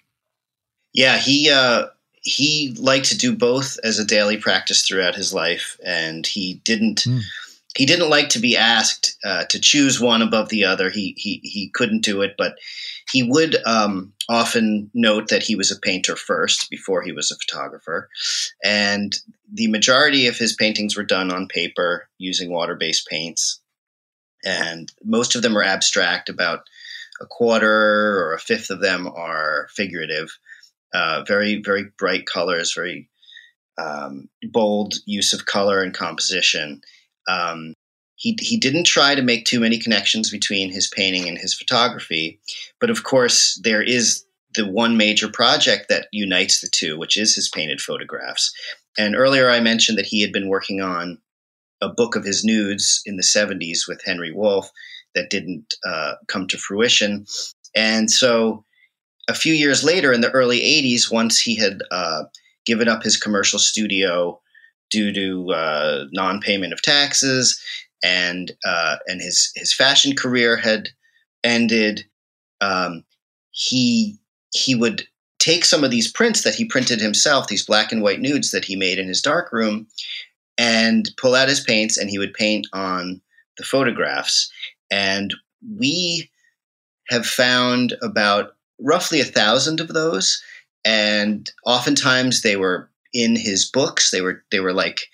Yeah, 0.94 1.18
he 1.18 1.50
uh, 1.50 1.86
he 2.22 2.74
liked 2.78 3.06
to 3.06 3.18
do 3.18 3.36
both 3.36 3.78
as 3.82 3.98
a 3.98 4.04
daily 4.04 4.36
practice 4.36 4.86
throughout 4.86 5.14
his 5.14 5.34
life, 5.34 5.78
and 5.84 6.26
he 6.26 6.54
didn't. 6.64 7.00
Mm. 7.00 7.20
He 7.74 7.86
didn't 7.86 8.10
like 8.10 8.28
to 8.30 8.38
be 8.38 8.56
asked 8.56 9.16
uh, 9.24 9.44
to 9.46 9.58
choose 9.58 9.98
one 9.98 10.20
above 10.20 10.50
the 10.50 10.64
other. 10.64 10.90
He 10.90 11.14
he 11.16 11.40
he 11.42 11.70
couldn't 11.72 12.04
do 12.04 12.20
it, 12.20 12.34
but 12.36 12.56
he 13.10 13.22
would 13.22 13.56
um, 13.66 14.12
often 14.28 14.90
note 14.92 15.28
that 15.28 15.42
he 15.42 15.56
was 15.56 15.70
a 15.70 15.80
painter 15.80 16.14
first 16.14 16.68
before 16.70 17.02
he 17.02 17.12
was 17.12 17.30
a 17.30 17.36
photographer, 17.36 18.10
and 18.62 19.16
the 19.50 19.68
majority 19.68 20.26
of 20.26 20.36
his 20.36 20.54
paintings 20.54 20.96
were 20.96 21.02
done 21.02 21.32
on 21.32 21.48
paper 21.48 22.08
using 22.18 22.50
water-based 22.50 23.06
paints, 23.08 23.60
and 24.44 24.92
most 25.02 25.34
of 25.34 25.40
them 25.40 25.56
are 25.56 25.62
abstract. 25.62 26.28
About 26.28 26.60
a 27.22 27.26
quarter 27.26 28.18
or 28.22 28.34
a 28.34 28.38
fifth 28.38 28.68
of 28.68 28.80
them 28.82 29.06
are 29.06 29.68
figurative. 29.70 30.28
Uh, 30.92 31.24
very 31.26 31.62
very 31.62 31.86
bright 31.96 32.26
colors, 32.26 32.74
very 32.74 33.08
um, 33.78 34.28
bold 34.42 34.94
use 35.06 35.32
of 35.32 35.46
color 35.46 35.82
and 35.82 35.94
composition. 35.94 36.82
Um, 37.28 37.74
he 38.16 38.36
he 38.40 38.56
didn't 38.56 38.84
try 38.84 39.14
to 39.14 39.22
make 39.22 39.44
too 39.44 39.60
many 39.60 39.78
connections 39.78 40.30
between 40.30 40.70
his 40.70 40.88
painting 40.88 41.28
and 41.28 41.38
his 41.38 41.54
photography, 41.54 42.40
but 42.80 42.90
of 42.90 43.04
course 43.04 43.60
there 43.62 43.82
is 43.82 44.24
the 44.54 44.66
one 44.66 44.96
major 44.96 45.28
project 45.28 45.88
that 45.88 46.08
unites 46.12 46.60
the 46.60 46.68
two, 46.68 46.98
which 46.98 47.16
is 47.16 47.34
his 47.34 47.48
painted 47.48 47.80
photographs. 47.80 48.52
And 48.98 49.16
earlier 49.16 49.50
I 49.50 49.60
mentioned 49.60 49.98
that 49.98 50.06
he 50.06 50.20
had 50.20 50.32
been 50.32 50.48
working 50.48 50.80
on 50.80 51.18
a 51.80 51.88
book 51.88 52.14
of 52.14 52.24
his 52.24 52.44
nudes 52.44 53.02
in 53.06 53.16
the 53.16 53.22
70s 53.22 53.88
with 53.88 54.04
Henry 54.04 54.30
Wolf 54.32 54.70
that 55.14 55.30
didn't 55.30 55.74
uh, 55.84 56.14
come 56.28 56.46
to 56.48 56.58
fruition. 56.58 57.26
And 57.74 58.10
so 58.10 58.64
a 59.28 59.34
few 59.34 59.54
years 59.54 59.82
later, 59.82 60.12
in 60.12 60.20
the 60.20 60.30
early 60.30 60.60
80s, 60.60 61.10
once 61.10 61.38
he 61.38 61.56
had 61.56 61.82
uh, 61.90 62.24
given 62.66 62.88
up 62.88 63.02
his 63.02 63.16
commercial 63.16 63.58
studio 63.58 64.40
due 64.92 65.12
to 65.12 65.52
uh, 65.52 66.04
non 66.12 66.40
payment 66.40 66.72
of 66.72 66.82
taxes 66.82 67.60
and, 68.04 68.52
uh, 68.64 68.96
and 69.06 69.20
his, 69.20 69.50
his 69.56 69.72
fashion 69.72 70.14
career 70.14 70.56
had 70.56 70.90
ended, 71.42 72.04
um, 72.60 73.04
he, 73.50 74.18
he 74.52 74.74
would 74.74 75.04
take 75.38 75.64
some 75.64 75.82
of 75.82 75.90
these 75.90 76.10
prints 76.10 76.42
that 76.42 76.54
he 76.54 76.64
printed 76.64 77.00
himself, 77.00 77.48
these 77.48 77.66
black 77.66 77.90
and 77.90 78.02
white 78.02 78.20
nudes 78.20 78.52
that 78.52 78.64
he 78.64 78.76
made 78.76 78.98
in 78.98 79.08
his 79.08 79.20
darkroom, 79.20 79.88
and 80.56 81.08
pull 81.16 81.34
out 81.34 81.48
his 81.48 81.60
paints 81.60 81.96
and 81.96 82.10
he 82.10 82.18
would 82.18 82.34
paint 82.34 82.66
on 82.72 83.20
the 83.58 83.64
photographs. 83.64 84.52
And 84.90 85.34
we 85.76 86.30
have 87.08 87.26
found 87.26 87.94
about 88.02 88.54
roughly 88.78 89.20
a 89.20 89.24
thousand 89.24 89.80
of 89.80 89.88
those, 89.88 90.42
and 90.84 91.50
oftentimes 91.64 92.42
they 92.42 92.56
were 92.56 92.88
in 93.12 93.36
his 93.36 93.68
books. 93.70 94.10
They 94.10 94.20
were 94.20 94.44
they 94.50 94.60
were 94.60 94.72
like 94.72 95.08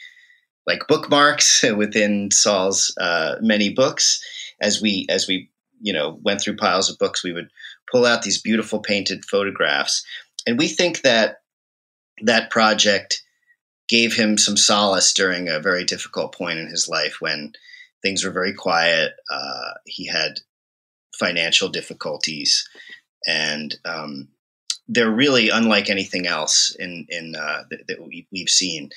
like 0.66 0.86
bookmarks 0.88 1.64
within 1.76 2.30
Saul's 2.30 2.94
uh, 3.01 3.36
many 3.40 3.70
books. 3.70 4.22
As 4.61 4.80
we 4.80 5.07
as 5.09 5.26
we 5.26 5.51
you 5.80 5.92
know 5.92 6.18
went 6.22 6.40
through 6.40 6.57
piles 6.57 6.90
of 6.90 6.99
books, 6.99 7.24
we 7.24 7.32
would 7.32 7.51
pull 7.90 8.05
out 8.05 8.22
these 8.22 8.40
beautiful 8.40 8.80
painted 8.80 9.24
photographs, 9.24 10.05
and 10.46 10.59
we 10.59 10.68
think 10.68 11.03
that 11.03 11.42
that 12.22 12.51
project 12.51 13.22
gave 13.88 14.14
him 14.14 14.36
some 14.36 14.57
solace 14.57 15.12
during 15.14 15.49
a 15.49 15.61
very 15.61 15.84
difficult 15.84 16.34
point 16.34 16.59
in 16.59 16.66
his 16.66 16.88
life 16.88 17.20
when 17.20 17.53
things 18.03 18.22
were 18.22 18.30
very 18.30 18.53
quiet. 18.53 19.14
Uh, 19.30 19.72
he 19.86 20.07
had 20.07 20.40
financial 21.18 21.68
difficulties, 21.68 22.68
and 23.26 23.76
um, 23.84 24.28
they're 24.89 25.11
really 25.11 25.51
unlike 25.51 25.91
anything 25.91 26.26
else 26.26 26.74
in 26.78 27.07
in 27.09 27.34
uh, 27.36 27.64
that, 27.70 27.86
that 27.89 28.03
we, 28.03 28.26
have 28.39 28.49
seen. 28.49 28.91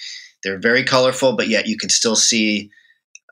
They're 0.43 0.59
very 0.59 0.83
colorful, 0.83 1.35
but 1.35 1.49
yet 1.49 1.67
you 1.67 1.77
can 1.77 1.89
still 1.89 2.15
see 2.15 2.71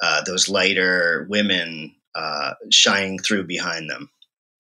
uh, 0.02 0.22
those 0.24 0.50
Leiter 0.50 1.26
women 1.30 1.96
uh, 2.14 2.54
shining 2.70 3.20
through 3.20 3.46
behind 3.46 3.90
them. 3.90 4.10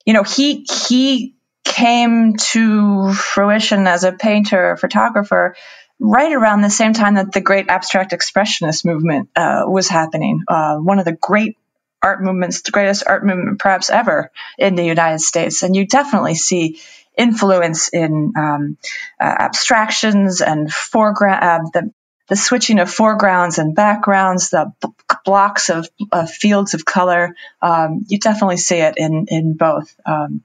You 0.05 0.13
know, 0.13 0.23
he 0.23 0.65
he 0.87 1.35
came 1.63 2.35
to 2.37 3.13
fruition 3.13 3.85
as 3.85 4.03
a 4.03 4.11
painter, 4.11 4.77
photographer, 4.77 5.55
right 5.99 6.31
around 6.31 6.61
the 6.61 6.69
same 6.69 6.93
time 6.93 7.15
that 7.15 7.31
the 7.31 7.41
great 7.41 7.69
abstract 7.69 8.11
expressionist 8.11 8.85
movement 8.85 9.29
uh, 9.35 9.63
was 9.67 9.87
happening. 9.87 10.43
Uh, 10.47 10.77
one 10.77 10.99
of 10.99 11.05
the 11.05 11.11
great 11.11 11.57
art 12.01 12.21
movements, 12.21 12.61
the 12.61 12.71
greatest 12.71 13.03
art 13.05 13.25
movement 13.25 13.59
perhaps 13.59 13.89
ever 13.89 14.31
in 14.57 14.75
the 14.75 14.85
United 14.85 15.19
States. 15.19 15.63
And 15.63 15.75
you 15.75 15.85
definitely 15.85 16.35
see 16.35 16.79
influence 17.19 17.89
in 17.89 18.33
um, 18.35 18.77
uh, 19.19 19.23
abstractions 19.23 20.41
and 20.41 20.71
foreground, 20.71 21.43
uh, 21.43 21.69
the, 21.73 21.93
the 22.29 22.35
switching 22.35 22.79
of 22.79 22.91
foregrounds 22.91 23.57
and 23.57 23.75
backgrounds, 23.75 24.49
the 24.49 24.71
b- 24.81 24.89
blocks 25.25 25.69
of, 25.69 25.87
of, 26.11 26.31
fields 26.31 26.73
of 26.73 26.85
color. 26.85 27.35
Um, 27.61 28.05
you 28.07 28.19
definitely 28.19 28.57
see 28.57 28.77
it 28.77 28.95
in, 28.97 29.25
in 29.29 29.53
both. 29.53 29.93
Um, 30.05 30.43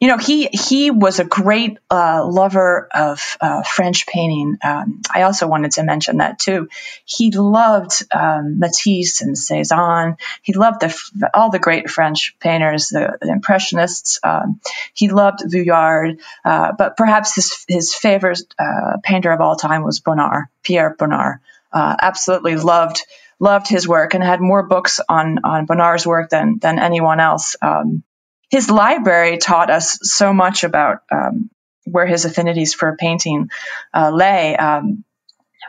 you 0.00 0.08
know, 0.08 0.18
he 0.18 0.48
he 0.52 0.90
was 0.90 1.18
a 1.18 1.24
great 1.24 1.78
uh, 1.90 2.26
lover 2.26 2.88
of 2.94 3.36
uh, 3.40 3.62
French 3.62 4.06
painting. 4.06 4.58
Um, 4.62 5.02
I 5.12 5.22
also 5.22 5.46
wanted 5.46 5.72
to 5.72 5.82
mention 5.82 6.18
that 6.18 6.38
too. 6.38 6.68
He 7.04 7.30
loved 7.30 8.02
um, 8.12 8.58
Matisse 8.58 9.20
and 9.20 9.36
Cezanne. 9.36 10.16
He 10.42 10.52
loved 10.52 10.80
the, 10.80 11.30
all 11.34 11.50
the 11.50 11.58
great 11.58 11.90
French 11.90 12.36
painters, 12.40 12.88
the, 12.88 13.18
the 13.20 13.30
Impressionists. 13.30 14.18
Um, 14.22 14.60
he 14.94 15.08
loved 15.08 15.40
Vuillard, 15.40 16.20
uh, 16.44 16.72
but 16.76 16.96
perhaps 16.96 17.34
his 17.34 17.64
his 17.68 17.94
favorite 17.94 18.40
uh, 18.58 18.98
painter 19.02 19.32
of 19.32 19.40
all 19.40 19.56
time 19.56 19.82
was 19.84 20.00
Bonnard, 20.00 20.46
Pierre 20.62 20.94
Bonnard. 20.98 21.40
Uh, 21.72 21.96
absolutely 22.00 22.56
loved 22.56 23.02
loved 23.40 23.66
his 23.66 23.88
work 23.88 24.14
and 24.14 24.22
had 24.22 24.40
more 24.40 24.62
books 24.62 25.00
on 25.08 25.40
on 25.44 25.66
Bonnard's 25.66 26.06
work 26.06 26.30
than 26.30 26.58
than 26.60 26.78
anyone 26.78 27.18
else. 27.18 27.56
Um, 27.60 28.04
his 28.52 28.70
library 28.70 29.38
taught 29.38 29.70
us 29.70 29.98
so 30.02 30.34
much 30.34 30.62
about 30.62 30.98
um, 31.10 31.48
where 31.84 32.06
his 32.06 32.26
affinities 32.26 32.74
for 32.74 32.96
painting 32.98 33.48
uh, 33.94 34.10
lay. 34.10 34.54
Um, 34.54 35.04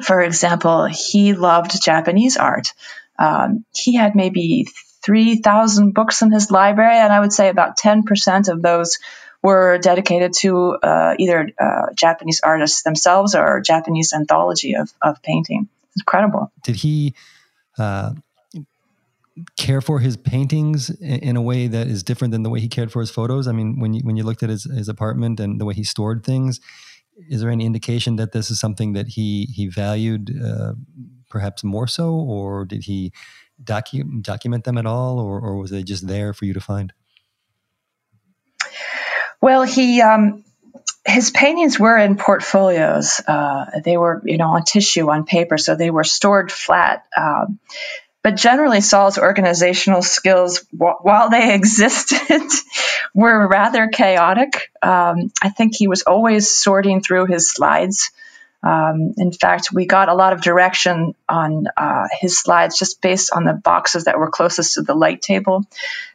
for 0.03 0.19
example, 0.21 0.85
he 0.85 1.33
loved 1.33 1.81
Japanese 1.81 2.35
art. 2.35 2.73
Um, 3.17 3.63
he 3.73 3.95
had 3.95 4.15
maybe 4.15 4.67
3,000 5.05 5.93
books 5.93 6.21
in 6.21 6.31
his 6.31 6.51
library, 6.51 6.97
and 6.97 7.13
I 7.13 7.21
would 7.21 7.31
say 7.31 7.47
about 7.47 7.79
10% 7.79 8.49
of 8.49 8.61
those 8.61 8.99
were 9.41 9.77
dedicated 9.77 10.33
to 10.39 10.77
uh, 10.83 11.15
either 11.17 11.51
uh, 11.57 11.93
Japanese 11.95 12.41
artists 12.43 12.83
themselves 12.83 13.33
or 13.33 13.61
Japanese 13.61 14.11
anthology 14.11 14.75
of, 14.75 14.91
of 15.01 15.21
painting. 15.21 15.69
Incredible. 15.97 16.51
Did 16.63 16.75
he 16.75 17.13
uh, 17.77 18.13
care 19.57 19.81
for 19.81 19.99
his 19.99 20.17
paintings 20.17 20.89
in 21.01 21.35
a 21.35 21.41
way 21.41 21.67
that 21.67 21.87
is 21.87 22.03
different 22.03 22.31
than 22.31 22.43
the 22.43 22.49
way 22.49 22.59
he 22.59 22.67
cared 22.67 22.91
for 22.91 22.99
his 22.99 23.09
photos? 23.09 23.47
I 23.47 23.51
mean, 23.51 23.79
when 23.79 23.93
you 23.93 24.01
when 24.03 24.15
you 24.15 24.23
looked 24.23 24.43
at 24.43 24.49
his, 24.49 24.63
his 24.63 24.89
apartment 24.89 25.39
and 25.39 25.59
the 25.59 25.65
way 25.65 25.73
he 25.73 25.83
stored 25.83 26.23
things, 26.23 26.59
is 27.29 27.41
there 27.41 27.49
any 27.49 27.65
indication 27.65 28.15
that 28.17 28.31
this 28.31 28.51
is 28.51 28.59
something 28.59 28.93
that 28.93 29.07
he 29.07 29.45
he 29.53 29.67
valued 29.67 30.31
uh, 30.43 30.73
perhaps 31.29 31.63
more 31.63 31.87
so, 31.87 32.13
or 32.13 32.65
did 32.65 32.83
he 32.83 33.11
docu- 33.63 34.21
document 34.21 34.63
them 34.63 34.77
at 34.77 34.85
all, 34.85 35.19
or, 35.19 35.39
or 35.39 35.57
was 35.57 35.71
they 35.71 35.83
just 35.83 36.07
there 36.07 36.33
for 36.33 36.45
you 36.45 36.53
to 36.53 36.61
find? 36.61 36.93
Well, 39.41 39.63
he 39.63 40.01
um, 40.01 40.43
his 41.05 41.31
paintings 41.31 41.79
were 41.79 41.97
in 41.97 42.15
portfolios. 42.15 43.19
Uh, 43.27 43.65
they 43.83 43.97
were, 43.97 44.21
you 44.25 44.37
know, 44.37 44.49
on 44.49 44.63
tissue, 44.63 45.09
on 45.09 45.25
paper, 45.25 45.57
so 45.57 45.75
they 45.75 45.89
were 45.89 46.03
stored 46.03 46.51
flat. 46.51 47.03
Um, 47.17 47.59
but 48.23 48.37
generally 48.37 48.79
Saul's 48.79 49.17
organizational 49.17 50.01
skills, 50.01 50.65
while 50.71 51.29
they 51.29 51.53
existed, 51.55 52.49
were 53.13 53.47
rather 53.47 53.87
chaotic. 53.89 54.71
Um, 54.81 55.31
I 55.41 55.49
think 55.49 55.75
he 55.75 55.87
was 55.87 56.03
always 56.03 56.49
sorting 56.49 57.01
through 57.01 57.25
his 57.25 57.51
slides. 57.51 58.11
Um, 58.63 59.13
in 59.17 59.33
fact, 59.33 59.73
we 59.73 59.85
got 59.85 60.07
a 60.07 60.13
lot 60.13 60.31
of 60.31 60.41
direction 60.41 61.15
on 61.27 61.67
uh, 61.75 62.07
his 62.21 62.39
slides 62.39 62.79
just 62.79 63.01
based 63.01 63.29
on 63.33 63.43
the 63.43 63.53
boxes 63.53 64.05
that 64.05 64.17
were 64.17 64.31
closest 64.31 64.75
to 64.75 64.83
the 64.83 64.95
light 64.95 65.21
table. 65.21 65.65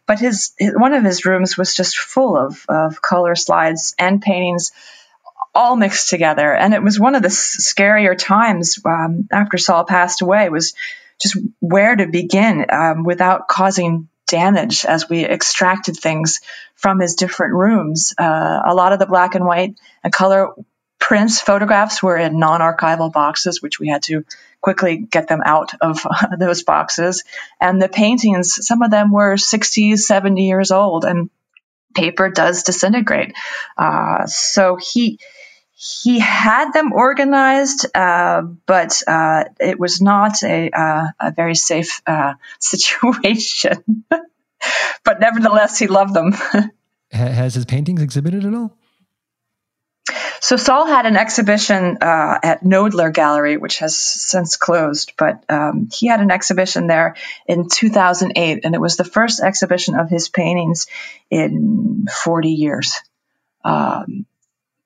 But 0.07 0.19
his, 0.19 0.55
his 0.59 0.73
one 0.75 0.95
of 0.95 1.05
his 1.05 1.27
rooms 1.27 1.59
was 1.59 1.75
just 1.75 1.99
full 1.99 2.39
of, 2.39 2.65
of 2.71 3.03
color 3.03 3.35
slides 3.35 3.95
and 3.99 4.23
paintings 4.23 4.73
all 5.55 5.77
mixed 5.77 6.09
together. 6.09 6.55
And 6.55 6.73
it 6.73 6.83
was 6.83 6.99
one 6.99 7.15
of 7.15 7.23
the 7.23 7.29
scarier 7.29 8.17
times 8.17 8.79
um, 8.83 9.29
after 9.31 9.59
Saul 9.59 9.85
passed 9.85 10.23
away 10.23 10.49
was 10.49 10.73
just 11.21 11.37
where 11.61 11.97
to 11.97 12.07
begin 12.07 12.67
um, 12.71 13.05
without 13.05 13.49
causing 13.49 14.09
damage 14.27 14.85
as 14.85 15.09
we 15.09 15.25
extracted 15.25 15.97
things 15.97 16.41
from 16.75 17.01
his 17.01 17.15
different 17.15 17.55
rooms. 17.55 18.13
Uh, 18.17 18.61
a 18.65 18.75
lot 18.75 18.93
of 18.93 18.99
the 18.99 19.07
black 19.07 19.35
and 19.35 19.45
white 19.45 19.75
and 20.05 20.13
color 20.13 20.53
prints, 20.99 21.41
photographs 21.41 22.03
were 22.03 22.17
in 22.17 22.39
non 22.39 22.61
archival 22.61 23.13
boxes, 23.13 23.63
which 23.63 23.81
we 23.81 23.89
had 23.89 24.03
to 24.03 24.25
quickly 24.61 24.99
get 24.99 25.29
them 25.29 25.41
out 25.45 25.73
of 25.81 26.07
those 26.39 26.63
boxes. 26.63 27.25
And 27.61 27.81
the 27.81 27.89
paintings, 27.89 28.67
some 28.67 28.83
of 28.83 28.91
them 28.91 29.11
were 29.11 29.37
60, 29.37 29.97
70 29.97 30.47
years 30.47 30.71
old, 30.71 31.05
and 31.05 31.31
paper 31.95 32.31
does 32.31 32.63
disintegrate. 32.63 33.35
Uh, 33.77 34.27
so 34.27 34.77
he 34.77 35.19
he 35.81 36.19
had 36.19 36.73
them 36.73 36.93
organized, 36.93 37.87
uh, 37.95 38.43
but 38.43 39.01
uh, 39.07 39.45
it 39.61 39.79
was 39.79 40.01
not 40.01 40.43
a, 40.43 40.71
uh, 40.71 41.07
a 41.21 41.31
very 41.31 41.55
safe 41.55 42.03
uh, 42.05 42.35
situation. 42.59 44.05
but 45.05 45.21
nevertheless, 45.21 45.79
he 45.79 45.87
loved 45.87 46.15
them. 46.15 46.33
Has 47.13 47.55
his 47.55 47.65
paintings 47.65 48.03
exhibited 48.03 48.45
at 48.45 48.55
all? 48.55 48.77
So 50.41 50.57
Saul 50.57 50.87
had 50.87 51.07
an 51.07 51.17
exhibition 51.17 51.99
uh, 52.01 52.39
at 52.43 52.65
Knoedler 52.65 53.13
Gallery, 53.13 53.57
which 53.57 53.79
has 53.79 53.97
since 53.97 54.57
closed, 54.57 55.13
but 55.17 55.45
um, 55.49 55.89
he 55.93 56.07
had 56.07 56.21
an 56.21 56.31
exhibition 56.31 56.87
there 56.87 57.17
in 57.47 57.69
2008, 57.69 58.61
and 58.65 58.75
it 58.75 58.81
was 58.81 58.97
the 58.97 59.05
first 59.05 59.41
exhibition 59.41 59.95
of 59.95 60.09
his 60.11 60.29
paintings 60.29 60.87
in 61.31 62.07
40 62.25 62.51
years. 62.51 62.95
Um, 63.65 64.27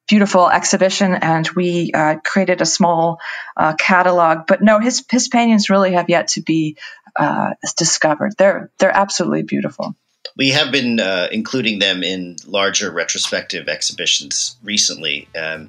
beautiful 0.08 0.48
exhibition, 0.48 1.14
and 1.14 1.48
we 1.50 1.90
uh, 1.92 2.16
created 2.24 2.60
a 2.60 2.66
small 2.66 3.20
uh, 3.56 3.74
catalog. 3.74 4.46
But 4.46 4.62
no, 4.62 4.78
his 4.78 5.04
his 5.10 5.28
paintings 5.28 5.70
really 5.70 5.92
have 5.92 6.08
yet 6.08 6.28
to 6.28 6.42
be 6.42 6.76
uh, 7.16 7.50
discovered. 7.76 8.34
They're 8.36 8.70
they're 8.78 8.96
absolutely 8.96 9.42
beautiful. 9.42 9.94
We 10.36 10.50
have 10.50 10.72
been 10.72 10.98
uh, 11.00 11.28
including 11.30 11.78
them 11.78 12.02
in 12.02 12.36
larger 12.46 12.90
retrospective 12.90 13.68
exhibitions 13.68 14.56
recently 14.62 15.28
um, 15.36 15.68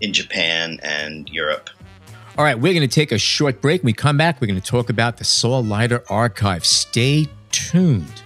in 0.00 0.12
Japan 0.12 0.80
and 0.82 1.28
Europe. 1.28 1.70
All 2.36 2.44
right, 2.44 2.58
we're 2.58 2.72
going 2.72 2.88
to 2.88 2.94
take 2.94 3.12
a 3.12 3.18
short 3.18 3.60
break. 3.60 3.82
When 3.82 3.86
we 3.86 3.92
come 3.92 4.16
back, 4.16 4.40
we're 4.40 4.46
going 4.46 4.60
to 4.60 4.66
talk 4.66 4.90
about 4.90 5.18
the 5.18 5.24
Saul 5.24 5.62
Leiter 5.62 6.02
Archive. 6.08 6.64
Stay 6.64 7.28
tuned. 7.50 8.22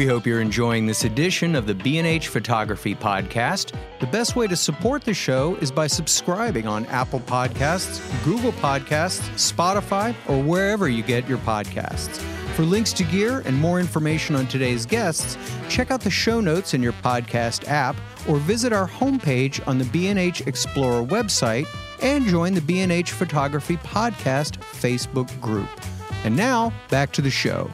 We 0.00 0.06
hope 0.06 0.26
you're 0.26 0.40
enjoying 0.40 0.86
this 0.86 1.04
edition 1.04 1.54
of 1.54 1.66
the 1.66 1.74
B&H 1.74 2.28
Photography 2.28 2.94
Podcast. 2.94 3.78
The 4.00 4.06
best 4.06 4.34
way 4.34 4.46
to 4.46 4.56
support 4.56 5.04
the 5.04 5.12
show 5.12 5.56
is 5.56 5.70
by 5.70 5.88
subscribing 5.88 6.66
on 6.66 6.86
Apple 6.86 7.20
Podcasts, 7.20 8.00
Google 8.24 8.52
Podcasts, 8.52 9.20
Spotify, 9.34 10.14
or 10.26 10.42
wherever 10.42 10.88
you 10.88 11.02
get 11.02 11.28
your 11.28 11.36
podcasts. 11.36 12.16
For 12.54 12.62
links 12.62 12.94
to 12.94 13.04
gear 13.04 13.40
and 13.40 13.54
more 13.54 13.78
information 13.78 14.36
on 14.36 14.46
today's 14.46 14.86
guests, 14.86 15.36
check 15.68 15.90
out 15.90 16.00
the 16.00 16.08
show 16.08 16.40
notes 16.40 16.72
in 16.72 16.82
your 16.82 16.94
podcast 16.94 17.68
app 17.68 17.94
or 18.26 18.38
visit 18.38 18.72
our 18.72 18.88
homepage 18.88 19.60
on 19.68 19.76
the 19.76 19.84
B&H 19.84 20.46
Explorer 20.46 21.04
website 21.04 21.66
and 22.00 22.24
join 22.24 22.54
the 22.54 22.62
B&H 22.62 23.12
Photography 23.12 23.76
Podcast 23.76 24.60
Facebook 24.62 25.28
group. 25.42 25.68
And 26.24 26.34
now, 26.34 26.72
back 26.88 27.12
to 27.12 27.20
the 27.20 27.30
show. 27.30 27.70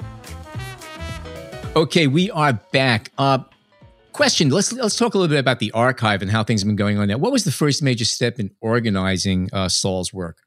Okay, 1.76 2.06
we 2.06 2.30
are 2.30 2.54
back. 2.72 3.12
Uh, 3.18 3.40
question: 4.14 4.48
Let's 4.48 4.72
let's 4.72 4.96
talk 4.96 5.12
a 5.12 5.18
little 5.18 5.30
bit 5.30 5.38
about 5.38 5.58
the 5.58 5.70
archive 5.72 6.22
and 6.22 6.30
how 6.30 6.42
things 6.42 6.62
have 6.62 6.66
been 6.66 6.74
going 6.74 6.96
on 6.96 7.06
there. 7.06 7.18
What 7.18 7.32
was 7.32 7.44
the 7.44 7.52
first 7.52 7.82
major 7.82 8.06
step 8.06 8.40
in 8.40 8.50
organizing 8.62 9.50
uh, 9.52 9.68
Saul's 9.68 10.10
work? 10.10 10.38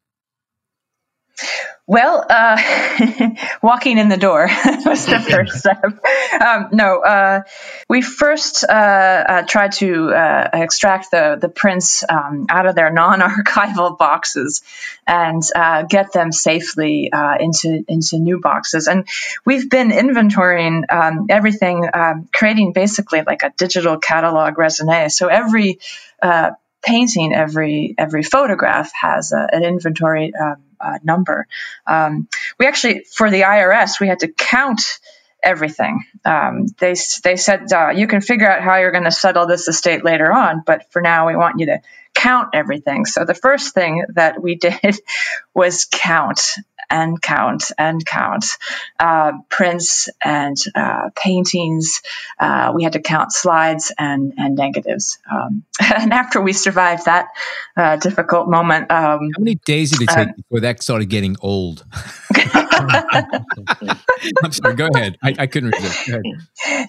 Well, 1.89 2.23
uh, 2.29 2.61
walking 3.63 3.97
in 3.97 4.09
the 4.09 4.17
door 4.17 4.43
was 4.85 5.07
the 5.07 5.19
first 5.19 5.57
step. 5.57 5.83
Um, 6.39 6.69
no, 6.71 6.99
uh, 6.99 7.41
we 7.89 8.03
first 8.03 8.63
uh, 8.63 8.71
uh 8.71 9.41
tried 9.41 9.71
to 9.81 10.09
uh, 10.09 10.49
extract 10.53 11.09
the 11.09 11.39
the 11.41 11.49
prints 11.49 12.03
um, 12.07 12.45
out 12.47 12.67
of 12.67 12.75
their 12.75 12.91
non-archival 12.91 13.97
boxes 13.97 14.61
and 15.07 15.41
uh, 15.55 15.81
get 15.81 16.13
them 16.13 16.31
safely 16.31 17.09
into 17.39 17.83
into 17.87 18.19
new 18.19 18.39
boxes. 18.39 18.87
And 18.87 19.07
we've 19.43 19.67
been 19.67 19.89
inventorying 19.89 20.83
um, 20.93 21.25
everything, 21.31 21.89
um, 21.91 22.29
creating 22.31 22.73
basically 22.73 23.23
like 23.25 23.41
a 23.41 23.51
digital 23.57 23.97
catalog 23.97 24.57
raisonné. 24.57 25.11
So 25.11 25.25
every 25.27 25.79
painting, 26.83 27.33
every 27.33 27.95
every 27.97 28.21
photograph 28.21 28.91
has 28.93 29.31
a, 29.31 29.47
an 29.51 29.63
inventory. 29.63 30.33
Uh, 30.79 30.99
number. 31.03 31.47
Um, 31.85 32.27
we 32.57 32.65
actually, 32.65 33.03
for 33.03 33.29
the 33.29 33.41
IRS, 33.41 33.99
we 33.99 34.07
had 34.07 34.19
to 34.19 34.29
count 34.29 34.81
everything. 35.43 36.03
Um, 36.25 36.67
they 36.79 36.95
they 37.23 37.35
said 37.35 37.71
uh, 37.71 37.89
you 37.89 38.07
can 38.07 38.21
figure 38.21 38.49
out 38.49 38.61
how 38.61 38.77
you're 38.77 38.91
going 38.91 39.05
to 39.05 39.11
settle 39.11 39.45
this 39.45 39.67
estate 39.67 40.03
later 40.03 40.31
on, 40.31 40.63
but 40.65 40.91
for 40.91 41.01
now 41.01 41.27
we 41.27 41.35
want 41.35 41.59
you 41.59 41.67
to 41.67 41.81
count 42.13 42.49
everything. 42.53 43.05
So 43.05 43.25
the 43.25 43.33
first 43.33 43.73
thing 43.73 44.05
that 44.15 44.41
we 44.41 44.55
did 44.67 44.97
was 45.53 45.85
count 45.89 46.41
and 46.89 47.21
count 47.21 47.71
and 47.77 48.05
count 48.05 48.45
uh, 48.99 49.33
prints 49.49 50.09
and 50.23 50.57
uh, 50.75 51.09
paintings. 51.15 52.01
Uh, 52.39 52.71
we 52.75 52.83
had 52.83 52.93
to 52.93 53.01
count 53.01 53.31
slides 53.31 53.91
and, 53.97 54.33
and 54.37 54.55
negatives. 54.55 55.19
Um, 55.31 55.63
and 55.95 56.13
after 56.13 56.41
we 56.41 56.53
survived 56.53 57.05
that 57.05 57.27
uh, 57.77 57.97
difficult 57.97 58.49
moment, 58.49 58.91
um, 58.91 59.31
how 59.35 59.39
many 59.39 59.55
days 59.65 59.91
did 59.91 60.01
it 60.03 60.09
take 60.09 60.29
uh, 60.29 60.33
before 60.35 60.59
that 60.61 60.81
started 60.81 61.09
getting 61.09 61.35
old? 61.41 61.85
I'm 64.43 64.51
sorry. 64.51 64.75
Go 64.75 64.89
ahead. 64.93 65.17
I, 65.23 65.35
I 65.39 65.47
couldn't 65.47 65.71
resist. 65.71 66.07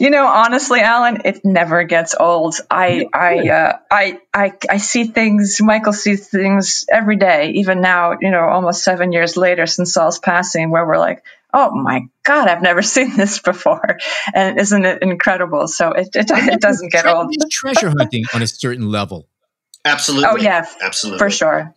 You 0.00 0.10
know, 0.10 0.26
honestly, 0.26 0.80
Allan, 0.80 1.22
it 1.24 1.44
never 1.44 1.84
gets 1.84 2.14
old. 2.18 2.56
I, 2.70 3.06
I, 3.12 3.48
uh, 3.48 3.78
I, 3.90 4.20
I, 4.32 4.52
I 4.68 4.76
see 4.78 5.04
things. 5.04 5.60
Michael 5.60 5.92
sees 5.92 6.28
things 6.28 6.84
every 6.90 7.16
day, 7.16 7.52
even 7.56 7.80
now. 7.80 8.16
You 8.20 8.30
know, 8.30 8.48
almost 8.48 8.84
seven 8.84 9.12
years 9.12 9.36
later 9.36 9.66
since 9.66 9.92
Saul's 9.92 10.18
passing, 10.18 10.70
where 10.70 10.86
we're 10.86 10.98
like, 10.98 11.22
oh 11.52 11.70
my 11.72 12.02
god 12.22 12.48
i've 12.48 12.62
never 12.62 12.80
seen 12.94 13.16
this 13.16 13.40
before 13.40 13.98
and 14.34 14.60
isn't 14.60 14.84
it 14.84 15.02
incredible 15.02 15.66
so 15.66 15.90
it, 15.90 16.08
it, 16.14 16.30
it 16.30 16.60
doesn't 16.60 16.92
get 16.92 17.06
old 17.06 17.34
treasure 17.50 17.88
hunting 17.88 18.24
on 18.32 18.40
a 18.40 18.46
certain 18.46 18.88
level 18.88 19.28
absolutely 19.84 20.28
oh 20.30 20.36
yeah 20.36 20.64
absolutely 20.80 21.18
for 21.18 21.28
sure 21.28 21.74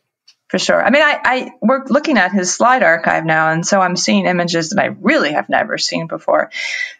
for 0.53 0.59
sure. 0.59 0.85
I 0.85 0.91
mean, 0.91 1.01
I, 1.01 1.19
I 1.23 1.51
we're 1.63 1.83
looking 1.85 2.19
at 2.19 2.31
his 2.31 2.53
slide 2.53 2.83
archive 2.83 3.25
now, 3.25 3.49
and 3.49 3.65
so 3.65 3.81
I'm 3.81 3.95
seeing 3.95 4.27
images 4.27 4.69
that 4.69 4.79
I 4.79 4.95
really 5.01 5.31
have 5.31 5.49
never 5.49 5.79
seen 5.79 6.05
before. 6.05 6.51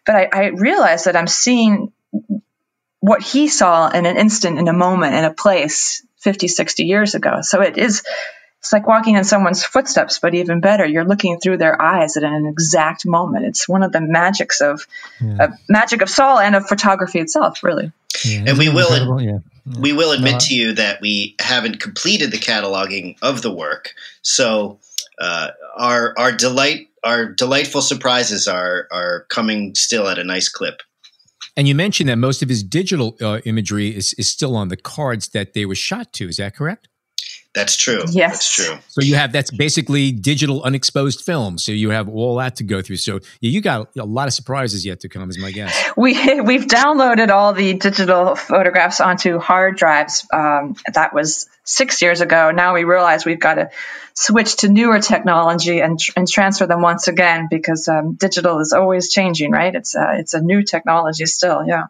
But 0.08 0.16
I, 0.16 0.30
I 0.34 0.46
realize 0.48 1.04
that 1.04 1.16
I'm 1.16 1.28
seeing 1.28 1.94
what 3.00 3.22
he 3.22 3.48
saw 3.48 3.90
in 3.90 4.08
an 4.08 4.18
instant, 4.18 4.58
in 4.58 4.68
a 4.68 4.74
moment, 4.74 5.14
in 5.14 5.24
a 5.24 5.36
place 5.36 6.04
50, 6.22 6.48
60 6.48 6.86
years 6.86 7.14
ago. 7.14 7.42
So 7.44 7.62
it 7.62 7.78
is 7.78 8.02
it's 8.64 8.72
like 8.72 8.88
walking 8.88 9.18
in 9.18 9.26
someone's 9.26 9.62
footsteps, 9.66 10.20
but 10.20 10.34
even 10.34 10.62
better, 10.62 10.86
you're 10.86 11.04
looking 11.04 11.38
through 11.38 11.58
their 11.58 11.82
eyes 11.82 12.16
at 12.16 12.24
an 12.24 12.46
exact 12.46 13.06
moment. 13.06 13.44
It's 13.44 13.68
one 13.68 13.84
of 13.84 13.92
the 13.92 14.00
magics 14.00 14.62
of 14.62 14.88
yeah. 15.20 15.38
uh, 15.38 15.48
magic 15.68 16.02
of 16.02 16.10
Saul 16.10 16.40
and 16.40 16.56
of 16.56 16.66
photography 16.66 17.20
itself, 17.20 17.62
really. 17.62 17.92
Yeah, 18.24 18.46
and 18.48 18.58
we 18.58 18.70
will, 18.70 19.20
yeah. 19.22 19.40
we 19.78 19.92
will 19.92 20.14
admit 20.14 20.32
no, 20.32 20.40
to 20.40 20.56
you 20.56 20.74
that 20.76 21.02
we 21.02 21.36
haven't 21.42 21.82
completed 21.82 22.32
the 22.32 22.38
cataloging 22.38 23.18
of 23.22 23.42
the 23.42 23.54
work. 23.54 23.96
So 24.22 24.80
uh, 25.20 25.50
our 25.76 26.14
our 26.18 26.32
delight, 26.32 26.88
our 27.04 27.26
delightful 27.26 27.82
surprises 27.82 28.48
are 28.48 28.88
are 28.94 29.26
coming 29.28 29.76
still 29.76 30.08
at 30.08 30.18
a 30.20 30.24
nice 30.24 30.48
clip. 30.48 30.80
And 31.58 31.68
you 31.68 31.76
mentioned 31.76 32.08
that 32.08 32.16
most 32.16 32.42
of 32.42 32.48
his 32.48 32.64
digital 32.64 33.18
uh, 33.20 33.40
imagery 33.44 33.94
is, 33.94 34.14
is 34.18 34.30
still 34.30 34.56
on 34.56 34.70
the 34.70 34.78
cards 34.78 35.30
that 35.30 35.52
they 35.52 35.66
were 35.66 35.76
shot 35.76 36.14
to. 36.14 36.30
Is 36.30 36.38
that 36.38 36.56
correct? 36.56 36.88
That's 37.54 37.78
true. 37.78 38.04
Yes. 38.10 38.32
That's 38.32 38.56
true. 38.56 38.80
So 38.88 39.02
you 39.02 39.16
have 39.16 39.32
that's 39.32 39.52
basically 39.52 40.12
digital 40.12 40.64
unexposed 40.64 41.22
film. 41.22 41.60
So 41.60 41.72
you 41.72 41.92
have 41.92 42.10
all 42.10 42.38
that 42.38 42.56
to 42.58 42.64
go 42.64 42.82
through. 42.82 42.98
So 42.98 43.20
yeah, 43.42 43.52
you 43.52 43.62
got 43.62 43.90
a 43.96 44.06
lot 44.06 44.28
of 44.28 44.34
surprises 44.34 44.86
yet 44.86 45.02
to 45.02 45.10
come, 45.10 45.30
is 45.30 45.38
my 45.38 45.52
guess. 45.52 45.74
We 45.98 46.14
we've 46.42 46.66
downloaded 46.66 47.30
all 47.30 47.54
the 47.54 47.74
digital 47.74 48.36
photographs 48.36 49.00
onto 49.00 49.38
hard 49.38 49.78
drives. 49.78 50.26
Um, 50.34 50.76
that 50.92 51.14
was 51.14 51.48
six 51.64 52.02
years 52.02 52.22
ago. 52.22 52.52
Now 52.52 52.74
we 52.74 52.84
realize 52.84 53.26
we've 53.26 53.40
got 53.40 53.56
to 53.56 53.70
switch 54.16 54.58
to 54.58 54.70
newer 54.70 55.00
technology 55.00 55.80
and 55.82 56.00
and 56.16 56.28
transfer 56.28 56.68
them 56.68 56.82
once 56.82 57.08
again 57.08 57.48
because 57.50 57.88
um, 57.88 58.14
digital 58.14 58.60
is 58.60 58.74
always 58.74 59.12
changing, 59.12 59.52
right? 59.52 59.74
It's 59.74 59.96
a, 59.96 60.18
it's 60.20 60.34
a 60.34 60.42
new 60.42 60.64
technology 60.64 61.26
still. 61.26 61.66
Yeah. 61.66 61.86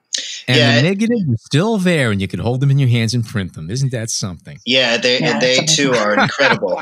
And 0.48 0.58
Yeah. 0.58 0.76
the 0.76 0.82
negatives 0.84 1.22
are 1.30 1.38
still 1.38 1.78
there, 1.78 2.12
and 2.12 2.22
you 2.22 2.28
can 2.28 2.40
hold 2.40 2.60
them 2.62 2.72
in 2.72 2.80
your 2.80 2.90
hands 2.90 3.14
and 3.14 3.26
print 3.26 3.54
them. 3.54 3.70
Isn't 3.70 3.92
that 3.92 4.10
something? 4.10 4.60
Yeah, 4.66 4.98
they 4.98 5.20
Yeah, 5.20 5.40
they 5.40 5.58
too 5.66 5.94
are 5.94 6.14
incredible. 6.20 6.80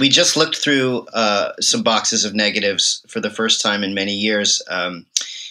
we 0.00 0.08
just 0.08 0.36
looked 0.36 0.56
through 0.56 1.06
uh, 1.12 1.52
some 1.60 1.82
boxes 1.82 2.24
of 2.24 2.34
negatives 2.34 3.04
for 3.08 3.20
the 3.20 3.30
first 3.30 3.60
time 3.60 3.82
in 3.84 3.94
many 3.94 4.14
years 4.14 4.62
um, 4.68 5.06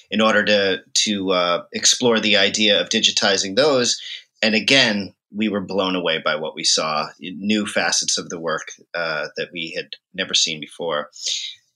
in 0.10 0.22
order 0.22 0.44
to 0.46 0.82
to 1.06 1.32
uh, 1.32 1.64
explore 1.74 2.20
the 2.20 2.38
idea 2.38 2.82
of 2.82 2.89
digitizing 2.89 3.56
those. 3.56 4.00
And 4.42 4.56
again, 4.56 5.14
we 5.34 5.50
were 5.50 5.62
blown 5.62 5.96
away 5.96 6.20
by 6.24 6.36
what 6.36 6.56
we 6.56 6.64
saw, 6.64 7.08
new 7.20 7.66
facets 7.66 8.18
of 8.18 8.30
the 8.30 8.40
work 8.40 8.72
uh, 8.94 9.28
that 9.38 9.50
we 9.54 9.74
had 9.76 9.90
never 10.14 10.34
seen 10.34 10.60
before. 10.60 11.10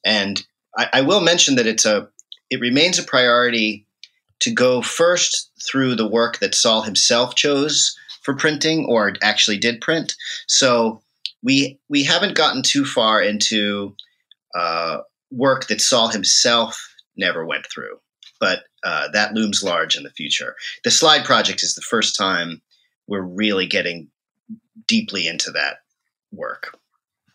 And 0.06 0.45
I, 0.78 0.89
I 0.93 1.01
will 1.01 1.22
mention 1.22 1.56
that 1.56 1.68
it's 1.68 1.86
a 1.86 2.10
it 2.51 2.60
remains 2.60 2.99
a 2.99 3.03
priority 3.03 3.88
to 4.41 4.51
go 4.51 4.82
first 4.82 5.51
through 5.68 5.95
the 5.95 6.08
work 6.08 6.39
that 6.39 6.53
Saul 6.53 6.84
himself 6.84 7.36
chose 7.36 7.97
for 8.22 8.36
printing 8.36 8.86
or 8.86 9.14
actually 9.24 9.58
did 9.58 9.82
print. 9.82 10.14
So 10.47 11.01
we 11.41 11.80
we 11.89 12.03
haven't 12.03 12.36
gotten 12.36 12.62
too 12.62 12.86
far 12.86 13.22
into 13.22 13.95
uh, 14.53 14.99
work 15.32 15.68
that 15.68 15.82
Saul 15.82 16.10
himself 16.10 16.93
never 17.18 17.45
went 17.45 17.66
through, 17.74 17.97
but 18.39 18.64
uh, 18.84 19.08
that 19.14 19.34
looms 19.34 19.64
large 19.64 19.95
in 19.95 20.03
the 20.03 20.12
future. 20.12 20.56
The 20.84 20.91
slide 20.91 21.26
project 21.26 21.64
is 21.64 21.74
the 21.74 21.82
first 21.82 22.16
time 22.18 22.62
we're 23.08 23.22
really 23.22 23.68
getting 23.68 24.10
deeply 24.88 25.28
into 25.28 25.51
that 25.51 25.78
work. 26.32 26.78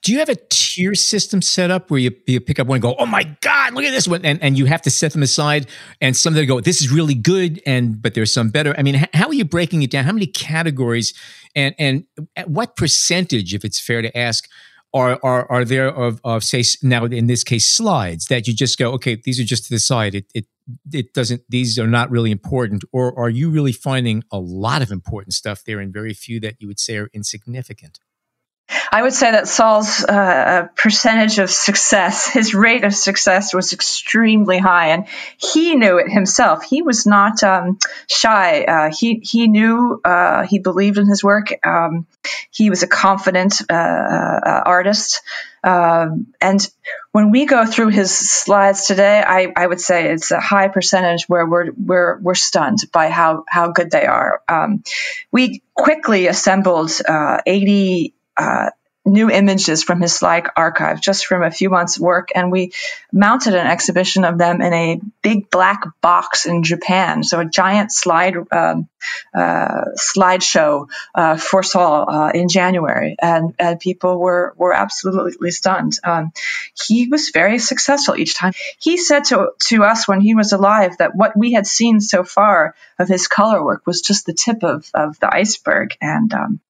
Do 0.03 0.13
you 0.13 0.19
have 0.21 0.31
a 0.31 0.37
tier 0.49 0.95
system 0.95 1.43
set 1.43 1.71
up 1.71 1.91
where 1.91 2.01
you, 2.01 2.13
you 2.27 2.41
pick 2.41 2.59
up 2.59 2.67
one 2.67 2.77
and 2.77 2.83
go, 2.83 2.95
oh 2.99 3.05
my 3.05 3.25
God, 3.43 3.75
look 3.75 3.85
at 3.85 3.91
this 3.91 4.09
one? 4.09 4.25
And, 4.25 4.43
and 4.43 4.57
you 4.57 4.65
have 4.65 4.81
to 4.83 4.91
set 4.91 5.13
them 5.13 5.23
aside 5.23 5.67
and 6.01 6.17
some 6.17 6.33
that 6.35 6.47
go, 6.47 6.59
this 6.61 6.81
is 6.81 6.91
really 6.91 7.15
good, 7.15 7.61
and 7.67 8.01
but 8.01 8.15
there's 8.15 8.33
some 8.33 8.49
better. 8.49 8.75
I 8.79 8.83
mean, 8.83 8.95
h- 8.95 9.11
how 9.13 9.29
are 9.29 9.35
you 9.35 9.45
breaking 9.45 9.83
it 9.83 9.91
down? 9.91 10.05
How 10.05 10.13
many 10.13 10.27
categories 10.27 11.13
and 11.55 11.75
and 11.79 12.05
at 12.35 12.49
what 12.49 12.77
percentage, 12.77 13.53
if 13.53 13.63
it's 13.63 13.79
fair 13.79 14.01
to 14.01 14.17
ask, 14.17 14.49
are 14.93 15.19
are, 15.23 15.51
are 15.51 15.65
there 15.65 15.89
of, 15.89 16.21
of 16.25 16.45
say 16.45 16.65
now 16.83 17.05
in 17.05 17.27
this 17.27 17.45
case 17.45 17.75
slides 17.77 18.27
that 18.27 18.47
you 18.47 18.55
just 18.55 18.79
go, 18.79 18.93
okay, 18.93 19.17
these 19.17 19.39
are 19.41 19.45
just 19.45 19.67
to 19.67 19.75
the 19.75 19.79
side. 19.79 20.15
It 20.15 20.27
it 20.35 20.47
it 20.93 21.15
doesn't 21.15 21.43
these 21.49 21.79
are 21.79 21.87
not 21.87 22.11
really 22.11 22.31
important, 22.31 22.85
or 22.93 23.17
are 23.19 23.31
you 23.31 23.51
really 23.51 23.73
finding 23.73 24.23
a 24.31 24.39
lot 24.39 24.83
of 24.83 24.91
important 24.91 25.35
stuff 25.35 25.63
there 25.65 25.81
and 25.81 25.93
very 25.93 26.15
few 26.15 26.41
that 26.41 26.57
you 26.59 26.69
would 26.69 26.81
say 26.81 26.97
are 26.97 27.11
insignificant? 27.13 27.99
I 28.93 29.03
would 29.03 29.13
say 29.13 29.31
that 29.33 29.49
Saul's 29.49 30.05
uh, 30.05 30.69
percentage 30.77 31.39
of 31.39 31.51
success, 31.51 32.27
his 32.27 32.55
rate 32.55 32.85
of 32.85 32.95
success 32.95 33.53
was 33.53 33.73
extremely 33.73 34.59
high, 34.59 34.89
and 34.89 35.07
he 35.39 35.75
knew 35.75 35.99
it 35.99 36.11
himself. 36.11 36.65
He 36.65 36.83
was 36.83 37.07
not 37.07 37.43
um, 37.43 37.79
shy. 38.09 38.65
Uh, 38.65 38.91
he 38.97 39.21
he 39.23 39.49
knew 39.49 40.01
uh, 40.05 40.45
he 40.45 40.59
believed 40.59 40.99
in 40.99 41.07
his 41.07 41.25
work. 41.25 41.49
Um, 41.65 42.07
he 42.51 42.71
was 42.71 42.83
a 42.83 42.89
confident 42.89 43.61
uh, 43.71 43.75
uh, 43.75 44.63
artist, 44.67 45.23
um, 45.63 46.29
and 46.41 46.67
when 47.13 47.31
we 47.31 47.45
go 47.47 47.67
through 47.67 47.89
his 47.89 48.17
slides 48.17 48.87
today, 48.87 49.23
I, 49.27 49.53
I 49.57 49.67
would 49.67 49.81
say 49.81 50.13
it's 50.13 50.31
a 50.31 50.41
high 50.41 50.69
percentage 50.69 51.29
where 51.29 51.47
we're 51.47 51.73
we're 51.73 52.19
we're 52.21 52.35
stunned 52.35 52.79
by 52.93 53.11
how 53.11 53.45
how 53.49 53.73
good 53.73 53.91
they 53.91 54.07
are. 54.07 54.43
Um, 54.49 54.85
we 55.33 55.63
quickly 55.75 56.29
assembled 56.29 56.93
uh, 57.07 57.39
eighty 57.47 58.15
uh, 58.37 58.71
new 59.05 59.31
images 59.31 59.83
from 59.83 60.01
his 60.01 60.15
slide 60.15 60.47
archive 60.57 61.01
just 61.01 61.27
from 61.27 61.43
a 61.43 61.51
few 61.51 61.71
months' 61.71 61.99
work, 61.99 62.29
and 62.35 62.53
we 62.53 62.73
mounted 63.13 63.55
an 63.55 63.67
exhibition 63.67 64.25
of 64.25 64.37
them 64.39 64.61
in 64.61 64.73
a 64.73 65.01
big 65.23 65.51
black 65.51 65.83
box 66.03 66.47
in 66.47 66.63
Japan. 66.63 67.25
So 67.25 67.41
a 67.41 67.45
giant 67.45 67.93
slide 67.93 68.37
um, 68.53 68.89
uh, 69.33 69.85
slideshow 69.97 70.89
uh, 71.15 71.37
for 71.39 71.63
Saul 71.63 72.11
uh, 72.11 72.31
in 72.33 72.49
January, 72.49 73.17
and, 73.21 73.55
and 73.59 73.81
people 73.81 74.19
were 74.19 74.55
were 74.57 74.75
absolutely 74.75 75.51
stunned. 75.51 75.99
Um, 76.05 76.33
he 76.75 77.09
was 77.09 77.31
very 77.31 77.59
successful 77.59 78.17
each 78.17 78.37
time. 78.37 78.53
He 78.79 78.99
said 78.99 79.25
to 79.27 79.53
to 79.69 79.85
us 79.85 80.07
when 80.07 80.21
he 80.21 80.35
was 80.35 80.53
alive 80.53 80.99
that 80.99 81.17
what 81.17 81.37
we 81.37 81.53
had 81.53 81.67
seen 81.67 82.01
so 82.01 82.23
far 82.23 82.75
of 82.99 83.09
his 83.09 83.29
color 83.29 83.65
work 83.65 83.87
was 83.87 84.03
just 84.03 84.27
the 84.27 84.35
tip 84.35 84.63
of 84.63 84.89
of 84.93 85.19
the 85.21 85.35
iceberg, 85.35 85.97
and 86.03 86.33
um, 86.35 86.61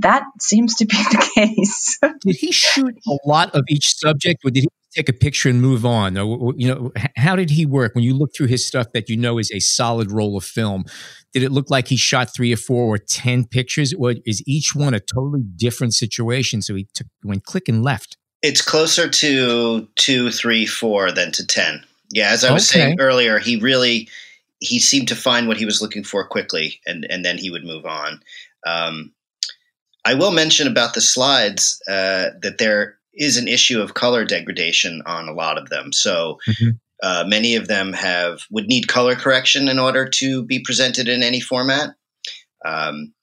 that 0.00 0.24
seems 0.40 0.74
to 0.76 0.86
be 0.86 0.96
the 0.96 1.30
case. 1.34 1.98
did 2.22 2.36
he 2.36 2.52
shoot 2.52 2.94
a 3.08 3.16
lot 3.28 3.54
of 3.54 3.64
each 3.68 3.96
subject 3.96 4.40
or 4.44 4.50
did 4.50 4.62
he 4.62 4.68
take 4.94 5.08
a 5.08 5.12
picture 5.12 5.48
and 5.48 5.62
move 5.62 5.86
on 5.86 6.18
or 6.18 6.52
you 6.56 6.66
know 6.66 6.90
how 7.16 7.36
did 7.36 7.48
he 7.50 7.64
work 7.64 7.94
when 7.94 8.02
you 8.02 8.12
look 8.12 8.30
through 8.36 8.48
his 8.48 8.66
stuff 8.66 8.88
that 8.92 9.08
you 9.08 9.16
know 9.16 9.38
is 9.38 9.50
a 9.52 9.60
solid 9.60 10.10
roll 10.10 10.36
of 10.36 10.42
film 10.44 10.84
did 11.32 11.44
it 11.44 11.52
look 11.52 11.70
like 11.70 11.86
he 11.86 11.96
shot 11.96 12.28
three 12.34 12.52
or 12.52 12.56
four 12.56 12.92
or 12.94 12.98
ten 12.98 13.44
pictures 13.44 13.94
or 13.94 14.14
is 14.26 14.42
each 14.48 14.74
one 14.74 14.92
a 14.92 14.98
totally 14.98 15.42
different 15.56 15.94
situation 15.94 16.60
so 16.60 16.74
he 16.74 16.88
took 16.92 17.06
went 17.22 17.44
click 17.44 17.68
and 17.68 17.84
left 17.84 18.16
It's 18.42 18.62
closer 18.62 19.08
to 19.08 19.86
two, 19.96 20.30
three, 20.32 20.66
four 20.66 21.12
than 21.12 21.30
to 21.32 21.46
ten. 21.46 21.84
Yeah, 22.10 22.30
as 22.30 22.42
I 22.42 22.52
was 22.52 22.68
Okay. 22.68 22.80
saying 22.80 23.00
earlier, 23.00 23.38
he 23.38 23.56
really 23.60 24.08
he 24.58 24.78
seemed 24.80 25.08
to 25.08 25.14
find 25.14 25.46
what 25.46 25.56
he 25.58 25.64
was 25.66 25.80
looking 25.80 26.02
for 26.04 26.26
quickly, 26.26 26.80
and 26.86 27.06
and 27.08 27.24
then 27.24 27.38
he 27.38 27.50
would 27.50 27.64
move 27.64 27.84
on. 27.86 28.20
Um, 28.66 29.12
I 30.10 30.14
will 30.14 30.32
mention 30.32 30.66
about 30.66 30.94
the 30.94 31.00
slides 31.00 31.80
uh, 31.88 32.30
that 32.42 32.58
there 32.58 32.98
is 33.14 33.36
an 33.36 33.46
issue 33.46 33.80
of 33.80 33.94
color 33.94 34.24
degradation 34.24 35.02
on 35.06 35.28
a 35.28 35.32
lot 35.32 35.56
of 35.56 35.68
them. 35.68 35.92
So 35.92 36.40
Mhm. 36.48 36.80
uh, 37.02 37.24
many 37.28 37.54
of 37.54 37.68
them 37.68 37.92
have 37.92 38.40
would 38.50 38.66
need 38.66 38.88
color 38.88 39.14
correction 39.14 39.68
in 39.68 39.78
order 39.78 40.08
to 40.08 40.44
be 40.44 40.58
presented 40.58 41.08
in 41.08 41.22
any 41.22 41.40
format. 41.40 41.90
Um, 42.64 43.14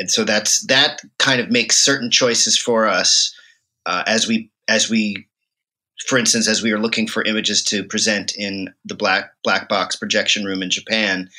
and 0.00 0.10
so 0.10 0.24
that's 0.24 0.66
that 0.66 1.00
kind 1.18 1.40
of 1.40 1.50
makes 1.50 1.76
certain 1.76 2.10
choices 2.10 2.58
for 2.58 2.86
us 2.86 3.32
uh, 3.86 4.02
as 4.06 4.26
we 4.26 4.50
as 4.68 4.90
we 4.90 5.28
for 6.08 6.18
instance 6.18 6.48
as 6.48 6.60
we 6.62 6.72
were 6.72 6.80
looking 6.80 7.06
for 7.06 7.22
images 7.22 7.62
to 7.64 7.84
present 7.84 8.34
in 8.36 8.74
the 8.84 8.96
black 8.96 9.30
black 9.44 9.68
box 9.68 9.94
projection 9.96 10.44
room 10.44 10.62
in 10.62 10.70
Japan 10.70 11.30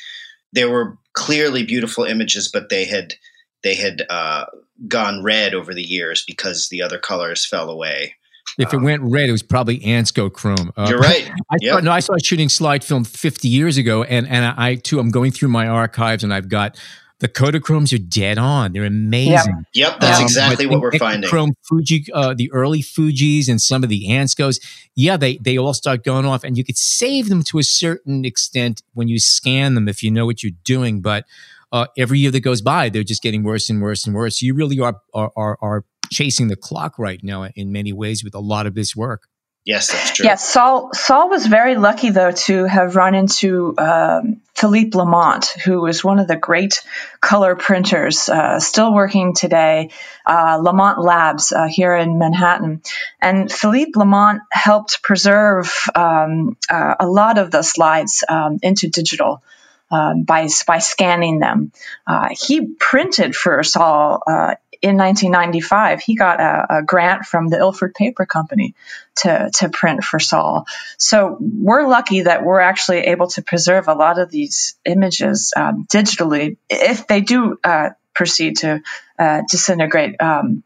there 0.54 0.70
were 0.70 0.96
clearly 1.12 1.62
beautiful 1.62 2.04
images 2.04 2.48
but 2.50 2.70
they 2.70 2.84
had 2.86 3.14
they 3.62 3.74
had 3.74 4.04
uh, 4.08 4.44
gone 4.86 5.22
red 5.22 5.54
over 5.54 5.74
the 5.74 5.82
years 5.82 6.24
because 6.26 6.68
the 6.68 6.82
other 6.82 6.98
colors 6.98 7.44
fell 7.46 7.70
away 7.70 8.14
if 8.56 8.72
it 8.72 8.76
Um, 8.76 8.82
went 8.84 9.02
red 9.02 9.28
it 9.28 9.32
was 9.32 9.42
probably 9.42 9.78
Anscochrome 9.80 10.70
Uh, 10.76 10.86
you're 10.88 10.98
right 11.00 11.28
I 11.50 11.56
Yep. 11.60 11.74
saw, 11.74 11.80
no, 11.80 11.90
I 11.92 12.00
started 12.00 12.24
shooting 12.24 12.48
slide 12.48 12.82
film 12.84 13.04
50 13.04 13.48
years 13.48 13.76
ago, 13.76 14.02
and 14.04 14.26
and 14.28 14.44
I 14.44 14.76
too 14.76 14.98
I'm 15.00 15.10
going 15.10 15.32
through 15.32 15.48
my 15.50 15.66
archives, 15.66 16.24
and 16.24 16.32
I've 16.32 16.48
got 16.48 16.78
the 17.20 17.28
Kodachromes 17.28 17.92
are 17.92 17.98
dead 17.98 18.38
on. 18.38 18.72
They're 18.72 18.84
amazing. 18.84 19.64
yep 19.74 19.98
that's 19.98 20.18
Um, 20.18 20.22
exactly 20.24 20.66
what 20.66 20.80
we're 20.80 20.92
finding 20.92 21.28
Chrome 21.28 21.52
Fuji, 21.68 22.06
uh, 22.14 22.32
the 22.34 22.48
early 22.52 22.80
Fujis, 22.80 23.48
and 23.48 23.60
some 23.60 23.82
of 23.82 23.88
the 23.88 24.06
Anscos. 24.08 24.60
Yeah, 24.94 25.16
they 25.16 25.36
they 25.38 25.58
all 25.58 25.74
start 25.74 26.04
going 26.04 26.24
off, 26.26 26.44
and 26.44 26.56
you 26.56 26.64
could 26.64 26.76
save 26.78 27.28
them 27.28 27.42
to 27.44 27.58
a 27.58 27.64
certain 27.64 28.24
extent 28.24 28.82
when 28.94 29.08
you 29.08 29.18
scan 29.18 29.74
them 29.74 29.88
if 29.88 30.02
you 30.02 30.10
know 30.12 30.26
what 30.26 30.42
you're 30.44 30.52
doing. 30.64 31.00
But 31.00 31.24
uh, 31.72 31.86
every 31.96 32.18
year 32.18 32.30
that 32.30 32.40
goes 32.40 32.62
by, 32.62 32.88
they're 32.88 33.04
just 33.04 33.22
getting 33.22 33.42
worse 33.42 33.68
and 33.68 33.82
worse 33.82 34.06
and 34.06 34.14
worse. 34.14 34.42
You 34.42 34.54
really 34.54 34.80
are 34.80 35.00
are 35.14 35.32
are, 35.36 35.58
are 35.60 35.84
chasing 36.10 36.48
the 36.48 36.56
clock 36.56 36.98
right 36.98 37.20
now 37.22 37.44
in 37.54 37.72
many 37.72 37.92
ways 37.92 38.24
with 38.24 38.34
a 38.34 38.40
lot 38.40 38.66
of 38.66 38.74
this 38.74 38.96
work. 38.96 39.28
yes 39.64 39.92
that's 39.92 40.12
true 40.12 40.24
Yes, 40.24 40.48
Saul. 40.48 40.90
Saul 40.94 41.28
was 41.28 41.46
very 41.46 41.76
lucky 41.76 42.10
though 42.10 42.32
to 42.32 42.64
have 42.64 42.96
run 42.96 43.14
into 43.14 43.74
um, 43.76 44.40
Philippe 44.54 44.90
Laumont, 44.90 45.46
who 45.60 45.82
was 45.82 46.02
one 46.02 46.18
of 46.18 46.26
the 46.26 46.36
great 46.36 46.82
color 47.20 47.54
printers, 47.54 48.28
uh, 48.28 48.58
still 48.60 48.94
working 48.94 49.34
today, 49.34 49.90
uh, 50.24 50.58
Laumont 50.58 50.98
Labs 50.98 51.52
uh, 51.52 51.68
here 51.68 51.94
in 51.94 52.18
Manhattan. 52.18 52.82
And 53.20 53.52
Philippe 53.52 53.92
Laumont 53.92 54.40
helped 54.50 55.02
preserve 55.02 55.72
um, 55.94 56.56
uh, 56.70 56.94
a 56.98 57.06
lot 57.06 57.38
of 57.38 57.50
the 57.50 57.62
slides 57.62 58.24
um, 58.28 58.58
into 58.62 58.88
digital. 58.88 59.42
Um, 59.90 60.24
by 60.24 60.48
by 60.66 60.78
scanning 60.78 61.38
them, 61.38 61.72
uh, 62.06 62.28
he 62.30 62.66
printed 62.66 63.34
for 63.34 63.62
Saul 63.62 64.22
uh, 64.26 64.54
in 64.82 64.96
1995. 64.96 66.00
He 66.00 66.14
got 66.14 66.40
a, 66.40 66.78
a 66.78 66.82
grant 66.82 67.24
from 67.24 67.48
the 67.48 67.58
Ilford 67.58 67.94
Paper 67.94 68.26
Company 68.26 68.74
to, 69.16 69.50
to 69.54 69.68
print 69.68 70.04
for 70.04 70.18
Saul. 70.18 70.66
So 70.98 71.36
we're 71.40 71.86
lucky 71.86 72.22
that 72.22 72.44
we're 72.44 72.60
actually 72.60 73.00
able 73.00 73.28
to 73.28 73.42
preserve 73.42 73.88
a 73.88 73.94
lot 73.94 74.18
of 74.18 74.30
these 74.30 74.76
images 74.84 75.52
um, 75.56 75.86
digitally 75.90 76.56
if 76.68 77.06
they 77.06 77.20
do 77.20 77.58
uh, 77.64 77.90
proceed 78.14 78.58
to 78.58 78.82
uh, 79.18 79.42
disintegrate. 79.48 80.20
Um, 80.20 80.62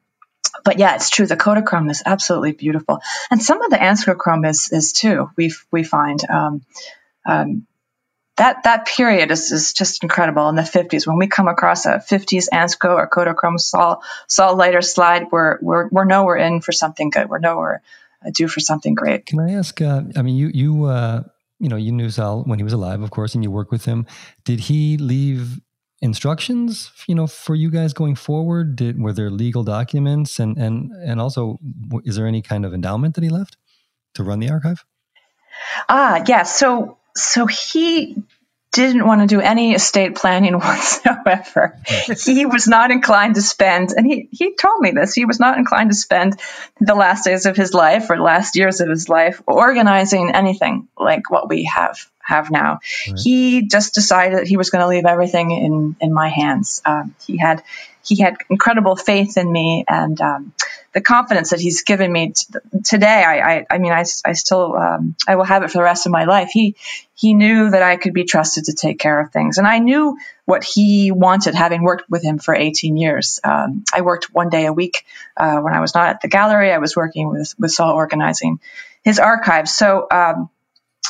but 0.65 0.79
yeah, 0.79 0.95
it's 0.95 1.11
true. 1.11 1.27
The 1.27 1.37
Kodachrome 1.37 1.91
is 1.91 2.03
absolutely 2.05 2.53
beautiful, 2.53 3.01
and 3.31 3.43
some 3.43 3.63
of 3.63 3.71
the 3.71 3.79
Anscochrome 3.79 4.49
is 4.49 4.69
is 4.71 4.93
too. 4.93 5.31
We 5.37 5.53
we 5.73 5.83
find 5.83 6.21
um, 6.29 6.63
um, 7.27 7.67
that 8.37 8.63
that 8.65 8.87
period 8.87 9.31
is, 9.31 9.53
is 9.53 9.73
just 9.73 10.03
incredible 10.03 10.49
in 10.49 10.57
the 10.57 10.63
50s. 10.63 11.07
When 11.07 11.19
we 11.19 11.27
come 11.27 11.49
across 11.49 11.85
a 11.85 11.99
50s 11.99 12.49
Ansco 12.53 12.91
or 12.91 13.09
Kodachrome 13.09 13.61
Saul 13.61 14.03
Saul 14.27 14.57
Leiter 14.57 14.83
slide, 14.83 15.27
we're 15.31 15.59
we're 15.61 15.89
we're 15.89 16.05
nowhere 16.05 16.37
in 16.37 16.61
for 16.61 16.73
something 16.73 17.11
good. 17.11 17.29
We're 17.29 17.39
nowhere 17.39 17.83
uh, 18.25 18.31
due 18.31 18.49
for 18.49 18.61
something 18.61 18.95
great. 18.95 19.27
Can 19.27 19.41
I 19.41 19.53
ask? 19.53 19.81
Uh, 19.81 20.03
I 20.17 20.23
mean, 20.23 20.37
you 20.37 20.51
you 20.55 20.85
uh, 20.85 21.23
you 21.59 21.69
know 21.69 21.77
you 21.77 21.93
knew 21.93 22.09
Saul 22.09 22.45
when 22.45 22.59
he 22.59 22.63
was 22.63 22.73
alive, 22.73 23.03
of 23.03 23.11
course, 23.11 23.35
and 23.35 23.45
you 23.45 23.51
worked 23.51 23.71
with 23.71 23.85
him. 23.85 24.07
Did 24.45 24.61
he 24.61 24.97
leave 24.97 25.61
instructions 26.03 26.91
you 27.07 27.15
know 27.15 27.29
for 27.29 27.55
you 27.55 27.71
guys 27.71 27.93
going 27.93 28.17
forward 28.17 28.75
did 28.75 29.01
were 29.01 29.13
there 29.13 29.31
legal 29.31 29.63
documents 29.63 30.41
and 30.41 30.59
and 30.59 30.91
and 30.91 31.21
also 31.21 31.61
is 32.05 32.17
there 32.17 32.27
any 32.27 32.43
kind 32.43 32.67
of 32.67 32.75
endowment 32.75 33.15
that 33.15 33.23
he 33.23 33.31
left 33.31 33.57
to 34.13 34.25
run 34.25 34.41
the 34.41 34.51
archive 34.51 34.85
ah 35.89 36.17
yes 36.17 36.29
yeah. 36.29 36.43
so 36.43 36.99
so 37.17 37.47
he 37.47 38.17
didn't 38.73 39.07
want 39.07 39.21
to 39.21 39.27
do 39.27 39.41
any 39.41 39.75
estate 39.75 40.15
planning 40.15 40.55
whatsoever. 40.59 41.79
he 42.25 42.47
was 42.47 42.67
not 42.67 42.91
inclined 42.91 43.35
to 43.35 43.43
spend, 43.43 43.91
and 43.91 44.07
he, 44.07 44.29
he 44.33 44.55
told 44.55 44.81
me 44.81 44.91
this, 44.93 45.13
he 45.13 45.27
was 45.27 45.39
not 45.39 45.59
inclined 45.59 45.91
to 45.91 45.97
spend 45.97 46.41
the 46.81 46.95
last 46.95 47.25
days 47.25 47.47
of 47.47 47.55
his 47.55 47.75
life 47.75 48.09
or 48.11 48.19
last 48.19 48.57
years 48.57 48.81
of 48.81 48.89
his 48.89 49.09
life 49.09 49.43
organizing 49.47 50.31
anything 50.35 50.89
like 50.99 51.31
what 51.31 51.49
we 51.49 51.65
have 51.65 51.99
have 52.25 52.51
now. 52.51 52.79
Right. 53.09 53.19
He 53.19 53.67
just 53.67 53.95
decided 53.95 54.47
he 54.47 54.57
was 54.57 54.71
going 54.71 54.83
to 54.83 54.89
leave 54.89 55.05
everything 55.05 55.51
in 55.51 55.97
in 56.01 56.15
my 56.15 56.29
hands. 56.29 56.81
Um, 56.85 57.15
he 57.27 57.37
had 57.37 57.63
he 58.05 58.21
had 58.21 58.37
incredible 58.51 58.97
faith 58.97 59.37
in 59.37 59.51
me 59.51 59.85
and 59.89 60.21
um, 60.21 60.53
the 60.93 61.01
confidence 61.01 61.51
that 61.51 61.61
he's 61.61 61.83
given 61.83 62.13
me 62.13 62.33
t- 62.33 62.47
today. 62.85 63.07
I, 63.27 63.39
I, 63.41 63.67
I, 63.71 63.79
mean, 63.79 63.93
I, 63.93 64.05
I 64.25 64.33
still 64.33 64.77
um, 64.77 65.15
I 65.27 65.37
will 65.37 65.45
have 65.45 65.63
it 65.63 65.71
for 65.71 65.79
the 65.79 65.85
rest 65.85 66.07
of 66.07 66.13
my 66.13 66.25
life. 66.25 66.51
He 66.53 66.77
he 67.15 67.35
knew 67.35 67.71
that 67.71 67.83
I 67.83 67.97
could 67.97 68.13
be 68.13 68.25
trusted 68.25 68.65
to 68.65 68.73
take 68.73 68.99
care 68.99 69.21
of 69.21 69.33
things, 69.33 69.59
and 69.59 69.67
I 69.67 69.79
knew 69.79 70.19
what 70.45 70.65
he 70.65 71.13
wanted, 71.13 71.55
having 71.55 71.83
worked 71.83 72.11
with 72.11 72.23
him 72.23 72.39
for 72.39 72.55
18 72.55 72.97
years. 72.97 73.41
Um, 73.45 73.85
I 73.95 74.01
worked 74.01 74.33
one 74.33 74.51
day 74.51 74.67
a 74.67 74.73
week 74.73 75.05
uh, 75.37 75.59
when 75.59 75.73
I 75.73 75.81
was 75.81 75.95
not 75.95 76.09
at 76.09 76.21
the 76.21 76.29
gallery. 76.29 76.73
I 76.73 76.79
was 76.79 76.97
working 76.97 77.29
with 77.29 77.55
with 77.59 77.71
Saul 77.71 77.95
organizing 77.95 78.61
his 79.03 79.19
archives. 79.19 79.77
So 79.77 80.07
um, 80.11 80.51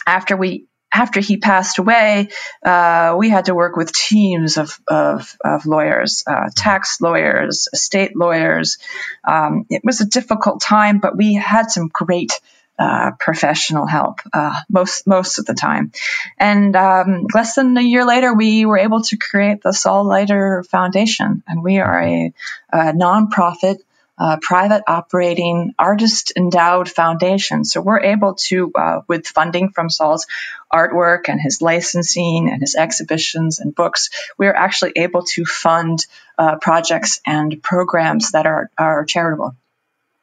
after 0.06 0.36
we 0.36 0.66
after 0.92 1.20
he 1.20 1.38
passed 1.38 1.78
away, 1.78 2.28
uh, 2.64 3.14
we 3.18 3.30
had 3.30 3.46
to 3.46 3.54
work 3.54 3.76
with 3.76 3.92
teams 3.92 4.58
of, 4.58 4.78
of, 4.86 5.36
of 5.42 5.64
lawyers, 5.64 6.22
uh, 6.26 6.50
tax 6.54 7.00
lawyers, 7.00 7.68
estate 7.72 8.14
lawyers. 8.14 8.78
Um, 9.24 9.66
it 9.70 9.82
was 9.84 10.00
a 10.00 10.06
difficult 10.06 10.60
time, 10.60 10.98
but 10.98 11.16
we 11.16 11.34
had 11.34 11.70
some 11.70 11.88
great 11.88 12.32
uh, 12.78 13.12
professional 13.20 13.86
help 13.86 14.20
uh, 14.32 14.58
most 14.68 15.06
most 15.06 15.38
of 15.38 15.44
the 15.44 15.54
time. 15.54 15.92
And 16.38 16.74
um, 16.74 17.26
less 17.32 17.54
than 17.54 17.76
a 17.76 17.82
year 17.82 18.04
later, 18.04 18.34
we 18.34 18.64
were 18.64 18.78
able 18.78 19.02
to 19.02 19.16
create 19.16 19.62
the 19.62 19.72
Saul 19.72 20.04
Leiter 20.04 20.64
Foundation, 20.64 21.42
and 21.46 21.62
we 21.62 21.78
are 21.78 22.02
a, 22.02 22.32
a 22.72 22.78
nonprofit 22.92 23.76
uh, 24.22 24.36
private 24.40 24.84
operating 24.86 25.74
artist 25.80 26.32
endowed 26.36 26.88
foundation. 26.88 27.64
So 27.64 27.80
we're 27.80 28.02
able 28.02 28.34
to, 28.46 28.70
uh, 28.72 29.00
with 29.08 29.26
funding 29.26 29.70
from 29.70 29.90
Saul's 29.90 30.28
artwork 30.72 31.22
and 31.26 31.40
his 31.40 31.60
licensing 31.60 32.48
and 32.48 32.60
his 32.60 32.76
exhibitions 32.76 33.58
and 33.58 33.74
books, 33.74 34.10
we're 34.38 34.54
actually 34.54 34.92
able 34.94 35.24
to 35.34 35.44
fund 35.44 36.06
uh, 36.38 36.54
projects 36.60 37.20
and 37.26 37.60
programs 37.64 38.30
that 38.30 38.46
are, 38.46 38.70
are 38.78 39.04
charitable. 39.04 39.56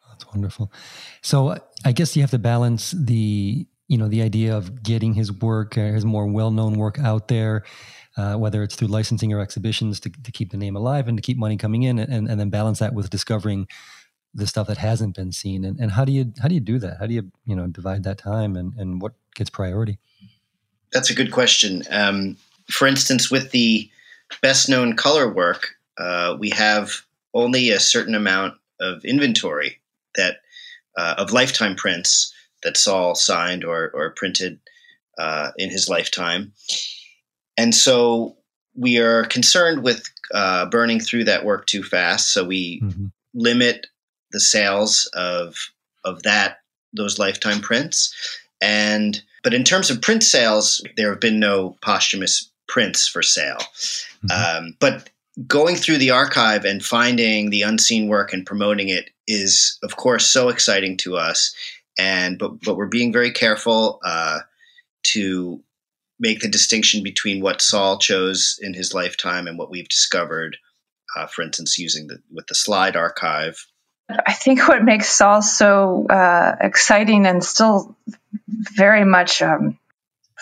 That's 0.07 0.25
wonderful. 0.27 0.71
So 1.21 1.57
I 1.83 1.91
guess 1.91 2.15
you 2.15 2.21
have 2.23 2.31
to 2.31 2.39
balance 2.39 2.91
the, 2.91 3.67
you 3.89 3.97
know, 3.97 4.07
the 4.07 4.21
idea 4.21 4.55
of 4.55 4.81
getting 4.81 5.13
his 5.13 5.29
work, 5.31 5.77
uh, 5.77 5.81
his 5.81 6.05
more 6.05 6.25
well 6.25 6.51
known 6.51 6.75
work 6.75 6.97
out 6.99 7.27
there 7.27 7.65
uh, 8.19 8.35
whether 8.35 8.63
it's 8.63 8.75
through 8.75 8.89
licensing 8.89 9.31
or 9.31 9.39
exhibitions 9.39 9.99
to, 10.01 10.09
to 10.09 10.31
keep 10.31 10.51
the 10.51 10.57
name 10.57 10.75
alive 10.75 11.07
and 11.07 11.17
to 11.17 11.21
keep 11.21 11.37
money 11.37 11.55
coming 11.55 11.83
in 11.83 11.97
and, 11.97 12.27
and 12.27 12.39
then 12.39 12.49
balance 12.49 12.79
that 12.79 12.93
with 12.93 13.09
discovering 13.09 13.65
the 14.33 14.45
stuff 14.45 14.67
that 14.67 14.77
hasn't 14.77 15.15
been 15.15 15.31
seen. 15.31 15.63
And, 15.63 15.79
and 15.79 15.91
how 15.91 16.03
do 16.03 16.11
you 16.11 16.33
how 16.41 16.49
do 16.49 16.53
you 16.53 16.59
do 16.59 16.79
that? 16.79 16.97
How 16.99 17.07
do 17.07 17.13
you 17.13 17.31
you 17.45 17.55
know 17.55 17.67
divide 17.67 18.03
that 18.03 18.17
time 18.17 18.57
and, 18.57 18.73
and 18.77 19.01
what 19.01 19.13
gets 19.35 19.49
priority? 19.49 19.99
That's 20.91 21.09
a 21.09 21.15
good 21.15 21.31
question. 21.31 21.83
Um, 21.89 22.35
for 22.69 22.87
instance 22.87 23.31
with 23.31 23.51
the 23.51 23.89
best 24.41 24.69
known 24.69 24.95
color 24.95 25.31
work 25.31 25.75
uh, 25.97 26.35
we 26.37 26.49
have 26.49 27.01
only 27.33 27.71
a 27.71 27.79
certain 27.79 28.15
amount 28.15 28.55
of 28.79 29.03
inventory 29.05 29.79
that 30.15 30.41
uh, 30.97 31.15
of 31.17 31.31
lifetime 31.31 31.75
prints 31.75 32.33
that 32.63 32.77
Saul 32.77 33.15
signed 33.15 33.63
or, 33.63 33.91
or 33.93 34.11
printed 34.11 34.59
uh, 35.17 35.51
in 35.57 35.69
his 35.69 35.89
lifetime 35.89 36.53
and 37.59 37.75
so 37.75 38.37
we 38.73 38.99
are 38.99 39.25
concerned 39.25 39.83
with 39.83 40.09
uh, 40.33 40.65
burning 40.67 41.01
through 41.01 41.25
that 41.25 41.43
work 41.43 41.65
too 41.65 41.83
fast. 41.83 42.31
So 42.33 42.45
we 42.45 42.79
mm-hmm. 42.79 43.07
limit 43.33 43.87
the 44.31 44.39
sales 44.39 45.09
of 45.13 45.55
of 46.05 46.23
that 46.23 46.59
those 46.93 47.19
lifetime 47.19 47.59
prints. 47.59 48.15
And 48.61 49.21
but 49.43 49.53
in 49.53 49.65
terms 49.65 49.89
of 49.89 50.01
print 50.01 50.23
sales, 50.23 50.81
there 50.95 51.09
have 51.09 51.19
been 51.19 51.39
no 51.39 51.77
posthumous 51.81 52.49
prints 52.69 53.09
for 53.09 53.21
sale. 53.21 53.59
Mm-hmm. 54.25 54.57
Um, 54.67 54.77
but 54.79 55.09
going 55.45 55.75
through 55.75 55.97
the 55.97 56.11
archive 56.11 56.63
and 56.63 56.83
finding 56.83 57.49
the 57.49 57.63
unseen 57.63 58.07
work 58.07 58.31
and 58.31 58.45
promoting 58.45 58.87
it 58.87 59.09
is, 59.27 59.77
of 59.83 59.97
course, 59.97 60.25
so 60.25 60.47
exciting 60.47 60.95
to 60.97 61.17
us. 61.17 61.53
And 61.99 62.39
but 62.39 62.61
but 62.61 62.77
we're 62.77 62.87
being 62.87 63.11
very 63.11 63.31
careful 63.31 63.99
uh, 64.03 64.39
to 65.07 65.61
make 66.17 66.39
the 66.39 66.47
distinction 66.47 67.03
between 67.03 67.41
what 67.41 67.61
Saul 67.61 67.99
chose 67.99 68.57
in 68.61 68.73
his 68.73 68.93
lifetime 68.93 69.47
and 69.47 69.57
what 69.57 69.69
we've 69.69 69.89
discovered, 69.89 70.57
uh, 71.15 71.27
for 71.27 71.41
instance, 71.41 71.77
using 71.77 72.07
the 72.07 72.21
with 72.31 72.47
the 72.47 72.55
slide 72.55 72.95
archive. 72.95 73.67
I 74.09 74.33
think 74.33 74.65
what 74.67 74.83
makes 74.83 75.09
Saul 75.09 75.41
so 75.41 76.07
uh, 76.07 76.55
exciting 76.61 77.27
and 77.27 77.43
still 77.43 77.97
very 78.47 79.03
much 79.03 79.41
um, 79.41 79.77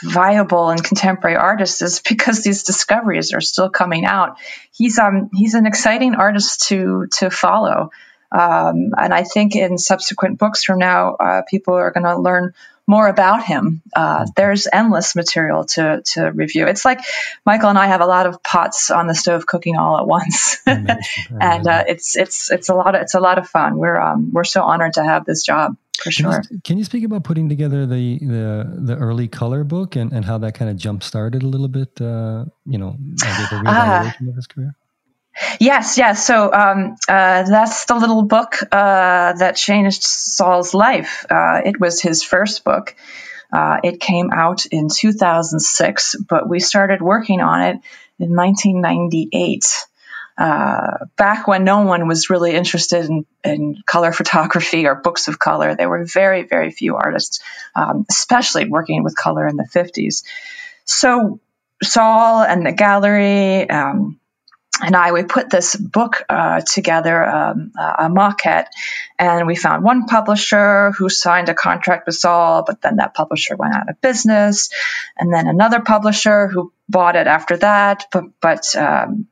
viable 0.03 0.69
and 0.69 0.83
contemporary 0.83 1.35
artist 1.35 1.81
is 1.81 2.01
because 2.07 2.43
these 2.43 2.63
discoveries 2.63 3.33
are 3.33 3.41
still 3.41 3.69
coming 3.69 4.05
out. 4.05 4.37
He's 4.71 4.99
um 4.99 5.29
he's 5.33 5.55
an 5.55 5.65
exciting 5.65 6.15
artist 6.15 6.67
to 6.67 7.07
to 7.17 7.29
follow, 7.29 7.89
um, 8.31 8.93
and 8.97 9.13
I 9.13 9.23
think 9.23 9.55
in 9.55 9.77
subsequent 9.77 10.39
books 10.39 10.63
from 10.63 10.79
now, 10.79 11.15
uh, 11.15 11.41
people 11.49 11.75
are 11.75 11.91
going 11.91 12.03
to 12.05 12.17
learn 12.17 12.53
more 12.87 13.07
about 13.07 13.43
him. 13.43 13.81
Uh, 13.95 14.25
there's 14.35 14.67
endless 14.71 15.15
material 15.15 15.65
to 15.65 16.01
to 16.13 16.31
review. 16.31 16.65
It's 16.65 16.85
like 16.85 17.01
Michael 17.45 17.69
and 17.69 17.77
I 17.77 17.87
have 17.87 18.01
a 18.01 18.05
lot 18.05 18.25
of 18.25 18.41
pots 18.41 18.89
on 18.89 19.07
the 19.07 19.15
stove 19.15 19.45
cooking 19.45 19.75
all 19.75 19.97
at 19.97 20.07
once, 20.07 20.57
and 20.65 21.67
uh, 21.67 21.83
it's 21.87 22.15
it's 22.15 22.49
it's 22.49 22.69
a 22.69 22.73
lot 22.73 22.95
of 22.95 23.01
it's 23.01 23.13
a 23.13 23.19
lot 23.19 23.37
of 23.37 23.47
fun. 23.47 23.77
We're 23.77 23.99
um, 23.99 24.31
we're 24.31 24.45
so 24.45 24.63
honored 24.63 24.93
to 24.93 25.03
have 25.03 25.25
this 25.25 25.43
job 25.43 25.75
for 26.01 26.11
sure. 26.11 26.31
Can 26.31 26.43
you, 26.49 26.61
can 26.63 26.77
you 26.77 26.83
speak 26.85 27.03
about 27.03 27.25
putting 27.25 27.49
together 27.49 27.85
the 27.85 28.19
the 28.19 28.73
the 28.77 28.95
early 28.95 29.27
color 29.27 29.65
book 29.65 29.97
and, 29.97 30.13
and 30.13 30.23
how 30.23 30.37
that 30.37 30.53
kind 30.53 30.71
of 30.71 30.77
jump 30.77 31.03
started 31.03 31.43
a 31.43 31.47
little 31.47 31.67
bit? 31.67 31.99
Uh, 31.99 32.45
you 32.65 32.77
know, 32.77 32.95
the 32.99 33.61
reevaluation 33.65 34.27
uh, 34.27 34.29
of 34.29 34.35
his 34.35 34.47
career. 34.47 34.75
Yes, 35.59 35.97
yes. 35.97 36.25
So 36.25 36.51
um, 36.51 36.95
uh, 37.07 37.43
that's 37.43 37.85
the 37.85 37.95
little 37.95 38.23
book 38.23 38.57
uh, 38.71 39.33
that 39.33 39.55
changed 39.55 40.03
Saul's 40.03 40.73
life. 40.73 41.25
Uh, 41.29 41.61
it 41.63 41.79
was 41.79 42.01
his 42.01 42.23
first 42.23 42.63
book. 42.63 42.95
Uh, 43.51 43.77
it 43.83 43.99
came 43.99 44.31
out 44.31 44.65
in 44.65 44.89
2006, 44.89 46.15
but 46.27 46.49
we 46.49 46.59
started 46.59 47.01
working 47.01 47.41
on 47.41 47.61
it 47.61 47.77
in 48.19 48.35
1998. 48.35 49.63
Uh, 50.37 51.05
back 51.15 51.47
when 51.47 51.63
no 51.63 51.81
one 51.81 52.07
was 52.07 52.29
really 52.29 52.53
interested 52.53 53.05
in, 53.05 53.25
in, 53.43 53.75
color 53.87 54.11
photography 54.13 54.85
or 54.85 54.95
books 54.95 55.27
of 55.27 55.39
color, 55.39 55.75
there 55.75 55.89
were 55.89 56.05
very, 56.05 56.43
very 56.43 56.71
few 56.71 56.95
artists, 56.95 57.39
um, 57.75 58.05
especially 58.09 58.69
working 58.69 59.03
with 59.03 59.15
color 59.15 59.47
in 59.47 59.55
the 59.55 59.67
50s. 59.73 60.23
So 60.85 61.39
Saul 61.81 62.43
and 62.43 62.65
the 62.65 62.71
gallery, 62.71 63.67
um, 63.69 64.19
and 64.81 64.95
I, 64.95 65.11
we 65.11 65.23
put 65.23 65.49
this 65.49 65.75
book 65.75 66.23
uh, 66.29 66.61
together, 66.61 67.23
um, 67.23 67.71
a 67.77 68.09
maquette, 68.09 68.67
and 69.17 69.47
we 69.47 69.55
found 69.55 69.83
one 69.83 70.05
publisher 70.05 70.91
who 70.91 71.09
signed 71.09 71.49
a 71.49 71.53
contract 71.53 72.05
with 72.05 72.15
Saul, 72.15 72.63
but 72.65 72.81
then 72.81 72.97
that 72.97 73.13
publisher 73.13 73.55
went 73.55 73.73
out 73.73 73.89
of 73.89 73.99
business, 74.01 74.69
and 75.17 75.33
then 75.33 75.47
another 75.47 75.79
publisher 75.79 76.47
who 76.47 76.71
bought 76.87 77.15
it 77.15 77.27
after 77.27 77.57
that, 77.57 78.05
but 78.11 78.25
but 78.39 78.75
um, 78.75 79.27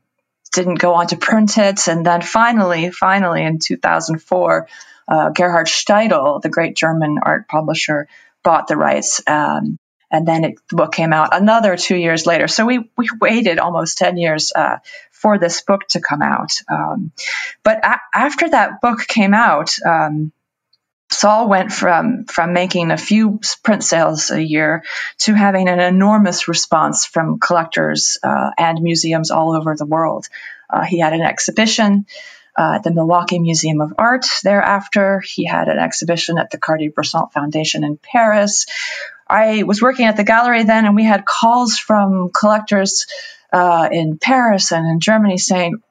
didn't 0.54 0.80
go 0.80 0.94
on 0.94 1.08
to 1.08 1.18
print 1.18 1.58
it, 1.58 1.88
and 1.88 2.06
then 2.06 2.22
finally, 2.22 2.90
finally 2.90 3.44
in 3.44 3.60
2004, 3.60 4.68
uh, 5.08 5.30
Gerhard 5.30 5.68
Steidl, 5.68 6.42
the 6.42 6.50
great 6.50 6.76
German 6.76 7.20
art 7.22 7.48
publisher, 7.48 8.08
bought 8.44 8.68
the 8.68 8.78
rights. 8.78 9.22
Um, 9.28 9.78
and 10.12 10.28
then 10.28 10.44
it, 10.46 10.56
the 10.70 10.78
book 10.78 10.94
came 10.94 11.14
out 11.14 11.36
another 11.36 11.76
two 11.76 11.96
years 11.96 12.26
later. 12.26 12.48
So 12.48 12.66
we 12.66 12.90
we 12.96 13.10
waited 13.20 13.60
almost 13.60 13.98
ten 13.98 14.18
years 14.18 14.52
uh, 14.56 14.78
for 15.26 15.40
this 15.40 15.62
book 15.62 15.88
to 15.88 16.00
come 16.00 16.22
out. 16.22 16.62
Um, 16.70 17.12
but 17.64 17.84
a- 17.84 18.02
after 18.14 18.48
that 18.48 18.80
book 18.80 19.08
came 19.08 19.34
out, 19.34 19.76
um, 19.84 20.32
Saul 21.10 21.50
went 21.50 21.72
from 21.72 22.26
from 22.26 22.54
making 22.54 22.92
a 22.92 22.98
few 22.98 23.40
print 23.64 23.84
sales 23.84 24.30
a 24.30 24.40
year 24.40 24.84
to 25.20 25.34
having 25.34 25.68
an 25.68 25.80
enormous 25.80 26.48
response 26.48 27.08
from 27.08 27.40
collectors 27.40 28.20
uh, 28.22 28.52
and 28.56 28.84
museums 28.84 29.32
all 29.32 29.56
over 29.56 29.76
the 29.76 29.88
world. 29.88 30.28
Uh, 30.70 30.84
he 30.84 31.00
had 31.00 31.14
an 31.14 31.22
exhibition 31.22 32.06
uh, 32.56 32.74
at 32.76 32.84
the 32.84 32.94
Milwaukee 32.94 33.40
Museum 33.40 33.82
of 33.82 33.96
Art. 33.98 34.28
Thereafter, 34.44 35.22
he 35.22 35.46
had 35.46 35.70
an 35.70 35.80
exhibition 35.80 36.38
at 36.38 36.52
the 36.52 36.60
Cartier-Bresson 36.60 37.30
Foundation 37.34 37.84
in 37.84 37.98
Paris. 37.98 38.68
I 39.28 39.64
was 39.64 39.82
working 39.82 40.06
at 40.06 40.18
the 40.18 40.24
gallery 40.24 40.66
then, 40.66 40.86
and 40.86 40.96
we 40.96 41.04
had 41.04 41.26
calls 41.26 41.80
from 41.80 42.30
collectors 42.30 43.08
uh, 43.56 43.88
in 43.90 44.18
Paris 44.18 44.74
and 44.74 44.86
in 44.86 45.00
Germany 45.00 45.38
saying, 45.38 45.82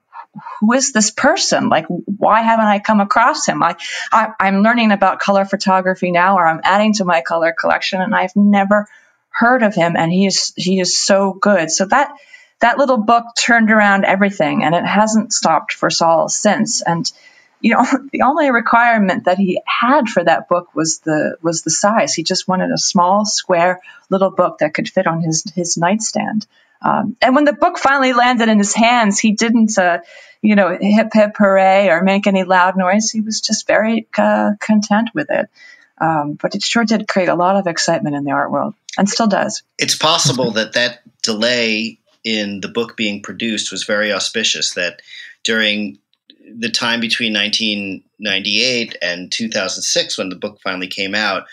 who 0.60 0.74
is 0.74 0.92
this 0.92 1.10
person? 1.10 1.70
Like, 1.70 1.86
why 1.88 2.42
haven't 2.42 2.66
I 2.66 2.78
come 2.78 3.00
across 3.00 3.46
him? 3.46 3.62
I, 3.62 3.76
I, 4.12 4.48
am 4.48 4.62
learning 4.62 4.92
about 4.92 5.18
color 5.18 5.46
photography 5.46 6.10
now, 6.10 6.36
or 6.36 6.46
I'm 6.46 6.60
adding 6.62 6.92
to 6.94 7.06
my 7.06 7.22
color 7.22 7.54
collection, 7.58 8.02
and 8.02 8.14
I've 8.14 8.36
never 8.36 8.86
heard 9.30 9.62
of 9.62 9.74
him, 9.74 9.96
and 9.96 10.12
he 10.12 10.26
is 10.26 10.52
he 10.56 10.78
is 10.78 11.02
so 11.02 11.32
good. 11.32 11.70
So 11.70 11.86
that 11.86 12.12
that 12.60 12.76
little 12.76 12.98
book 12.98 13.24
turned 13.38 13.70
around 13.70 14.04
everything, 14.04 14.62
and 14.62 14.74
it 14.74 14.84
hasn't 14.84 15.32
stopped 15.32 15.72
for 15.72 15.88
Saul 15.88 16.28
since. 16.28 16.82
And 16.82 17.10
you 17.60 17.74
know, 17.74 17.86
the 18.12 18.22
only 18.22 18.50
requirement 18.50 19.24
that 19.24 19.38
he 19.38 19.62
had 19.66 20.08
for 20.08 20.22
that 20.22 20.48
book 20.50 20.74
was 20.74 20.98
the 20.98 21.38
was 21.40 21.62
the 21.62 21.70
size. 21.70 22.12
He 22.12 22.24
just 22.24 22.46
wanted 22.46 22.72
a 22.72 22.78
small, 22.78 23.24
square 23.24 23.80
little 24.10 24.30
book 24.30 24.58
that 24.58 24.74
could 24.74 24.88
fit 24.88 25.06
on 25.06 25.22
his 25.22 25.44
his 25.54 25.78
nightstand. 25.78 26.46
Um, 26.84 27.16
and 27.22 27.34
when 27.34 27.44
the 27.44 27.54
book 27.54 27.78
finally 27.78 28.12
landed 28.12 28.48
in 28.48 28.58
his 28.58 28.74
hands, 28.74 29.18
he 29.18 29.32
didn't, 29.32 29.78
uh, 29.78 29.98
you 30.42 30.54
know, 30.54 30.76
hip 30.78 31.08
hip 31.14 31.34
hooray 31.36 31.88
or 31.88 32.02
make 32.02 32.26
any 32.26 32.44
loud 32.44 32.76
noise. 32.76 33.10
He 33.10 33.22
was 33.22 33.40
just 33.40 33.66
very 33.66 34.06
uh, 34.18 34.52
content 34.60 35.10
with 35.14 35.30
it. 35.30 35.48
Um, 35.98 36.34
but 36.40 36.54
it 36.54 36.62
sure 36.62 36.84
did 36.84 37.08
create 37.08 37.28
a 37.28 37.34
lot 37.34 37.56
of 37.56 37.66
excitement 37.66 38.16
in 38.16 38.24
the 38.24 38.32
art 38.32 38.50
world, 38.50 38.74
and 38.98 39.08
still 39.08 39.28
does. 39.28 39.62
It's 39.78 39.94
possible 39.94 40.50
that 40.52 40.74
that 40.74 41.00
delay 41.22 41.98
in 42.24 42.60
the 42.60 42.68
book 42.68 42.96
being 42.96 43.22
produced 43.22 43.72
was 43.72 43.84
very 43.84 44.12
auspicious. 44.12 44.74
That 44.74 45.00
during 45.44 45.98
the 46.46 46.70
time 46.70 47.00
between 47.00 47.32
1998 47.32 48.96
and 49.00 49.32
2006, 49.32 50.18
when 50.18 50.28
the 50.28 50.36
book 50.36 50.58
finally 50.62 50.88
came 50.88 51.14
out, 51.14 51.44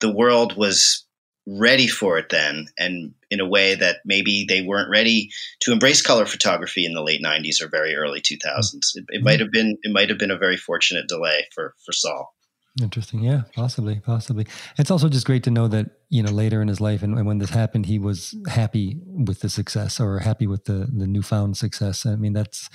the 0.00 0.12
world 0.12 0.56
was 0.56 1.03
ready 1.46 1.86
for 1.86 2.18
it 2.18 2.30
then, 2.30 2.66
and 2.78 3.14
in 3.30 3.40
a 3.40 3.48
way 3.48 3.74
that 3.74 3.98
maybe 4.04 4.44
they 4.48 4.62
weren't 4.62 4.90
ready 4.90 5.30
to 5.60 5.72
embrace 5.72 6.00
color 6.00 6.26
photography 6.26 6.84
in 6.84 6.94
the 6.94 7.02
late 7.02 7.22
90s 7.22 7.62
or 7.62 7.68
very 7.68 7.94
early 7.94 8.20
2000s. 8.20 8.74
It, 8.94 9.04
it 9.08 9.22
might 9.22 9.40
have 9.40 9.50
been 9.50 9.76
it 9.82 9.92
might 9.92 10.08
have 10.08 10.18
been 10.18 10.30
a 10.30 10.38
very 10.38 10.56
fortunate 10.56 11.08
delay 11.08 11.46
for 11.54 11.74
for 11.84 11.92
Saul. 11.92 12.34
Interesting. 12.82 13.22
Yeah, 13.22 13.42
possibly, 13.54 14.00
possibly. 14.00 14.48
It's 14.78 14.90
also 14.90 15.08
just 15.08 15.26
great 15.26 15.44
to 15.44 15.50
know 15.52 15.68
that, 15.68 15.86
you 16.08 16.24
know, 16.24 16.32
later 16.32 16.60
in 16.60 16.66
his 16.66 16.80
life 16.80 17.04
and, 17.04 17.16
and, 17.16 17.24
when 17.24 17.38
this 17.38 17.50
happened, 17.50 17.86
he 17.86 18.00
was 18.00 18.34
happy 18.48 18.98
with 19.06 19.42
the 19.42 19.48
success 19.48 20.00
or 20.00 20.18
happy 20.18 20.48
with 20.48 20.64
the, 20.64 20.88
the 20.92 21.06
newfound 21.06 21.56
success. 21.56 22.04
I 22.04 22.16
mean, 22.16 22.32
that's, 22.32 22.68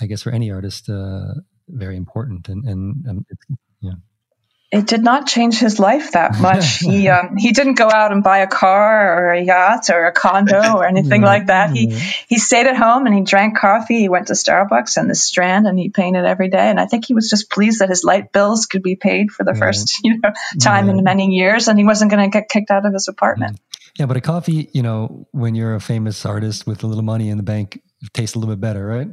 I 0.00 0.06
guess, 0.06 0.22
for 0.22 0.30
any 0.30 0.50
artist, 0.50 0.88
uh, 0.88 1.34
very 1.68 1.98
important. 1.98 2.48
And, 2.48 2.64
and, 2.64 3.04
and 3.04 3.26
yeah 3.82 3.96
it 4.72 4.86
did 4.86 5.02
not 5.02 5.28
change 5.28 5.58
his 5.58 5.78
life 5.78 6.12
that 6.12 6.38
much. 6.40 6.78
he 6.78 7.08
um, 7.08 7.36
he 7.36 7.52
didn't 7.52 7.74
go 7.74 7.88
out 7.88 8.12
and 8.12 8.22
buy 8.22 8.38
a 8.38 8.46
car 8.46 9.18
or 9.18 9.32
a 9.32 9.40
yacht 9.40 9.90
or 9.90 10.06
a 10.06 10.12
condo 10.12 10.76
or 10.76 10.84
anything 10.86 11.22
like 11.22 11.46
that. 11.46 11.70
He 11.70 11.98
he 12.28 12.38
stayed 12.38 12.66
at 12.66 12.76
home 12.76 13.06
and 13.06 13.14
he 13.14 13.22
drank 13.22 13.56
coffee. 13.56 14.00
He 14.00 14.08
went 14.08 14.26
to 14.28 14.32
Starbucks 14.32 14.96
and 14.96 15.08
the 15.08 15.14
Strand 15.14 15.66
and 15.66 15.78
he 15.78 15.90
painted 15.90 16.24
every 16.24 16.48
day. 16.48 16.68
And 16.68 16.80
I 16.80 16.86
think 16.86 17.04
he 17.06 17.14
was 17.14 17.30
just 17.30 17.50
pleased 17.50 17.80
that 17.80 17.88
his 17.88 18.02
light 18.02 18.32
bills 18.32 18.66
could 18.66 18.82
be 18.82 18.96
paid 18.96 19.30
for 19.30 19.44
the 19.44 19.52
right. 19.52 19.58
first 19.58 20.00
you 20.04 20.18
know 20.18 20.32
time 20.60 20.88
in 20.88 21.02
many 21.04 21.28
years, 21.28 21.68
and 21.68 21.78
he 21.78 21.84
wasn't 21.84 22.10
going 22.10 22.28
to 22.28 22.36
get 22.36 22.48
kicked 22.48 22.70
out 22.70 22.86
of 22.86 22.92
his 22.92 23.08
apartment. 23.08 23.60
Yeah, 23.98 24.04
but 24.04 24.18
a 24.18 24.20
coffee, 24.20 24.68
you 24.74 24.82
know, 24.82 25.26
when 25.32 25.54
you're 25.54 25.74
a 25.74 25.80
famous 25.80 26.26
artist 26.26 26.66
with 26.66 26.82
a 26.82 26.86
little 26.86 27.04
money 27.04 27.30
in 27.30 27.38
the 27.38 27.42
bank, 27.42 27.80
tastes 28.12 28.36
a 28.36 28.38
little 28.38 28.54
bit 28.54 28.60
better, 28.60 28.84
right? 28.84 29.08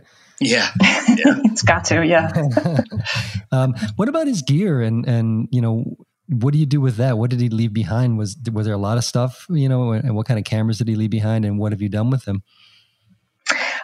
Yeah, 0.46 0.70
yeah. 0.82 1.40
it's 1.46 1.62
got 1.64 1.86
to. 1.86 2.06
Yeah. 2.06 2.32
um, 3.52 3.74
what 3.96 4.10
about 4.10 4.28
his 4.28 4.42
gear 4.42 4.82
and 4.82 5.06
and 5.08 5.48
you 5.52 5.62
know 5.62 5.98
what 6.28 6.54
do 6.54 6.60
you 6.60 6.66
do 6.66 6.80
with 6.80 6.98
that? 6.98 7.18
What 7.18 7.30
did 7.30 7.42
he 7.42 7.50
leave 7.50 7.74
behind? 7.74 8.18
Was 8.18 8.38
was 8.52 8.66
there 8.66 8.76
a 8.76 8.78
lot 8.80 8.98
of 8.98 9.04
stuff? 9.04 9.46
You 9.50 9.70
know, 9.70 9.92
and 9.92 10.16
what 10.16 10.26
kind 10.26 10.40
of 10.40 10.46
cameras 10.46 10.78
did 10.78 10.88
he 10.88 10.96
leave 10.96 11.10
behind, 11.10 11.46
and 11.46 11.60
what 11.60 11.72
have 11.72 11.82
you 11.82 11.90
done 11.90 12.10
with 12.10 12.26
them? 12.26 12.44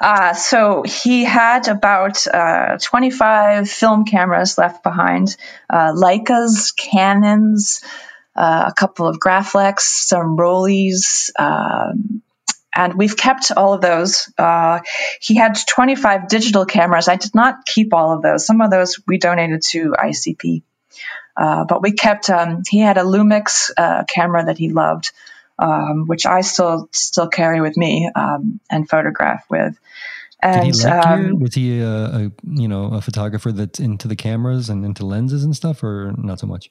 Uh, 0.02 0.34
so 0.34 0.84
he 0.84 1.26
had 1.26 1.68
about 1.68 2.26
uh, 2.26 2.78
25 2.82 3.70
film 3.70 4.06
cameras 4.06 4.58
left 4.58 4.82
behind, 4.82 5.36
uh, 5.70 5.92
Leicas, 5.92 6.74
Canons, 6.76 7.84
uh, 8.36 8.66
a 8.68 8.74
couple 8.74 9.08
of 9.08 9.20
Graflex, 9.20 9.82
some 9.82 10.38
Rolleis, 10.38 11.30
um, 11.38 12.22
and 12.76 12.96
we've 12.96 13.18
kept 13.18 13.52
all 13.52 13.74
of 13.74 13.82
those. 13.82 14.32
Uh, 14.38 14.80
he 15.22 15.36
had 15.36 15.58
25 15.68 16.28
digital 16.28 16.66
cameras. 16.66 17.08
I 17.08 17.16
did 17.16 17.34
not 17.34 17.66
keep 17.66 17.94
all 17.94 18.14
of 18.14 18.22
those. 18.22 18.46
Some 18.46 18.62
of 18.62 18.72
those 18.72 19.00
we 19.08 19.18
donated 19.18 19.62
to 19.70 19.92
ICP. 19.92 20.64
Uh, 21.36 21.66
but 21.66 21.82
we 21.82 21.94
kept. 21.94 22.30
Um, 22.30 22.64
he 22.68 22.80
had 22.80 22.98
a 22.98 23.04
Lumix 23.04 23.72
uh, 23.78 24.04
camera 24.04 24.46
that 24.46 24.58
he 24.58 24.70
loved, 24.70 25.12
um, 25.58 26.06
which 26.06 26.26
I 26.26 26.42
still 26.42 26.90
still 26.92 27.30
carry 27.30 27.62
with 27.62 27.78
me 27.78 28.10
um, 28.14 28.60
and 28.70 28.90
photograph 28.90 29.46
with. 29.50 29.80
And 30.42 30.74
Did 30.74 30.76
he 30.76 30.88
like 30.88 31.06
um, 31.06 31.40
was 31.40 31.56
he 31.56 31.80
a, 31.80 31.88
a, 31.88 32.32
you 32.46 32.68
know 32.68 32.86
a 32.86 33.02
photographer 33.02 33.52
that's 33.52 33.80
into 33.80 34.08
the 34.08 34.16
cameras 34.16 34.70
and 34.70 34.84
into 34.84 35.06
lenses 35.06 35.44
and 35.44 35.56
stuff, 35.56 35.82
or 35.82 36.14
not 36.18 36.40
so 36.40 36.48
much? 36.48 36.70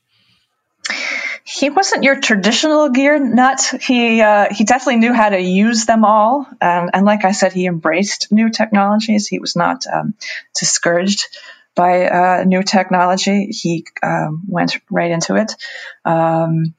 He 1.51 1.71
wasn't 1.71 2.05
your 2.05 2.21
traditional 2.21 2.91
gear 2.91 3.19
nut. 3.19 3.73
He 3.81 4.21
uh, 4.21 4.49
he 4.51 4.65
definitely 4.65 4.97
knew 4.97 5.15
how 5.15 5.31
to 5.31 5.41
use 5.41 5.87
them 5.87 6.05
all, 6.05 6.47
um, 6.61 6.91
and 6.93 7.07
like 7.07 7.25
I 7.25 7.33
said, 7.33 7.55
he 7.55 7.67
embraced 7.67 8.31
new 8.31 8.51
technologies. 8.51 9.27
He 9.27 9.39
was 9.39 9.57
not 9.57 9.87
um, 9.87 10.15
discouraged 10.59 11.27
by 11.75 12.07
uh, 12.07 12.45
new 12.45 12.63
technology. 12.63 13.47
He 13.47 13.87
um, 14.03 14.43
went 14.47 14.77
right 14.91 15.11
into 15.11 15.37
it. 15.37 15.55
Um, 16.05 16.75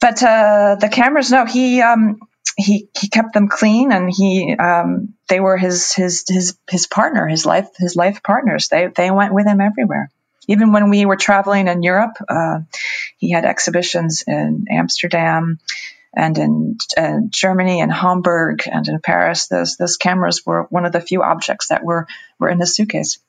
but 0.00 0.22
uh, 0.22 0.76
the 0.80 0.88
cameras, 0.88 1.32
no, 1.32 1.44
he 1.44 1.82
um, 1.82 2.20
he 2.56 2.88
he 2.96 3.08
kept 3.08 3.34
them 3.34 3.48
clean, 3.48 3.90
and 3.90 4.08
he 4.08 4.54
um, 4.56 5.14
they 5.28 5.40
were 5.40 5.56
his 5.56 5.92
his 5.92 6.24
his 6.28 6.56
his 6.70 6.86
partner, 6.86 7.26
his 7.26 7.44
life 7.44 7.68
his 7.76 7.96
life 7.96 8.22
partners. 8.22 8.68
They 8.68 8.86
they 8.86 9.10
went 9.10 9.34
with 9.34 9.46
him 9.46 9.60
everywhere 9.60 10.10
even 10.50 10.72
when 10.72 10.90
we 10.90 11.06
were 11.06 11.16
traveling 11.16 11.68
in 11.68 11.82
Europe, 11.84 12.16
uh, 12.28 12.60
he 13.18 13.30
had 13.30 13.44
exhibitions 13.44 14.24
in 14.26 14.66
Amsterdam 14.68 15.60
and 16.12 16.36
in 16.36 16.78
uh, 16.96 17.20
Germany 17.28 17.80
and 17.80 17.92
Hamburg 17.92 18.62
and 18.66 18.86
in 18.88 18.98
Paris. 18.98 19.46
Those 19.46 19.76
those 19.76 19.96
cameras 19.96 20.44
were 20.44 20.64
one 20.64 20.84
of 20.84 20.92
the 20.92 21.00
few 21.00 21.22
objects 21.22 21.68
that 21.68 21.84
were 21.84 22.08
were 22.40 22.48
in 22.48 22.58
his 22.58 22.74
suitcase. 22.74 23.20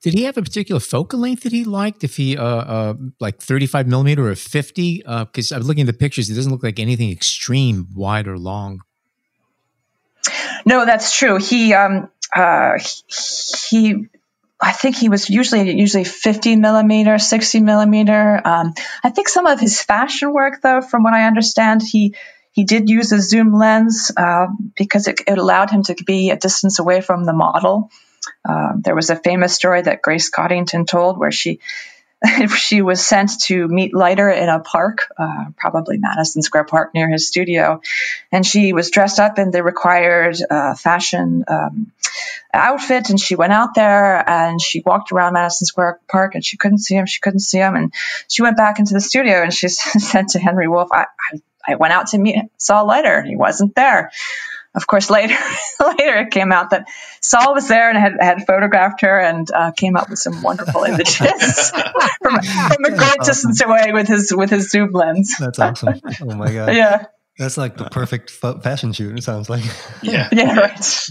Did 0.00 0.14
he 0.14 0.24
have 0.24 0.38
a 0.38 0.42
particular 0.42 0.80
focal 0.80 1.20
length 1.20 1.42
that 1.42 1.52
he 1.52 1.64
liked? 1.64 2.02
If 2.02 2.16
he 2.16 2.38
uh, 2.38 2.44
uh 2.44 2.94
like 3.20 3.38
thirty 3.38 3.66
five 3.66 3.86
millimeter 3.86 4.26
or 4.26 4.34
fifty? 4.34 5.02
Because 5.06 5.52
uh, 5.52 5.56
I 5.56 5.58
was 5.58 5.68
looking 5.68 5.82
at 5.82 5.86
the 5.86 5.98
pictures, 5.98 6.30
it 6.30 6.34
doesn't 6.34 6.50
look 6.50 6.62
like 6.62 6.78
anything 6.78 7.10
extreme, 7.10 7.88
wide 7.94 8.26
or 8.26 8.38
long. 8.38 8.80
No, 10.64 10.86
that's 10.86 11.14
true. 11.14 11.36
He 11.36 11.74
um, 11.74 12.08
uh, 12.34 12.78
he 13.68 14.08
I 14.62 14.70
think 14.70 14.96
he 14.96 15.08
was 15.08 15.28
usually 15.28 15.76
usually 15.76 16.04
50 16.04 16.54
millimeter, 16.54 17.18
60 17.18 17.60
millimeter. 17.60 18.40
Um, 18.44 18.74
I 19.02 19.10
think 19.10 19.28
some 19.28 19.46
of 19.46 19.58
his 19.58 19.82
fashion 19.82 20.32
work, 20.32 20.62
though, 20.62 20.80
from 20.80 21.02
what 21.02 21.14
I 21.14 21.26
understand, 21.26 21.82
he 21.82 22.14
he 22.52 22.64
did 22.64 22.88
use 22.88 23.10
a 23.12 23.20
zoom 23.20 23.52
lens 23.54 24.12
uh, 24.16 24.46
because 24.76 25.08
it, 25.08 25.20
it, 25.26 25.38
allowed 25.38 25.70
him 25.70 25.82
to 25.84 25.96
be 26.04 26.30
a 26.30 26.36
distance 26.36 26.78
away 26.78 27.00
from 27.00 27.24
the 27.24 27.32
model. 27.32 27.90
Uh, 28.48 28.74
there 28.76 28.94
was 28.94 29.10
a 29.10 29.16
famous 29.16 29.54
story 29.54 29.82
that 29.82 30.02
Grace 30.02 30.28
Coddington 30.28 30.84
told 30.84 31.18
where 31.18 31.32
she 31.32 31.60
she 32.56 32.82
was 32.82 33.06
sent 33.06 33.40
to 33.44 33.66
meet 33.68 33.94
Leiter 33.94 34.30
in 34.30 34.48
a 34.48 34.60
park, 34.60 35.02
uh, 35.18 35.46
probably 35.56 35.98
Madison 35.98 36.42
Square 36.42 36.64
Park 36.64 36.94
near 36.94 37.08
his 37.08 37.26
studio, 37.26 37.80
and 38.30 38.46
she 38.46 38.72
was 38.72 38.90
dressed 38.90 39.18
up 39.18 39.38
in 39.38 39.50
the 39.50 39.62
required 39.62 40.36
uh, 40.50 40.74
fashion 40.74 41.44
um, 41.48 41.92
outfit, 42.52 43.10
and 43.10 43.20
she 43.20 43.34
went 43.34 43.52
out 43.52 43.74
there 43.74 44.28
and 44.28 44.60
she 44.60 44.82
walked 44.84 45.12
around 45.12 45.34
Madison 45.34 45.66
Square 45.66 46.00
Park, 46.10 46.34
and 46.34 46.44
she 46.44 46.56
couldn't 46.56 46.78
see 46.78 46.94
him. 46.94 47.06
She 47.06 47.20
couldn't 47.20 47.40
see 47.40 47.58
him, 47.58 47.74
and 47.74 47.92
she 48.28 48.42
went 48.42 48.56
back 48.56 48.78
into 48.78 48.94
the 48.94 49.00
studio 49.00 49.42
and 49.42 49.52
she 49.52 49.68
said 49.68 50.28
to 50.28 50.38
Henry 50.38 50.68
Wolf, 50.68 50.88
I, 50.92 51.06
I, 51.32 51.72
I 51.72 51.74
went 51.76 51.92
out 51.92 52.08
to 52.08 52.18
meet 52.18 52.36
Saul 52.56 52.86
Leiter, 52.86 53.22
he 53.22 53.36
wasn't 53.36 53.74
there." 53.74 54.10
Of 54.74 54.86
course, 54.86 55.10
later 55.10 55.34
later 55.80 56.18
it 56.18 56.30
came 56.30 56.52
out 56.52 56.70
that 56.70 56.88
Saul 57.20 57.54
was 57.54 57.68
there 57.68 57.90
and 57.90 57.98
had, 57.98 58.12
had 58.20 58.46
photographed 58.46 59.02
her 59.02 59.20
and 59.20 59.50
uh, 59.52 59.72
came 59.72 59.96
up 59.96 60.08
with 60.08 60.18
some 60.18 60.42
wonderful 60.42 60.84
images 60.84 61.70
from, 62.22 62.40
from 62.42 62.84
a 62.84 62.96
great 62.96 63.20
distance 63.22 63.60
away 63.62 63.92
with 63.92 64.08
his 64.08 64.32
with 64.34 64.50
his 64.50 64.70
zoom 64.70 64.92
lens. 64.92 65.36
That's 65.38 65.58
awesome! 65.58 66.00
Oh 66.22 66.34
my 66.34 66.52
god! 66.52 66.74
Yeah. 66.74 67.06
That's 67.38 67.56
like 67.56 67.78
the 67.78 67.88
perfect 67.88 68.30
fashion 68.30 68.92
shoot. 68.92 69.18
It 69.18 69.22
sounds 69.24 69.48
like. 69.48 69.64
Yeah. 70.02 70.28
yeah. 70.32 70.54
Right. 70.54 71.08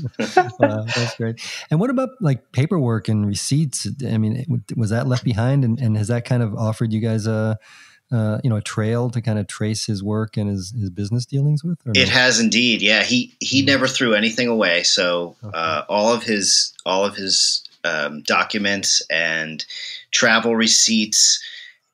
wow, 0.60 0.84
that's 0.84 1.16
great. 1.16 1.42
And 1.72 1.80
what 1.80 1.90
about 1.90 2.10
like 2.22 2.52
paperwork 2.52 3.08
and 3.08 3.26
receipts? 3.26 3.88
I 4.06 4.20
mean, 4.20 4.64
was 4.78 4.92
that 4.92 5.08
left 5.08 5.24
behind, 5.24 5.66
and, 5.66 5.80
and 5.80 5.98
has 5.98 6.10
that 6.10 6.26
kind 6.26 6.44
of 6.44 6.54
offered 6.54 6.94
you 6.94 7.00
guys 7.00 7.26
a, 7.26 7.34
uh, 7.34 7.56
you 8.12 8.50
know, 8.50 8.58
a 8.58 8.62
trail 8.62 9.10
to 9.10 9.22
kind 9.22 9.40
of 9.40 9.48
trace 9.48 9.86
his 9.86 10.04
work 10.04 10.38
and 10.38 10.50
his, 10.50 10.72
his 10.72 10.90
business 10.90 11.26
dealings 11.26 11.64
with? 11.64 11.80
It 11.86 12.08
no? 12.08 12.14
has 12.14 12.40
indeed. 12.40 12.82
Yeah, 12.82 13.04
he 13.04 13.36
he 13.40 13.60
mm-hmm. 13.60 13.68
never 13.68 13.88
threw 13.88 14.14
anything 14.14 14.48
away. 14.48 14.84
So 14.84 15.36
okay. 15.44 15.58
uh, 15.58 15.84
all 15.88 16.14
of 16.14 16.24
his 16.24 16.74
all 16.86 17.06
of 17.06 17.16
his 17.16 17.64
um, 17.84 18.22
documents 18.22 19.02
and 19.10 19.64
travel 20.12 20.56
receipts 20.56 21.42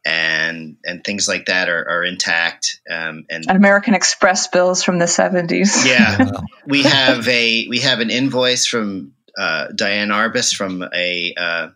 and 0.06 0.78
and 0.86 1.04
things 1.04 1.28
like 1.28 1.46
that 1.46 1.70
are, 1.70 1.88
are 1.90 2.04
intact. 2.04 2.80
Um, 2.90 3.26
and, 3.30 3.46
and, 3.48 3.58
American 3.58 3.94
Express 3.94 4.48
bills 4.48 4.84
from 4.84 5.00
the 5.00 5.08
seventies. 5.08 5.86
Yeah, 5.86 6.32
we 6.66 6.84
have 6.84 7.28
a 7.28 7.68
we 7.68 7.80
have 7.80 8.00
an 8.00 8.10
invoice 8.10 8.66
from 8.66 9.14
uh, 9.38 9.68
Diane 9.76 10.10
Arbus 10.10 10.56
from 10.56 10.84
a 10.94 11.34
uh, 11.38 11.70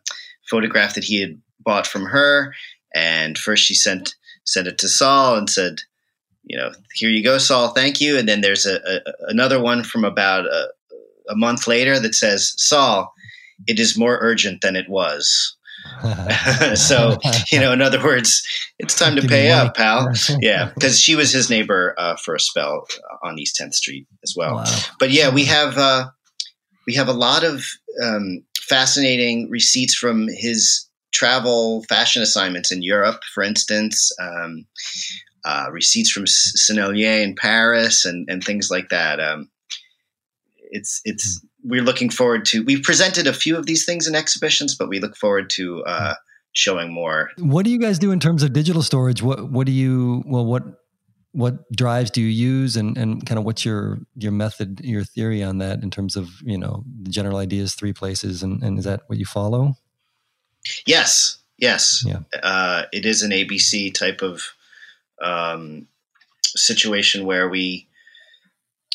photograph 0.50 0.96
that 0.96 1.04
he 1.04 1.20
had 1.20 1.42
bought 1.60 1.86
from 1.86 2.06
her, 2.06 2.56
and 2.96 3.38
first 3.38 3.66
she 3.66 3.76
sent 3.76 4.16
sent 4.46 4.68
it 4.68 4.78
to 4.80 4.90
Saul 4.90 5.38
and 5.38 5.50
said, 5.50 5.82
you 6.44 6.58
know, 6.58 6.72
here 6.94 7.10
you 7.10 7.24
go, 7.24 7.38
Saul, 7.38 7.70
thank 7.70 8.02
you. 8.02 8.18
And 8.18 8.28
then 8.28 8.42
there's 8.42 8.66
a, 8.66 8.78
a 8.78 9.00
another 9.28 9.62
one 9.62 9.84
from 9.84 10.04
about 10.04 10.46
a, 10.46 10.70
a 11.30 11.36
month 11.36 11.68
later 11.68 12.00
that 12.00 12.16
says, 12.16 12.54
Saul, 12.58 13.14
it 13.68 13.80
is 13.80 13.98
more 13.98 14.18
urgent 14.22 14.62
than 14.62 14.76
it 14.76 14.90
was. 14.90 15.56
so 16.76 17.18
you 17.52 17.60
know 17.60 17.72
in 17.72 17.82
other 17.82 18.04
words 18.04 18.44
it's 18.78 18.96
time 18.96 19.16
to 19.16 19.28
pay 19.28 19.52
up 19.52 19.76
pal 19.76 20.12
yeah 20.40 20.70
because 20.76 21.00
she 21.00 21.16
was 21.16 21.32
his 21.32 21.50
neighbor 21.50 21.96
uh, 21.98 22.16
for 22.18 22.36
a 22.36 22.40
spell 22.40 22.86
on 23.24 23.40
east 23.40 23.60
10th 23.60 23.74
street 23.74 24.08
as 24.24 24.36
well 24.38 24.56
wow. 24.56 24.80
but 25.00 25.10
yeah 25.10 25.34
we 25.34 25.44
have 25.44 25.80
uh, 25.80 26.08
we 26.86 26.94
have 26.94 27.08
a 27.08 27.14
lot 27.14 27.44
of 27.44 27.66
um, 28.04 28.44
fascinating 28.60 29.50
receipts 29.50 29.96
from 29.96 30.28
his 30.30 30.88
travel 31.12 31.84
fashion 31.84 32.22
assignments 32.22 32.72
in 32.72 32.82
europe 32.82 33.22
for 33.34 33.44
instance 33.44 34.12
um, 34.22 34.66
uh, 35.44 35.68
receipts 35.72 36.12
from 36.12 36.26
Sennelier 36.26 37.24
in 37.24 37.36
paris 37.36 38.06
and, 38.06 38.30
and 38.30 38.44
things 38.44 38.70
like 38.70 38.90
that 38.90 39.20
um, 39.20 39.50
it's 40.72 41.02
it's 41.06 41.42
we're 41.64 41.84
looking 41.84 42.10
forward 42.10 42.46
to. 42.46 42.64
We've 42.64 42.82
presented 42.82 43.28
a 43.28 43.34
few 43.34 43.56
of 43.56 43.66
these 43.66 43.86
things 43.86 44.08
in 44.08 44.16
exhibitions, 44.16 44.76
but 44.76 44.90
we 44.90 45.00
look 45.00 45.16
forward 45.16 45.50
to 45.52 45.84
uh, 45.84 46.16
showing 46.54 46.92
more. 46.92 47.30
What 47.38 47.66
do 47.66 47.72
you 47.72 47.80
guys 47.80 48.00
do 48.00 48.12
in 48.12 48.20
terms 48.20 48.44
of 48.44 48.54
digital 48.54 48.82
storage? 48.82 49.22
What 49.22 49.52
what 49.52 49.68
do 49.68 49.74
you 49.74 50.24
well 50.26 50.46
what 50.46 50.64
what 51.34 51.72
drives 51.72 52.12
do 52.12 52.22
you 52.22 52.28
use 52.28 52.76
and, 52.76 52.98
and 52.98 53.26
kind 53.26 53.38
of 53.38 53.46
what's 53.46 53.64
your 53.64 54.00
your 54.16 54.32
method 54.32 54.82
your 54.84 55.04
theory 55.04 55.44
on 55.44 55.60
that 55.60 55.82
in 55.82 55.90
terms 55.90 56.16
of 56.16 56.30
you 56.42 56.58
know 56.58 56.84
the 57.04 57.10
general 57.10 57.38
ideas 57.38 57.74
three 57.74 57.94
places 57.94 58.44
and, 58.44 58.62
and 58.62 58.78
is 58.78 58.84
that 58.84 59.04
what 59.08 59.18
you 59.18 59.24
follow 59.24 59.74
yes 60.86 61.38
yes 61.58 62.04
yeah. 62.06 62.20
Uh, 62.42 62.84
it 62.92 63.06
is 63.06 63.22
an 63.22 63.32
abc 63.32 63.94
type 63.94 64.22
of 64.22 64.44
um, 65.22 65.88
situation 66.44 67.26
where 67.26 67.48
we 67.50 67.88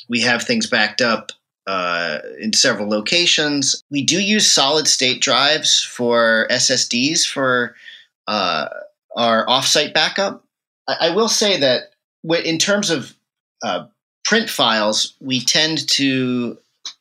we 0.09 0.21
have 0.21 0.43
things 0.43 0.67
backed 0.67 1.01
up 1.01 1.33
uh, 1.67 2.21
in 2.41 2.53
several 2.53 2.89
locations. 2.89 3.83
We 3.91 4.03
do 4.03 4.21
use 4.21 4.53
solid 4.53 4.87
state 4.87 5.21
drives 5.21 5.83
for 5.83 6.47
SSDs 6.51 7.27
for 7.27 7.75
uh, 8.29 8.69
our 9.17 9.47
offsite 9.47 9.93
backup. 9.93 10.45
I, 10.87 11.09
I, 11.09 11.11
will 11.11 11.29
say 11.29 11.59
that 11.59 11.91
in 12.45 12.59
terms 12.59 12.91
of 12.91 13.15
uh, 13.65 13.87
print 14.25 14.49
files, 14.49 15.15
we 15.21 15.41
tend 15.41 15.89
to 15.91 16.57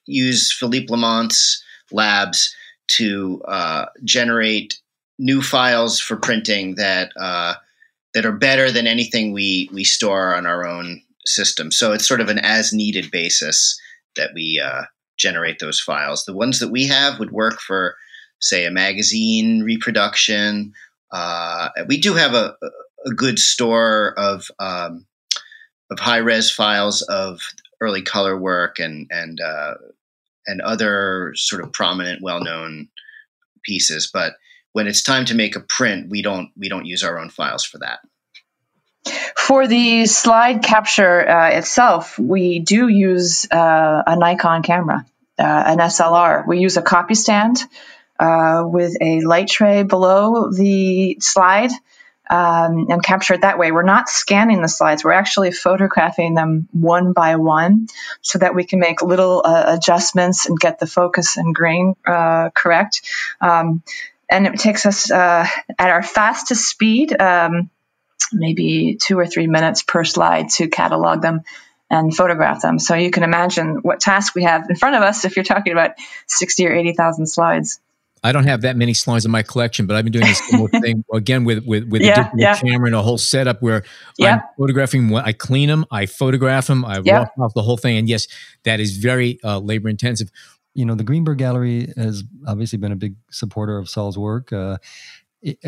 use 0.08 0.52
Philippe 0.52 0.88
Laumont's 0.90 1.64
labs 1.92 2.56
to 2.88 3.42
uh, 3.48 3.86
generate 4.04 4.80
new 5.18 5.42
files 5.42 6.00
for 6.00 6.18
printing 6.18 6.76
that 6.76 7.12
uh, 7.20 7.56
that 8.14 8.26
are 8.26 8.32
better 8.32 8.72
than 8.72 8.88
anything 8.88 9.34
we 9.34 9.70
we 9.74 9.84
store 9.84 10.36
on 10.36 10.46
our 10.46 10.66
own 10.66 11.02
system. 11.26 11.72
So 11.72 11.92
it's 11.94 12.08
sort 12.08 12.22
of 12.22 12.30
an 12.30 12.40
as 12.40 12.74
needed 12.74 13.12
basis 13.12 13.80
that 14.16 14.32
we 14.34 14.62
uh, 14.64 14.84
generate 15.18 15.60
those 15.60 15.80
files. 15.80 16.26
The 16.26 16.34
ones 16.34 16.60
that 16.60 16.72
we 16.72 16.88
have 16.88 17.20
would 17.20 17.32
work 17.32 17.60
for, 17.60 17.96
say, 18.40 18.66
a 18.66 18.72
magazine 18.72 19.64
reproduction. 19.64 20.74
Uh, 21.12 21.70
we 21.88 21.98
do 21.98 22.14
have 22.14 22.34
a, 22.34 22.56
a 23.06 23.12
good 23.12 23.40
store 23.40 24.14
of 24.18 24.50
um, 24.60 25.06
of 25.92 26.00
high 26.00 26.18
res 26.18 26.52
files 26.52 27.02
of 27.04 27.42
early 27.82 28.02
color 28.02 28.38
work 28.38 28.80
and 28.80 29.08
and 29.12 29.40
uh, 29.40 29.76
and 30.48 30.62
other 30.62 31.34
sort 31.36 31.64
of 31.64 31.74
prominent, 31.74 32.22
well 32.22 32.44
known 32.44 32.90
pieces. 33.64 34.10
But 34.14 34.34
when 34.74 34.88
it's 34.88 35.04
time 35.04 35.26
to 35.26 35.36
make 35.36 35.56
a 35.56 35.62
print, 35.62 36.10
we 36.10 36.22
don't 36.22 36.52
we 36.58 36.70
don't 36.70 36.86
use 36.86 37.04
our 37.04 37.20
own 37.20 37.30
files 37.30 37.64
for 37.64 37.80
that. 37.80 38.00
For 39.38 39.68
the 39.68 40.06
slide 40.08 40.64
capture 40.64 41.30
uh, 41.30 41.50
itself, 41.52 42.18
we 42.18 42.60
do 42.60 42.88
use 42.88 43.46
uh, 43.52 44.04
a 44.06 44.16
Nikon 44.16 44.64
camera, 44.64 45.06
uh, 45.38 45.44
an 45.44 45.78
SLR. 45.78 46.48
We 46.48 46.60
use 46.60 46.78
a 46.78 46.82
copy 46.82 47.14
stand 47.14 47.58
uh, 48.20 48.64
with 48.66 48.96
a 49.00 49.22
light 49.22 49.48
tray 49.48 49.84
below 49.84 50.52
the 50.52 51.18
slide 51.20 51.72
um, 52.30 52.88
and 52.90 53.04
capture 53.04 53.34
it 53.34 53.42
that 53.42 53.58
way. 53.58 53.72
We're 53.72 53.84
not 53.84 54.10
scanning 54.10 54.62
the 54.62 54.68
slides, 54.68 55.04
we're 55.04 55.12
actually 55.12 55.52
photographing 55.52 56.36
them 56.36 56.68
one 56.72 57.14
by 57.14 57.36
one 57.36 57.88
so 58.22 58.40
that 58.40 58.56
we 58.56 58.64
can 58.66 58.80
make 58.80 59.02
little 59.02 59.42
uh, 59.44 59.78
adjustments 59.78 60.46
and 60.46 60.60
get 60.60 60.80
the 60.80 60.88
focus 60.88 61.38
and 61.38 61.54
grain 61.54 61.96
uh, 62.06 62.50
correct. 62.54 63.02
Um, 63.42 63.84
and 64.30 64.48
it 64.48 64.60
takes 64.60 64.86
us 64.86 65.12
at 65.12 65.50
our 65.80 66.02
fastest 66.02 66.68
speed. 66.68 67.20
Um, 67.20 67.70
maybe 68.32 68.98
two 69.00 69.18
or 69.20 69.26
three 69.26 69.48
minutes 69.48 69.84
per 69.84 70.04
slide 70.04 70.50
to 70.50 70.68
catalog 70.68 71.22
them 71.22 71.42
and 71.90 72.16
photograph 72.16 72.62
them. 72.62 72.80
So 72.80 72.96
you 72.96 73.12
can 73.12 73.24
imagine 73.24 73.78
what 73.82 74.00
task 74.00 74.36
we 74.36 74.44
have 74.44 74.70
in 74.70 74.76
front 74.76 74.96
of 74.96 75.04
us 75.04 75.26
if 75.26 75.36
you're 75.36 75.46
talking 75.46 75.74
about 75.74 75.92
60 76.28 76.68
or 76.68 76.74
80,000 76.74 77.28
slides. 77.28 77.80
I 78.24 78.32
don't 78.32 78.46
have 78.46 78.62
that 78.62 78.76
many 78.76 78.94
slides 78.94 79.26
in 79.26 79.32
my 79.32 79.44
collection, 79.44 79.86
but 79.86 79.96
I've 79.96 80.04
been 80.04 80.14
doing 80.14 80.26
this 80.26 80.40
similar 80.48 80.70
thing 80.82 81.04
again 81.14 81.44
with 81.44 81.66
with 81.66 81.88
with 81.90 82.02
yeah, 82.02 82.12
a 82.12 82.16
digital 82.16 82.40
yeah. 82.40 82.56
camera 82.56 82.88
and 82.88 82.96
a 82.96 83.02
whole 83.02 83.18
setup 83.18 83.62
where 83.62 83.84
yeah. 84.18 84.36
I'm 84.36 84.42
photographing. 84.58 85.16
I 85.16 85.34
clean 85.34 85.70
them, 85.70 85.86
I 85.92 86.06
photograph 86.06 86.68
them, 86.68 86.86
I 86.86 87.02
yeah. 87.04 87.26
off 87.40 87.54
the 87.54 87.62
whole 87.62 87.78
thing, 87.78 87.98
and 87.98 88.10
yes, 88.10 88.28
that 88.64 88.80
is 88.80 88.98
very 88.98 89.40
uh, 89.44 89.60
labor 89.60 89.90
intensive. 89.90 90.32
You 90.74 90.86
know, 90.86 90.96
the 90.96 91.04
Greenberg 91.04 91.38
Gallery 91.38 91.94
has 91.96 92.24
obviously 92.48 92.78
been 92.78 92.92
a 92.92 92.98
big 92.98 93.16
supporter 93.32 93.78
of 93.78 93.90
Saul's 93.90 94.18
work. 94.18 94.52
Uh, 94.52 94.78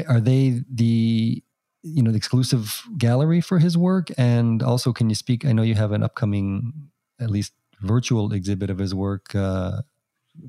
are 0.07 0.19
they 0.19 0.61
the 0.69 1.43
you 1.83 2.03
know 2.03 2.11
the 2.11 2.17
exclusive 2.17 2.83
gallery 2.97 3.41
for 3.41 3.59
his 3.59 3.77
work 3.77 4.09
and 4.17 4.63
also 4.63 4.91
can 4.91 5.09
you 5.09 5.15
speak 5.15 5.45
i 5.45 5.51
know 5.51 5.61
you 5.61 5.75
have 5.75 5.91
an 5.91 6.03
upcoming 6.03 6.73
at 7.19 7.29
least 7.29 7.53
virtual 7.81 8.33
exhibit 8.33 8.69
of 8.69 8.79
his 8.79 8.93
work 8.93 9.33
uh, 9.35 9.81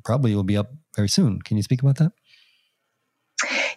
probably 0.04 0.34
will 0.34 0.44
be 0.44 0.56
up 0.56 0.70
very 0.96 1.08
soon 1.08 1.40
can 1.40 1.56
you 1.56 1.62
speak 1.62 1.82
about 1.82 1.96
that 1.96 2.12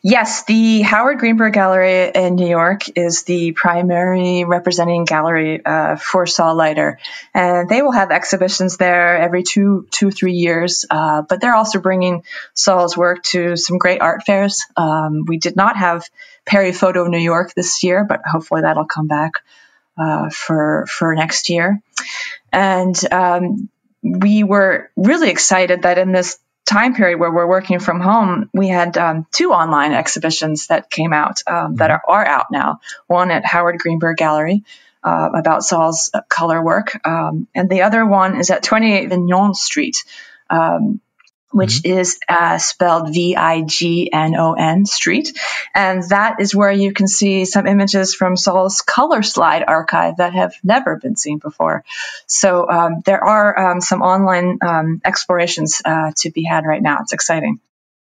Yes, 0.03 0.45
the 0.45 0.82
Howard 0.82 1.20
Greenberg 1.20 1.53
Gallery 1.53 2.09
in 2.16 2.34
New 2.34 2.47
York 2.47 2.97
is 2.97 3.22
the 3.22 3.51
primary 3.51 4.43
representing 4.43 5.05
gallery 5.05 5.64
uh, 5.64 5.95
for 5.95 6.26
Saul 6.26 6.55
Leiter, 6.55 6.97
and 7.36 7.70
they 7.70 7.84
will 7.84 7.91
have 7.91 8.09
exhibitions 8.09 8.78
there 8.78 9.18
every 9.18 9.43
two, 9.43 9.88
two, 9.91 10.09
three 10.09 10.34
years. 10.34 10.86
Uh, 10.89 11.22
but 11.22 11.39
they're 11.39 11.53
also 11.53 11.80
bringing 11.80 12.24
Saul's 12.55 12.97
work 12.97 13.22
to 13.26 13.55
some 13.55 13.78
great 13.78 14.01
art 14.01 14.24
fairs. 14.26 14.66
Um, 14.76 15.26
we 15.28 15.38
did 15.38 15.55
not 15.55 15.78
have 15.78 16.09
Paris 16.47 16.80
Photo 16.80 17.05
New 17.05 17.20
York 17.20 17.53
this 17.53 17.84
year, 17.84 18.03
but 18.03 18.22
hopefully 18.26 18.62
that'll 18.62 18.86
come 18.86 19.05
back 19.05 19.34
uh, 19.99 20.32
for 20.32 20.88
for 20.89 21.14
next 21.14 21.49
year. 21.49 21.80
And 22.51 22.99
um, 23.14 23.70
we 24.01 24.43
were 24.43 24.89
really 24.95 25.29
excited 25.29 25.83
that 25.83 25.97
in 25.97 26.11
this 26.11 26.39
time 26.65 26.95
period 26.95 27.19
where 27.19 27.31
we're 27.31 27.47
working 27.47 27.79
from 27.79 27.99
home, 27.99 28.49
we 28.53 28.67
had 28.67 28.97
um, 28.97 29.27
two 29.31 29.51
online 29.51 29.93
exhibitions 29.93 30.67
that 30.67 30.89
came 30.89 31.13
out 31.13 31.41
um, 31.47 31.75
that 31.75 31.89
mm-hmm. 31.89 32.11
are, 32.11 32.23
are, 32.23 32.25
out 32.25 32.45
now. 32.51 32.79
One 33.07 33.31
at 33.31 33.45
Howard 33.45 33.79
Greenberg 33.79 34.17
Gallery 34.17 34.63
uh, 35.03 35.29
about 35.33 35.63
Saul's 35.63 36.11
color 36.29 36.63
work, 36.63 36.99
um, 37.05 37.47
and 37.55 37.69
the 37.69 37.81
other 37.81 38.05
one 38.05 38.39
is 38.39 38.49
at 38.49 38.63
28 38.63 39.09
Vignon 39.09 39.53
Street. 39.53 39.97
Which 41.51 41.81
mm-hmm. 41.81 41.99
is 41.99 42.19
uh, 42.29 42.57
spelled 42.57 43.13
V 43.13 43.35
I 43.35 43.61
G 43.61 44.09
N 44.11 44.35
O 44.35 44.53
N 44.53 44.85
Street. 44.85 45.37
And 45.75 46.03
that 46.09 46.39
is 46.39 46.55
where 46.55 46.71
you 46.71 46.93
can 46.93 47.07
see 47.07 47.45
some 47.45 47.67
images 47.67 48.15
from 48.15 48.37
Saul's 48.37 48.81
color 48.81 49.21
slide 49.21 49.63
archive 49.67 50.17
that 50.17 50.33
have 50.33 50.53
never 50.63 50.97
been 50.97 51.15
seen 51.15 51.39
before. 51.39 51.83
So 52.25 52.69
um, 52.69 53.01
there 53.05 53.23
are 53.23 53.71
um, 53.71 53.81
some 53.81 54.01
online 54.01 54.59
um, 54.61 55.01
explorations 55.03 55.81
uh, 55.83 56.11
to 56.17 56.31
be 56.31 56.43
had 56.43 56.65
right 56.65 56.81
now. 56.81 56.99
It's 57.01 57.13
exciting. 57.13 57.59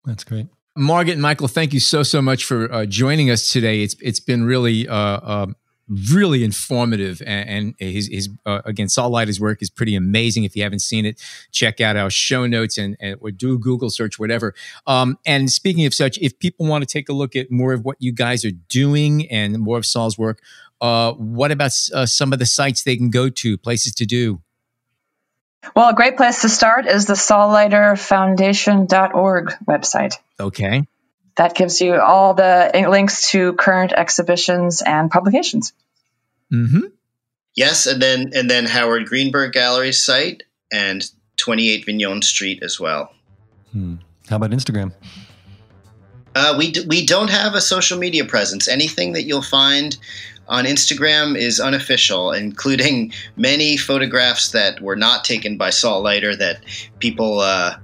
That's 0.05 0.23
great. 0.23 0.47
Margit 0.77 1.13
and 1.13 1.21
Michael, 1.21 1.47
thank 1.47 1.73
you 1.73 1.79
so 1.79 2.03
so 2.03 2.21
much 2.21 2.43
for 2.43 2.71
uh, 2.71 2.85
joining 2.85 3.31
us 3.31 3.49
today. 3.49 3.81
It's 3.81 3.95
it's 4.01 4.19
been 4.19 4.43
really 4.43 4.87
uh, 4.87 5.19
um, 5.23 5.55
really 5.87 6.43
informative 6.43 7.21
and, 7.25 7.49
and 7.49 7.75
his, 7.77 8.07
his 8.07 8.29
uh, 8.45 8.61
again 8.65 8.89
Saul 8.89 9.11
Leiter's 9.11 9.39
work 9.39 9.61
is 9.61 9.69
pretty 9.69 9.95
amazing. 9.95 10.43
If 10.43 10.55
you 10.55 10.63
haven't 10.63 10.79
seen 10.79 11.05
it 11.05 11.21
check 11.51 11.79
out 11.79 11.95
our 11.95 12.09
show 12.09 12.45
notes 12.47 12.77
and, 12.77 12.97
and 12.99 13.17
or 13.21 13.31
do 13.31 13.59
google 13.59 13.89
search 13.89 14.17
whatever. 14.17 14.53
Um, 14.87 15.17
and 15.25 15.49
speaking 15.49 15.85
of 15.85 15.93
such 15.93 16.17
if 16.19 16.39
people 16.39 16.65
want 16.65 16.81
to 16.81 16.91
take 16.91 17.09
a 17.09 17.13
look 17.13 17.35
at 17.35 17.51
more 17.51 17.73
of 17.73 17.85
what 17.85 17.97
you 17.99 18.11
guys 18.11 18.43
are 18.45 18.51
doing 18.69 19.29
and 19.29 19.59
more 19.59 19.77
of 19.77 19.85
saul's 19.85 20.17
work 20.17 20.41
uh, 20.81 21.13
what 21.13 21.51
about 21.51 21.71
uh, 21.93 22.05
some 22.05 22.33
of 22.33 22.39
the 22.39 22.45
sites 22.45 22.83
they 22.83 22.97
can 22.97 23.09
go 23.09 23.29
to 23.29 23.57
places 23.57 23.93
to 23.95 24.05
do? 24.05 24.41
Well 25.75 25.89
a 25.89 25.93
great 25.93 26.17
place 26.17 26.41
to 26.41 26.49
start 26.49 26.85
is 26.85 27.05
the 27.05 27.15
saul 27.15 27.49
leiter 27.49 27.95
foundation.org 27.95 29.53
website. 29.67 30.15
Okay 30.39 30.85
that 31.37 31.55
gives 31.55 31.81
you 31.81 31.99
all 31.99 32.33
the 32.33 32.71
links 32.89 33.31
to 33.31 33.53
current 33.53 33.91
exhibitions 33.91 34.81
and 34.81 35.11
publications. 35.11 35.73
Mm-hmm. 36.51 36.87
Yes, 37.55 37.87
and 37.87 38.01
then 38.01 38.31
and 38.33 38.49
then 38.49 38.65
Howard 38.65 39.05
Greenberg 39.05 39.53
Gallery 39.53 39.93
site 39.93 40.43
and 40.71 41.09
28 41.37 41.85
Vignon 41.85 42.21
Street 42.21 42.61
as 42.63 42.79
well. 42.79 43.13
Hmm. 43.71 43.95
How 44.29 44.37
about 44.37 44.51
Instagram? 44.51 44.93
Uh, 46.35 46.55
we 46.57 46.71
d- 46.71 46.85
we 46.87 47.05
don't 47.05 47.29
have 47.29 47.55
a 47.55 47.61
social 47.61 47.97
media 47.97 48.25
presence. 48.25 48.67
Anything 48.67 49.13
that 49.13 49.23
you'll 49.23 49.41
find 49.41 49.97
on 50.47 50.65
Instagram 50.65 51.37
is 51.37 51.59
unofficial, 51.59 52.31
including 52.31 53.13
many 53.35 53.77
photographs 53.77 54.51
that 54.51 54.81
were 54.81 54.95
not 54.95 55.23
taken 55.23 55.57
by 55.57 55.69
Saul 55.69 56.01
Leiter 56.01 56.35
that 56.35 56.59
people 56.99 57.39
uh, 57.39 57.43
uh, 57.43 57.77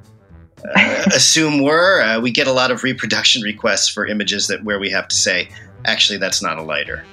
assume 1.07 1.63
were. 1.63 2.01
Uh, 2.01 2.19
we 2.19 2.31
get 2.31 2.47
a 2.47 2.53
lot 2.53 2.71
of 2.71 2.83
reproduction 2.83 3.41
requests 3.41 3.89
for 3.89 4.05
images 4.05 4.47
that 4.47 4.63
where 4.63 4.79
we 4.79 4.89
have 4.89 5.07
to 5.07 5.15
say, 5.15 5.49
actually, 5.85 6.17
that's 6.17 6.41
not 6.41 6.57
a 6.57 6.63
Leiter. 6.63 7.03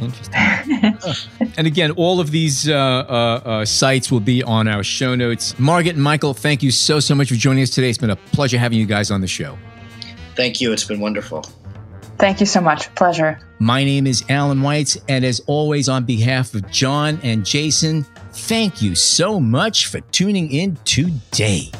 Interesting. 0.00 1.18
and 1.56 1.66
again, 1.66 1.92
all 1.92 2.20
of 2.20 2.30
these 2.30 2.68
uh, 2.68 2.74
uh, 2.74 3.14
uh, 3.44 3.64
sites 3.64 4.10
will 4.10 4.20
be 4.20 4.42
on 4.42 4.66
our 4.66 4.82
show 4.82 5.14
notes. 5.14 5.54
Margit 5.58 5.94
and 5.94 6.02
Michael, 6.02 6.34
thank 6.34 6.62
you 6.62 6.70
so, 6.70 6.98
so 6.98 7.14
much 7.14 7.28
for 7.28 7.34
joining 7.34 7.62
us 7.62 7.70
today. 7.70 7.88
It's 7.88 7.98
been 7.98 8.10
a 8.10 8.16
pleasure 8.16 8.58
having 8.58 8.78
you 8.78 8.86
guys 8.86 9.10
on 9.10 9.20
the 9.20 9.26
show. 9.26 9.56
Thank 10.34 10.60
you. 10.60 10.72
It's 10.72 10.84
been 10.84 11.00
wonderful. 11.00 11.44
Thank 12.18 12.40
you 12.40 12.46
so 12.46 12.60
much. 12.60 12.92
Pleasure. 12.94 13.38
My 13.58 13.84
name 13.84 14.06
is 14.06 14.24
Allan 14.28 14.60
Weitz, 14.60 14.96
and 15.08 15.24
as 15.24 15.40
always, 15.46 15.88
on 15.88 16.04
behalf 16.04 16.54
of 16.54 16.70
John 16.70 17.18
and 17.22 17.44
Jason, 17.44 18.04
thank 18.32 18.80
you 18.80 18.94
so 18.94 19.40
much 19.40 19.86
for 19.86 20.00
tuning 20.00 20.50
in 20.52 20.76
today. 20.84 21.70